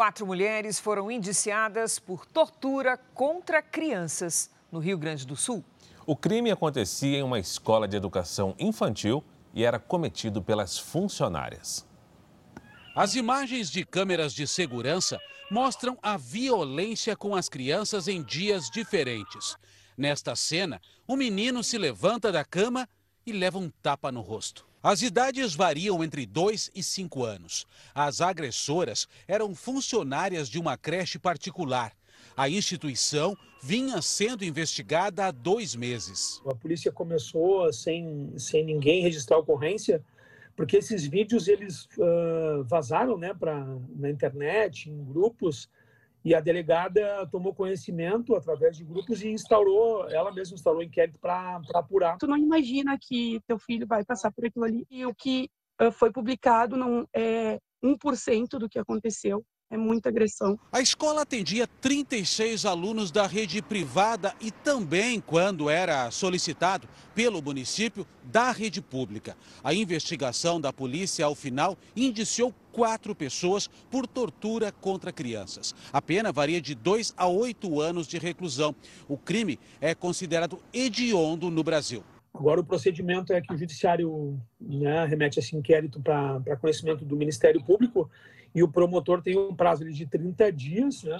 Quatro 0.01 0.25
mulheres 0.25 0.79
foram 0.79 1.11
indiciadas 1.11 1.99
por 1.99 2.25
tortura 2.25 2.97
contra 3.13 3.61
crianças 3.61 4.49
no 4.71 4.79
Rio 4.79 4.97
Grande 4.97 5.27
do 5.27 5.35
Sul. 5.35 5.63
O 6.07 6.15
crime 6.15 6.49
acontecia 6.49 7.19
em 7.19 7.21
uma 7.21 7.37
escola 7.37 7.87
de 7.87 7.97
educação 7.97 8.55
infantil 8.57 9.23
e 9.53 9.63
era 9.63 9.77
cometido 9.77 10.41
pelas 10.41 10.75
funcionárias. 10.75 11.87
As 12.95 13.13
imagens 13.13 13.69
de 13.69 13.85
câmeras 13.85 14.33
de 14.33 14.47
segurança 14.47 15.19
mostram 15.51 15.95
a 16.01 16.17
violência 16.17 17.15
com 17.15 17.35
as 17.35 17.47
crianças 17.47 18.07
em 18.07 18.23
dias 18.23 18.71
diferentes. 18.71 19.55
Nesta 19.95 20.35
cena, 20.35 20.81
um 21.07 21.15
menino 21.15 21.63
se 21.63 21.77
levanta 21.77 22.31
da 22.31 22.43
cama 22.43 22.89
e 23.23 23.31
leva 23.31 23.59
um 23.59 23.69
tapa 23.69 24.11
no 24.11 24.21
rosto. 24.21 24.70
As 24.84 25.03
idades 25.03 25.53
variam 25.53 26.03
entre 26.03 26.25
2 26.25 26.71
e 26.73 26.82
5 26.82 27.23
anos. 27.23 27.67
As 27.93 28.19
agressoras 28.19 29.07
eram 29.27 29.53
funcionárias 29.53 30.49
de 30.49 30.57
uma 30.57 30.75
creche 30.75 31.19
particular. 31.19 31.93
A 32.36 32.49
instituição 32.49 33.38
vinha 33.61 34.01
sendo 34.01 34.43
investigada 34.43 35.27
há 35.27 35.32
dois 35.32 35.75
meses. 35.75 36.41
A 36.47 36.55
polícia 36.55 36.91
começou 36.91 37.71
sem, 37.71 38.34
sem 38.38 38.65
ninguém 38.65 39.03
registrar 39.03 39.38
a 39.38 39.41
ocorrência, 39.41 40.03
porque 40.55 40.77
esses 40.77 41.05
vídeos 41.05 41.47
eles 41.47 41.86
uh, 41.97 42.63
vazaram 42.63 43.19
né, 43.19 43.36
pra, 43.36 43.63
na 43.95 44.09
internet, 44.09 44.89
em 44.89 45.03
grupos, 45.03 45.69
e 46.24 46.36
a 46.36 46.39
delegada 46.39 47.28
tomou 47.32 47.53
conhecimento 47.53 48.36
através 48.36 48.78
de 48.78 48.84
grupos 48.84 49.24
e 49.24 49.30
instaurou, 49.30 50.07
ela 50.09 50.32
mesma 50.32 50.55
instaurou 50.55 50.84
inquérito 50.84 51.19
para 51.19 51.59
apurar. 51.74 52.17
Tu 52.17 52.28
não 52.28 52.38
imagina 52.38 52.97
que 52.99 53.39
teu 53.47 53.57
filho 53.57 53.88
vai 53.88 54.05
passar 54.05 54.32
por 54.32 54.45
aquilo 54.45 54.65
ali. 54.65 54.86
E 54.89 55.05
o 55.05 55.15
que 55.15 55.49
foi 55.93 56.11
publicado 56.11 56.78
não 56.78 57.07
é 57.15 57.59
1% 57.84 58.59
do 58.59 58.69
que 58.69 58.78
aconteceu. 58.78 59.43
É 59.72 59.78
muita 59.78 60.09
agressão. 60.09 60.59
A 60.69 60.82
escola 60.82 61.22
atendia 61.22 61.65
36 61.65 62.65
alunos 62.65 63.09
da 63.09 63.26
rede 63.26 63.61
privada 63.61 64.36
e 64.41 64.51
também, 64.51 65.22
quando 65.22 65.69
era 65.69 66.11
solicitado 66.11 66.88
pelo 67.15 67.41
município, 67.41 68.05
da 68.26 68.51
rede 68.51 68.82
pública. 68.82 69.36
A 69.63 69.74
investigação 69.74 70.59
da 70.59 70.74
polícia, 70.74 71.26
ao 71.26 71.34
final, 71.34 71.78
indiciou 71.95 72.53
quatro 72.74 73.15
pessoas 73.15 73.67
por 73.89 74.05
tortura 74.05 74.74
contra 74.74 75.11
crianças. 75.13 75.74
A 75.91 76.01
pena 76.01 76.32
varia 76.34 76.61
de 76.61 76.76
2 76.76 77.13
a 77.15 77.28
8 77.28 77.80
anos 77.80 78.07
de 78.07 78.17
reclusão. 78.17 78.76
O 79.07 79.17
crime 79.17 79.57
é 79.80 79.95
considerado 79.95 80.59
hediondo 80.74 81.49
no 81.49 81.63
Brasil. 81.63 82.03
Agora, 82.34 82.61
o 82.61 82.63
procedimento 82.63 83.34
é 83.34 83.41
que 83.41 83.53
o 83.53 83.57
Judiciário 83.57 84.39
né, 84.59 85.05
remete 85.05 85.39
esse 85.39 85.55
inquérito 85.55 86.01
para 86.01 86.55
conhecimento 86.57 87.03
do 87.03 87.15
Ministério 87.15 87.61
Público 87.61 88.09
e 88.53 88.63
o 88.63 88.67
promotor 88.67 89.21
tem 89.21 89.37
um 89.37 89.55
prazo 89.55 89.85
de 89.85 90.05
30 90.05 90.51
dias 90.51 91.03
né, 91.03 91.19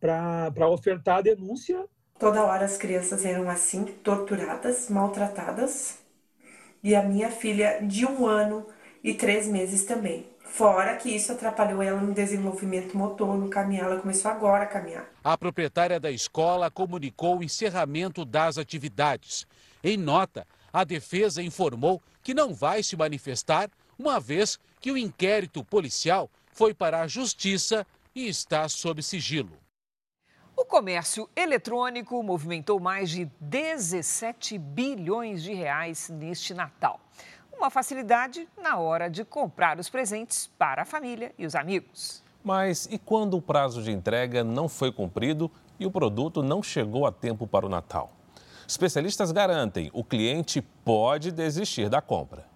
para 0.00 0.68
ofertar 0.68 1.18
a 1.18 1.22
denúncia. 1.22 1.84
Toda 2.18 2.42
hora 2.42 2.64
as 2.64 2.76
crianças 2.76 3.24
eram 3.24 3.48
assim, 3.48 3.84
torturadas, 3.84 4.88
maltratadas. 4.88 5.98
E 6.82 6.94
a 6.94 7.02
minha 7.02 7.30
filha, 7.30 7.80
de 7.82 8.06
um 8.06 8.26
ano 8.26 8.66
e 9.04 9.14
três 9.14 9.46
meses 9.46 9.84
também. 9.84 10.26
Fora 10.40 10.96
que 10.96 11.08
isso 11.08 11.30
atrapalhou 11.30 11.82
ela 11.82 12.00
no 12.00 12.12
desenvolvimento 12.12 12.96
motor, 12.96 13.36
no 13.36 13.48
caminhar. 13.48 13.86
Ela 13.86 14.00
começou 14.00 14.30
agora 14.30 14.64
a 14.64 14.66
caminhar. 14.66 15.08
A 15.22 15.38
proprietária 15.38 16.00
da 16.00 16.10
escola 16.10 16.70
comunicou 16.70 17.38
o 17.38 17.44
encerramento 17.44 18.24
das 18.24 18.58
atividades. 18.58 19.46
Em 19.82 19.96
nota, 19.96 20.46
a 20.72 20.82
defesa 20.82 21.42
informou 21.42 22.02
que 22.22 22.34
não 22.34 22.52
vai 22.52 22.82
se 22.82 22.96
manifestar, 22.96 23.70
uma 23.98 24.18
vez 24.18 24.58
que 24.80 24.90
o 24.90 24.98
inquérito 24.98 25.64
policial 25.64 26.28
foi 26.60 26.74
para 26.74 27.00
a 27.00 27.06
justiça 27.06 27.86
e 28.14 28.28
está 28.28 28.68
sob 28.68 29.02
sigilo. 29.02 29.56
O 30.54 30.62
comércio 30.62 31.26
eletrônico 31.34 32.22
movimentou 32.22 32.78
mais 32.78 33.08
de 33.08 33.24
17 33.40 34.58
bilhões 34.58 35.42
de 35.42 35.54
reais 35.54 36.10
neste 36.10 36.52
Natal. 36.52 37.00
Uma 37.50 37.70
facilidade 37.70 38.46
na 38.62 38.76
hora 38.76 39.08
de 39.08 39.24
comprar 39.24 39.78
os 39.78 39.88
presentes 39.88 40.50
para 40.58 40.82
a 40.82 40.84
família 40.84 41.34
e 41.38 41.46
os 41.46 41.54
amigos. 41.54 42.22
Mas 42.44 42.86
e 42.90 42.98
quando 42.98 43.38
o 43.38 43.42
prazo 43.42 43.82
de 43.82 43.90
entrega 43.90 44.44
não 44.44 44.68
foi 44.68 44.92
cumprido 44.92 45.50
e 45.78 45.86
o 45.86 45.90
produto 45.90 46.42
não 46.42 46.62
chegou 46.62 47.06
a 47.06 47.10
tempo 47.10 47.46
para 47.46 47.64
o 47.64 47.70
Natal? 47.70 48.12
Especialistas 48.68 49.32
garantem 49.32 49.90
o 49.94 50.04
cliente 50.04 50.60
pode 50.84 51.32
desistir 51.32 51.88
da 51.88 52.02
compra. 52.02 52.46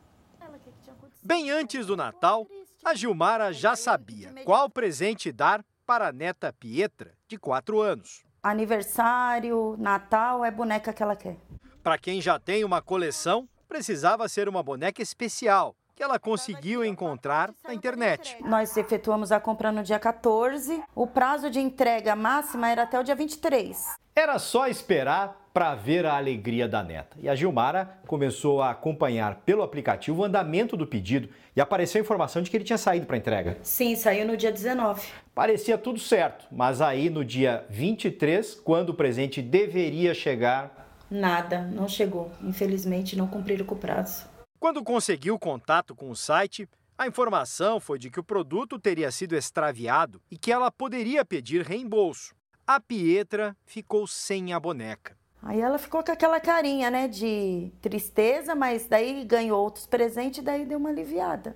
Bem 1.22 1.48
antes 1.48 1.86
do 1.86 1.96
Natal, 1.96 2.46
a 2.84 2.94
Gilmara 2.94 3.52
já 3.52 3.74
sabia 3.74 4.32
qual 4.44 4.68
presente 4.68 5.32
dar 5.32 5.64
para 5.86 6.08
a 6.08 6.12
neta 6.12 6.52
Pietra, 6.52 7.14
de 7.26 7.38
4 7.38 7.80
anos. 7.80 8.22
Aniversário, 8.42 9.74
Natal, 9.78 10.44
é 10.44 10.50
boneca 10.50 10.92
que 10.92 11.02
ela 11.02 11.16
quer. 11.16 11.38
Para 11.82 11.98
quem 11.98 12.20
já 12.20 12.38
tem 12.38 12.62
uma 12.62 12.82
coleção, 12.82 13.48
precisava 13.66 14.28
ser 14.28 14.48
uma 14.48 14.62
boneca 14.62 15.02
especial, 15.02 15.74
que 15.94 16.02
ela 16.02 16.18
conseguiu 16.18 16.84
encontrar 16.84 17.54
na 17.64 17.72
internet. 17.72 18.36
Nós 18.42 18.76
efetuamos 18.76 19.32
a 19.32 19.40
compra 19.40 19.72
no 19.72 19.82
dia 19.82 19.98
14. 19.98 20.82
O 20.94 21.06
prazo 21.06 21.48
de 21.50 21.60
entrega 21.60 22.14
máxima 22.14 22.68
era 22.68 22.82
até 22.82 22.98
o 22.98 23.02
dia 23.02 23.14
23. 23.14 23.96
Era 24.14 24.38
só 24.38 24.66
esperar 24.66 25.43
para 25.54 25.72
ver 25.76 26.04
a 26.04 26.16
alegria 26.16 26.66
da 26.66 26.82
neta. 26.82 27.16
E 27.22 27.28
a 27.28 27.34
Gilmara 27.36 27.96
começou 28.08 28.60
a 28.60 28.72
acompanhar 28.72 29.36
pelo 29.46 29.62
aplicativo 29.62 30.20
o 30.20 30.24
andamento 30.24 30.76
do 30.76 30.84
pedido 30.84 31.28
e 31.54 31.60
apareceu 31.60 32.00
a 32.00 32.04
informação 32.04 32.42
de 32.42 32.50
que 32.50 32.56
ele 32.56 32.64
tinha 32.64 32.76
saído 32.76 33.06
para 33.06 33.16
entrega. 33.16 33.56
Sim, 33.62 33.94
saiu 33.94 34.26
no 34.26 34.36
dia 34.36 34.50
19. 34.50 35.06
Parecia 35.32 35.78
tudo 35.78 36.00
certo, 36.00 36.44
mas 36.50 36.80
aí 36.80 37.08
no 37.08 37.24
dia 37.24 37.64
23, 37.70 38.56
quando 38.56 38.90
o 38.90 38.94
presente 38.94 39.40
deveria 39.40 40.12
chegar. 40.12 41.04
Nada, 41.08 41.62
não 41.62 41.86
chegou. 41.86 42.32
Infelizmente, 42.42 43.14
não 43.14 43.28
cumpriram 43.28 43.64
com 43.64 43.76
o 43.76 43.78
prazo. 43.78 44.26
Quando 44.58 44.82
conseguiu 44.82 45.38
contato 45.38 45.94
com 45.94 46.10
o 46.10 46.16
site, 46.16 46.68
a 46.98 47.06
informação 47.06 47.78
foi 47.78 47.96
de 47.96 48.10
que 48.10 48.18
o 48.18 48.24
produto 48.24 48.76
teria 48.76 49.12
sido 49.12 49.36
extraviado 49.36 50.20
e 50.28 50.36
que 50.36 50.50
ela 50.50 50.68
poderia 50.72 51.24
pedir 51.24 51.62
reembolso. 51.62 52.34
A 52.66 52.80
Pietra 52.80 53.56
ficou 53.64 54.04
sem 54.06 54.52
a 54.52 54.58
boneca. 54.58 55.16
Aí 55.46 55.60
ela 55.60 55.76
ficou 55.76 56.02
com 56.02 56.10
aquela 56.10 56.40
carinha, 56.40 56.90
né, 56.90 57.06
de 57.06 57.70
tristeza, 57.82 58.54
mas 58.54 58.86
daí 58.86 59.24
ganhou 59.24 59.62
outros 59.62 59.84
presentes 59.84 60.38
e 60.38 60.42
daí 60.42 60.64
deu 60.64 60.78
uma 60.78 60.88
aliviada. 60.88 61.54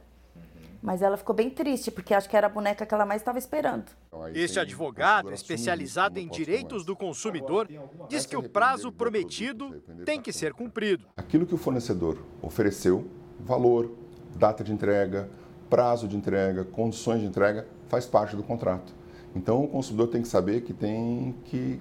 Mas 0.83 1.01
ela 1.01 1.17
ficou 1.17 1.35
bem 1.35 1.49
triste, 1.49 1.91
porque 1.91 2.13
acho 2.13 2.29
que 2.29 2.37
era 2.37 2.47
a 2.47 2.51
boneca 2.51 2.85
que 2.85 2.95
ela 2.95 3.07
mais 3.07 3.23
estava 3.23 3.39
esperando. 3.39 3.87
Este 4.35 4.61
advogado, 4.61 5.33
especializado 5.33 6.21
em 6.21 6.29
direitos 6.29 6.85
do 6.85 6.95
consumidor, 6.95 7.67
diz 8.09 8.27
que 8.27 8.37
o 8.37 8.47
prazo 8.47 8.93
prometido 8.93 9.83
tem 10.05 10.21
que 10.21 10.35
ser 10.35 10.53
cumprido. 10.53 11.07
Aquilo 11.17 11.47
que 11.47 11.55
o 11.55 11.59
fornecedor 11.59 12.19
ofereceu, 12.43 13.09
valor, 13.41 13.91
data 14.37 14.63
de 14.63 14.71
entrega, 14.71 15.31
prazo 15.71 16.07
de 16.07 16.17
entrega, 16.17 16.63
condições 16.63 17.21
de 17.21 17.27
entrega, 17.27 17.67
faz 17.89 18.05
parte 18.05 18.37
do 18.37 18.43
contrato. 18.43 18.95
Então 19.35 19.65
o 19.65 19.69
consumidor 19.69 20.09
tem 20.09 20.21
que 20.21 20.29
saber 20.29 20.61
que 20.61 20.75
tem 20.75 21.35
que 21.47 21.81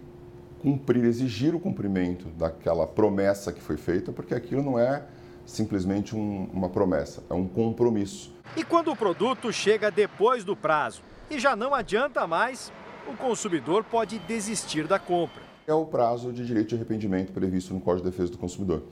cumprir, 0.62 1.04
exigir 1.06 1.56
o 1.56 1.60
cumprimento 1.60 2.28
daquela 2.30 2.86
promessa 2.86 3.54
que 3.54 3.62
foi 3.62 3.78
feita, 3.78 4.12
porque 4.12 4.34
aquilo 4.34 4.64
não 4.64 4.78
é 4.78 5.04
simplesmente 5.46 6.16
um, 6.16 6.50
uma 6.54 6.70
promessa, 6.70 7.24
é 7.30 7.34
um 7.34 7.48
compromisso. 7.48 8.34
E 8.56 8.64
quando 8.64 8.92
o 8.92 8.96
produto 8.96 9.52
chega 9.52 9.90
depois 9.90 10.44
do 10.44 10.56
prazo 10.56 11.02
e 11.30 11.40
já 11.40 11.56
não 11.56 11.74
adianta 11.74 12.26
mais, 12.28 12.72
o 13.08 13.16
consumidor 13.16 13.84
pode 13.84 14.20
desistir 14.20 14.88
da 14.88 15.00
compra. 15.00 15.42
É 15.66 15.74
o 15.74 15.86
prazo 15.86 16.32
de 16.32 16.46
direito 16.46 16.70
de 16.70 16.76
arrependimento 16.76 17.32
previsto 17.32 17.74
no 17.74 17.80
Código 17.80 18.06
de 18.06 18.12
Defesa 18.12 18.32
do 18.32 18.38
Consumidor. 18.38 18.84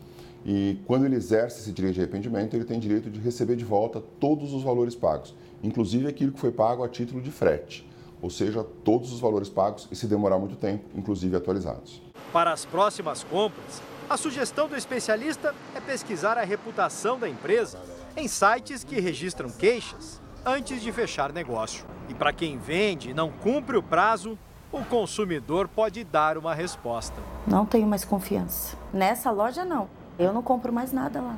E 0.45 0.80
quando 0.86 1.05
ele 1.05 1.16
exerce 1.16 1.61
esse 1.61 1.72
direito 1.72 1.95
de 1.95 2.01
arrependimento, 2.01 2.55
ele 2.55 2.66
tem 2.66 2.80
direito 2.80 3.09
de 3.09 3.20
receber 3.20 3.55
de 3.55 3.66
volta 3.66 4.01
todos 4.20 4.53
os 4.53 4.63
valores 4.63 4.93
pagos, 4.93 5.34
inclusive 5.63 6.07
aquilo 6.07 6.32
que 6.32 6.39
foi 6.39 6.51
pago 6.51 6.84
a 6.84 6.89
título 6.89 7.22
de 7.22 7.32
frete 7.32 7.86
ou 8.22 8.30
seja, 8.30 8.63
todos 8.84 9.11
os 9.11 9.20
valores 9.20 9.49
pagos 9.49 9.88
e 9.91 9.95
se 9.95 10.07
demorar 10.07 10.38
muito 10.39 10.55
tempo, 10.55 10.86
inclusive 10.95 11.36
atualizados. 11.36 12.01
Para 12.32 12.51
as 12.51 12.66
próximas 12.66 13.24
compras, 13.24 13.82
a 14.09 14.18
sugestão 14.18 14.68
do 14.68 14.76
especialista 14.76 15.55
é 15.74 15.80
pesquisar 15.80 16.38
a 16.38 16.43
reputação 16.43 17.18
da 17.18 17.28
empresa 17.28 17.80
em 18.16 18.28
sites 18.28 18.84
que 18.84 18.99
registram 18.99 19.49
queixas 19.49 20.22
antes 20.45 20.82
de 20.82 20.91
fechar 20.91 21.34
negócio. 21.34 21.86
E 22.07 22.13
para 22.13 22.32
quem 22.32 22.57
vende 22.57 23.09
e 23.09 23.13
não 23.13 23.32
cumpre 23.32 23.78
o 23.78 23.84
prazo, 23.84 24.38
o 24.72 24.84
consumidor 24.86 25.68
pode 25.68 26.03
dar 26.03 26.38
uma 26.38 26.53
resposta. 26.53 27.16
Não 27.47 27.66
tenho 27.66 27.88
mais 27.88 28.05
confiança. 28.05 28.78
Nessa 28.93 29.32
loja, 29.32 29.66
não. 29.66 29.88
Eu 30.20 30.32
não 30.32 30.41
compro 30.41 30.72
mais 30.72 30.91
nada 30.91 31.22
lá. 31.22 31.38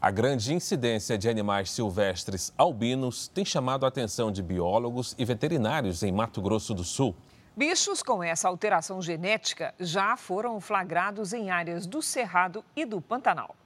A 0.00 0.12
grande 0.12 0.54
incidência 0.54 1.18
de 1.18 1.28
animais 1.28 1.72
silvestres 1.72 2.52
albinos 2.56 3.26
tem 3.26 3.44
chamado 3.44 3.84
a 3.84 3.88
atenção 3.88 4.30
de 4.30 4.40
biólogos 4.40 5.12
e 5.18 5.24
veterinários 5.24 6.04
em 6.04 6.12
Mato 6.12 6.40
Grosso 6.40 6.72
do 6.72 6.84
Sul. 6.84 7.16
Bichos 7.56 8.00
com 8.00 8.22
essa 8.22 8.46
alteração 8.46 9.02
genética 9.02 9.74
já 9.80 10.16
foram 10.16 10.60
flagrados 10.60 11.32
em 11.32 11.50
áreas 11.50 11.84
do 11.84 12.00
Cerrado 12.00 12.64
e 12.76 12.86
do 12.86 13.00
Pantanal. 13.00 13.56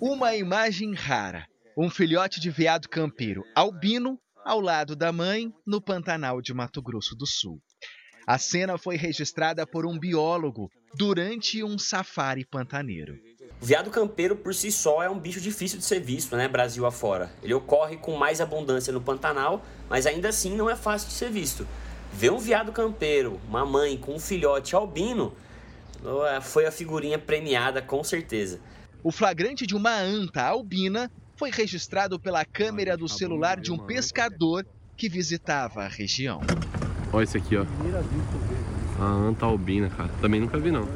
Uma 0.00 0.34
imagem 0.34 0.94
rara: 0.94 1.46
um 1.76 1.90
filhote 1.90 2.40
de 2.40 2.50
veado 2.50 2.88
campeiro 2.88 3.44
albino 3.54 4.18
ao 4.46 4.60
lado 4.60 4.96
da 4.96 5.12
mãe 5.12 5.52
no 5.66 5.78
Pantanal 5.78 6.40
de 6.40 6.54
Mato 6.54 6.80
Grosso 6.80 7.14
do 7.14 7.26
Sul. 7.26 7.60
A 8.26 8.38
cena 8.38 8.78
foi 8.78 8.96
registrada 8.96 9.66
por 9.66 9.84
um 9.84 9.98
biólogo 9.98 10.70
durante 10.96 11.62
um 11.62 11.78
safari 11.78 12.46
pantaneiro. 12.46 13.14
O 13.60 13.66
veado 13.66 13.90
campeiro 13.90 14.36
por 14.36 14.54
si 14.54 14.70
só 14.70 15.02
é 15.02 15.08
um 15.08 15.18
bicho 15.18 15.40
difícil 15.40 15.78
de 15.78 15.84
ser 15.84 16.00
visto, 16.00 16.36
né, 16.36 16.46
Brasil 16.48 16.84
afora. 16.84 17.30
Ele 17.42 17.54
ocorre 17.54 17.96
com 17.96 18.16
mais 18.16 18.40
abundância 18.40 18.92
no 18.92 19.00
Pantanal, 19.00 19.64
mas 19.88 20.06
ainda 20.06 20.28
assim 20.28 20.54
não 20.54 20.68
é 20.68 20.76
fácil 20.76 21.08
de 21.08 21.14
ser 21.14 21.30
visto. 21.30 21.66
Ver 22.12 22.30
um 22.30 22.38
veado 22.38 22.72
campeiro, 22.72 23.40
uma 23.48 23.64
mãe 23.64 23.96
com 23.96 24.14
um 24.14 24.18
filhote 24.20 24.76
albino, 24.76 25.32
foi 26.42 26.66
a 26.66 26.70
figurinha 26.70 27.18
premiada 27.18 27.80
com 27.80 28.04
certeza. 28.04 28.60
O 29.02 29.10
flagrante 29.10 29.66
de 29.66 29.74
uma 29.74 29.98
anta 29.98 30.42
albina 30.42 31.10
foi 31.36 31.50
registrado 31.50 32.20
pela 32.20 32.44
câmera 32.44 32.96
do 32.96 33.08
celular 33.08 33.58
de 33.58 33.72
um 33.72 33.78
pescador 33.78 34.66
que 34.96 35.08
visitava 35.08 35.84
a 35.84 35.88
região. 35.88 36.40
Olha 37.12 37.24
esse 37.24 37.38
aqui, 37.38 37.56
ó. 37.56 37.64
A 39.00 39.04
anta 39.04 39.46
albina, 39.46 39.88
cara. 39.88 40.10
Também 40.20 40.40
nunca 40.40 40.58
vi, 40.58 40.70
não. 40.70 40.86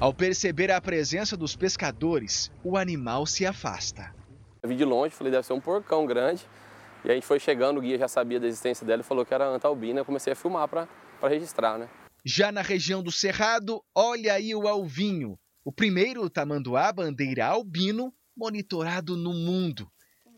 Ao 0.00 0.14
perceber 0.14 0.70
a 0.70 0.80
presença 0.80 1.36
dos 1.36 1.54
pescadores, 1.54 2.50
o 2.64 2.78
animal 2.78 3.26
se 3.26 3.44
afasta. 3.44 4.14
Eu 4.62 4.70
vi 4.70 4.74
de 4.74 4.82
longe, 4.82 5.14
falei, 5.14 5.30
deve 5.30 5.46
ser 5.46 5.52
um 5.52 5.60
porcão 5.60 6.06
grande. 6.06 6.42
E 7.04 7.10
a 7.10 7.14
gente 7.14 7.26
foi 7.26 7.38
chegando, 7.38 7.76
o 7.76 7.80
guia 7.82 7.98
já 7.98 8.08
sabia 8.08 8.40
da 8.40 8.46
existência 8.46 8.86
dela 8.86 9.02
e 9.02 9.04
falou 9.04 9.26
que 9.26 9.34
era 9.34 9.46
anta 9.46 9.68
albina. 9.68 10.00
Eu 10.00 10.04
comecei 10.06 10.32
a 10.32 10.36
filmar 10.36 10.66
para 10.68 10.88
registrar, 11.28 11.76
né? 11.76 11.86
Já 12.24 12.50
na 12.50 12.62
região 12.62 13.02
do 13.02 13.12
Cerrado, 13.12 13.84
olha 13.94 14.32
aí 14.32 14.54
o 14.54 14.66
alvinho, 14.66 15.38
o 15.62 15.70
primeiro 15.70 16.30
tamanduá 16.30 16.90
bandeira 16.90 17.44
albino 17.44 18.10
monitorado 18.34 19.18
no 19.18 19.34
mundo. 19.34 19.86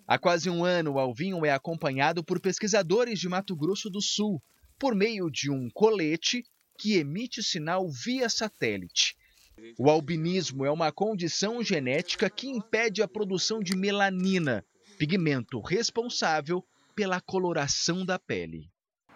Há 0.09 0.19
quase 0.19 0.51
um 0.51 0.65
ano, 0.65 0.95
o 0.95 0.99
alvinho 0.99 1.47
é 1.47 1.53
acompanhado 1.53 2.25
por 2.25 2.41
pesquisadores 2.41 3.21
de 3.21 3.29
Mato 3.29 3.55
Grosso 3.55 3.89
do 3.89 4.03
Sul 4.03 4.43
por 4.77 4.93
meio 4.93 5.31
de 5.31 5.53
um 5.53 5.69
colete 5.73 6.43
que 6.77 6.97
emite 6.97 7.45
sinal 7.45 7.89
via 7.89 8.29
satélite. 8.29 9.15
O 9.79 9.91
albinismo 9.91 10.65
é 10.65 10.71
uma 10.71 10.91
condição 10.91 11.63
genética 11.63 12.29
que 12.29 12.49
impede 12.49 13.03
a 13.03 13.09
produção 13.09 13.61
de 13.61 13.77
melanina, 13.77 14.65
pigmento 14.99 15.61
responsável 15.61 16.65
pela 16.95 17.21
coloração 17.21 18.05
da 18.05 18.19
pele. 18.19 18.71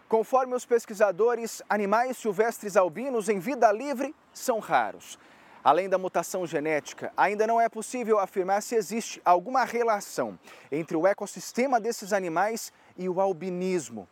Conforme 0.09 0.55
os 0.55 0.65
pesquisadores, 0.65 1.63
animais 1.69 2.17
silvestres 2.17 2.77
albinos 2.77 3.29
em 3.29 3.39
vida 3.39 3.71
livre 3.73 4.15
são 4.33 4.59
raros. 4.61 5.19
Além 5.65 5.89
da 5.89 5.99
mutação 5.99 6.47
genética, 6.47 7.13
ainda 7.17 7.45
não 7.45 7.61
é 7.61 7.69
possível 7.69 8.21
afirmar 8.21 8.63
se 8.63 8.77
existe 8.77 9.21
alguma 9.25 9.65
relação 9.65 10.39
entre 10.71 10.97
o 10.97 11.09
ecossistema 11.09 11.81
desses 11.81 12.13
animais 12.13 12.73
e 12.97 13.09
o 13.09 13.21
albinismo. 13.21 14.09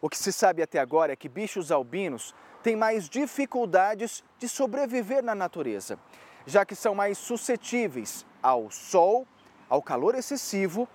O 0.00 0.08
que 0.08 0.16
se 0.16 0.32
sabe 0.32 0.62
até 0.62 0.78
agora 0.78 1.12
é 1.12 1.16
que 1.16 1.28
bichos 1.28 1.72
albinos 1.72 2.32
têm 2.62 2.76
mais 2.76 3.08
dificuldades 3.08 4.22
de 4.38 4.48
sobreviver 4.48 5.22
na 5.22 5.34
natureza, 5.34 5.98
já 6.46 6.64
que 6.64 6.74
são 6.74 6.94
mais 6.94 7.18
suscetíveis 7.18 8.24
ao 8.42 8.70
sol, 8.70 9.26
ao 9.68 9.82
calor 9.82 10.14
excessivo 10.14 10.88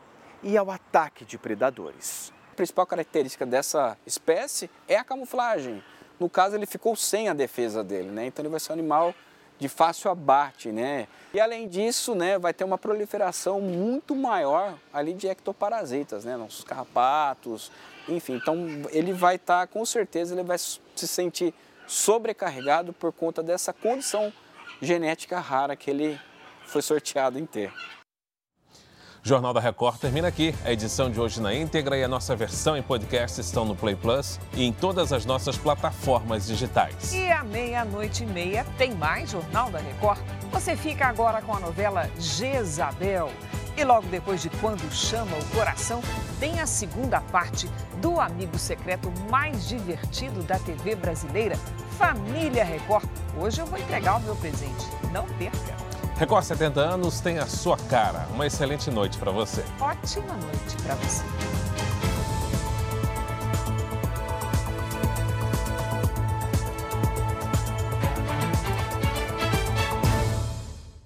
e 0.44 0.58
ao 0.58 0.70
ataque 0.70 1.26
de 1.26 1.38
predadores. 1.38 2.32
A 2.52 2.56
principal 2.56 2.86
característica 2.86 3.46
dessa 3.46 3.98
espécie 4.06 4.70
é 4.88 4.98
a 4.98 5.04
camuflagem. 5.04 5.84
No 6.20 6.30
caso, 6.30 6.56
ele 6.56 6.66
ficou 6.66 6.96
sem 6.96 7.30
a 7.30 7.34
defesa 7.34 7.84
dele, 7.84 8.10
né? 8.10 8.26
Então 8.26 8.44
ele 8.44 8.50
vai 8.50 8.60
ser 8.60 8.72
um 8.72 8.74
animal 8.74 9.14
de 9.60 9.68
fácil 9.68 10.12
abate, 10.12 10.72
né? 10.72 11.08
E 11.34 11.40
além 11.40 11.68
disso, 11.68 12.16
né, 12.16 12.38
vai 12.38 12.54
ter 12.54 12.64
uma 12.64 12.78
proliferação 12.78 13.60
muito 13.60 14.16
maior 14.16 14.78
ali 14.94 15.14
de 15.14 15.28
ectoparasitas, 15.28 16.26
né? 16.26 16.38
Nossos 16.38 16.64
carrapatos, 16.64 17.72
enfim. 18.08 18.36
Então 18.36 18.66
ele 18.92 19.14
vai 19.14 19.36
estar, 19.36 19.66
tá, 19.66 19.68
com 19.68 19.86
certeza, 19.86 20.34
ele 20.34 20.44
vai 20.44 20.58
se 20.58 21.08
sentir 21.08 21.54
sobrecarregado 21.86 22.92
por 22.94 23.12
conta 23.14 23.42
dessa 23.42 23.72
condição 23.72 24.32
genética 24.82 25.40
rara 25.40 25.76
que 25.76 25.90
ele 25.90 26.20
foi 26.66 26.82
sorteado 26.82 27.40
em 27.40 27.46
ter. 27.46 27.72
Jornal 29.28 29.54
da 29.54 29.60
Record 29.60 30.00
termina 30.00 30.30
aqui. 30.30 30.56
A 30.64 30.72
edição 30.72 31.12
de 31.12 31.20
hoje 31.20 31.42
na 31.42 31.54
íntegra 31.54 31.98
e 31.98 32.04
a 32.04 32.08
nossa 32.08 32.34
versão 32.34 32.78
em 32.78 32.82
podcast 32.82 33.42
estão 33.42 33.66
no 33.66 33.76
Play 33.76 33.94
Plus 33.94 34.40
e 34.54 34.64
em 34.64 34.72
todas 34.72 35.12
as 35.12 35.26
nossas 35.26 35.58
plataformas 35.58 36.48
digitais. 36.48 37.12
E 37.12 37.30
à 37.30 37.44
meia-noite 37.44 38.24
e 38.24 38.26
meia 38.26 38.66
tem 38.78 38.96
mais 38.96 39.30
Jornal 39.32 39.70
da 39.70 39.80
Record. 39.80 40.22
Você 40.52 40.78
fica 40.78 41.08
agora 41.08 41.42
com 41.42 41.54
a 41.54 41.60
novela 41.60 42.10
Jezabel. 42.18 43.30
E 43.78 43.84
logo 43.84 44.08
depois 44.08 44.42
de 44.42 44.50
Quando 44.50 44.92
Chama 44.92 45.38
o 45.38 45.56
Coração, 45.56 46.02
tem 46.40 46.60
a 46.60 46.66
segunda 46.66 47.22
parte 47.22 47.70
do 48.02 48.20
Amigo 48.20 48.58
Secreto 48.58 49.14
mais 49.30 49.68
divertido 49.68 50.42
da 50.42 50.58
TV 50.58 50.96
brasileira, 50.96 51.56
Família 51.96 52.66
Record. 52.66 53.08
Hoje 53.40 53.62
eu 53.62 53.68
vou 53.68 53.78
entregar 53.78 54.18
o 54.18 54.22
meu 54.22 54.36
presente. 54.36 54.88
Não 55.14 55.28
perca! 55.38 55.78
Record 56.16 56.44
70 56.44 56.80
anos 56.80 57.20
tem 57.20 57.38
a 57.38 57.46
sua 57.46 57.78
cara. 57.78 58.28
Uma 58.34 58.48
excelente 58.48 58.90
noite 58.90 59.20
para 59.20 59.32
você. 59.32 59.64
Ótima 59.80 60.34
noite 60.34 60.76
para 60.82 60.96
você. 60.96 61.24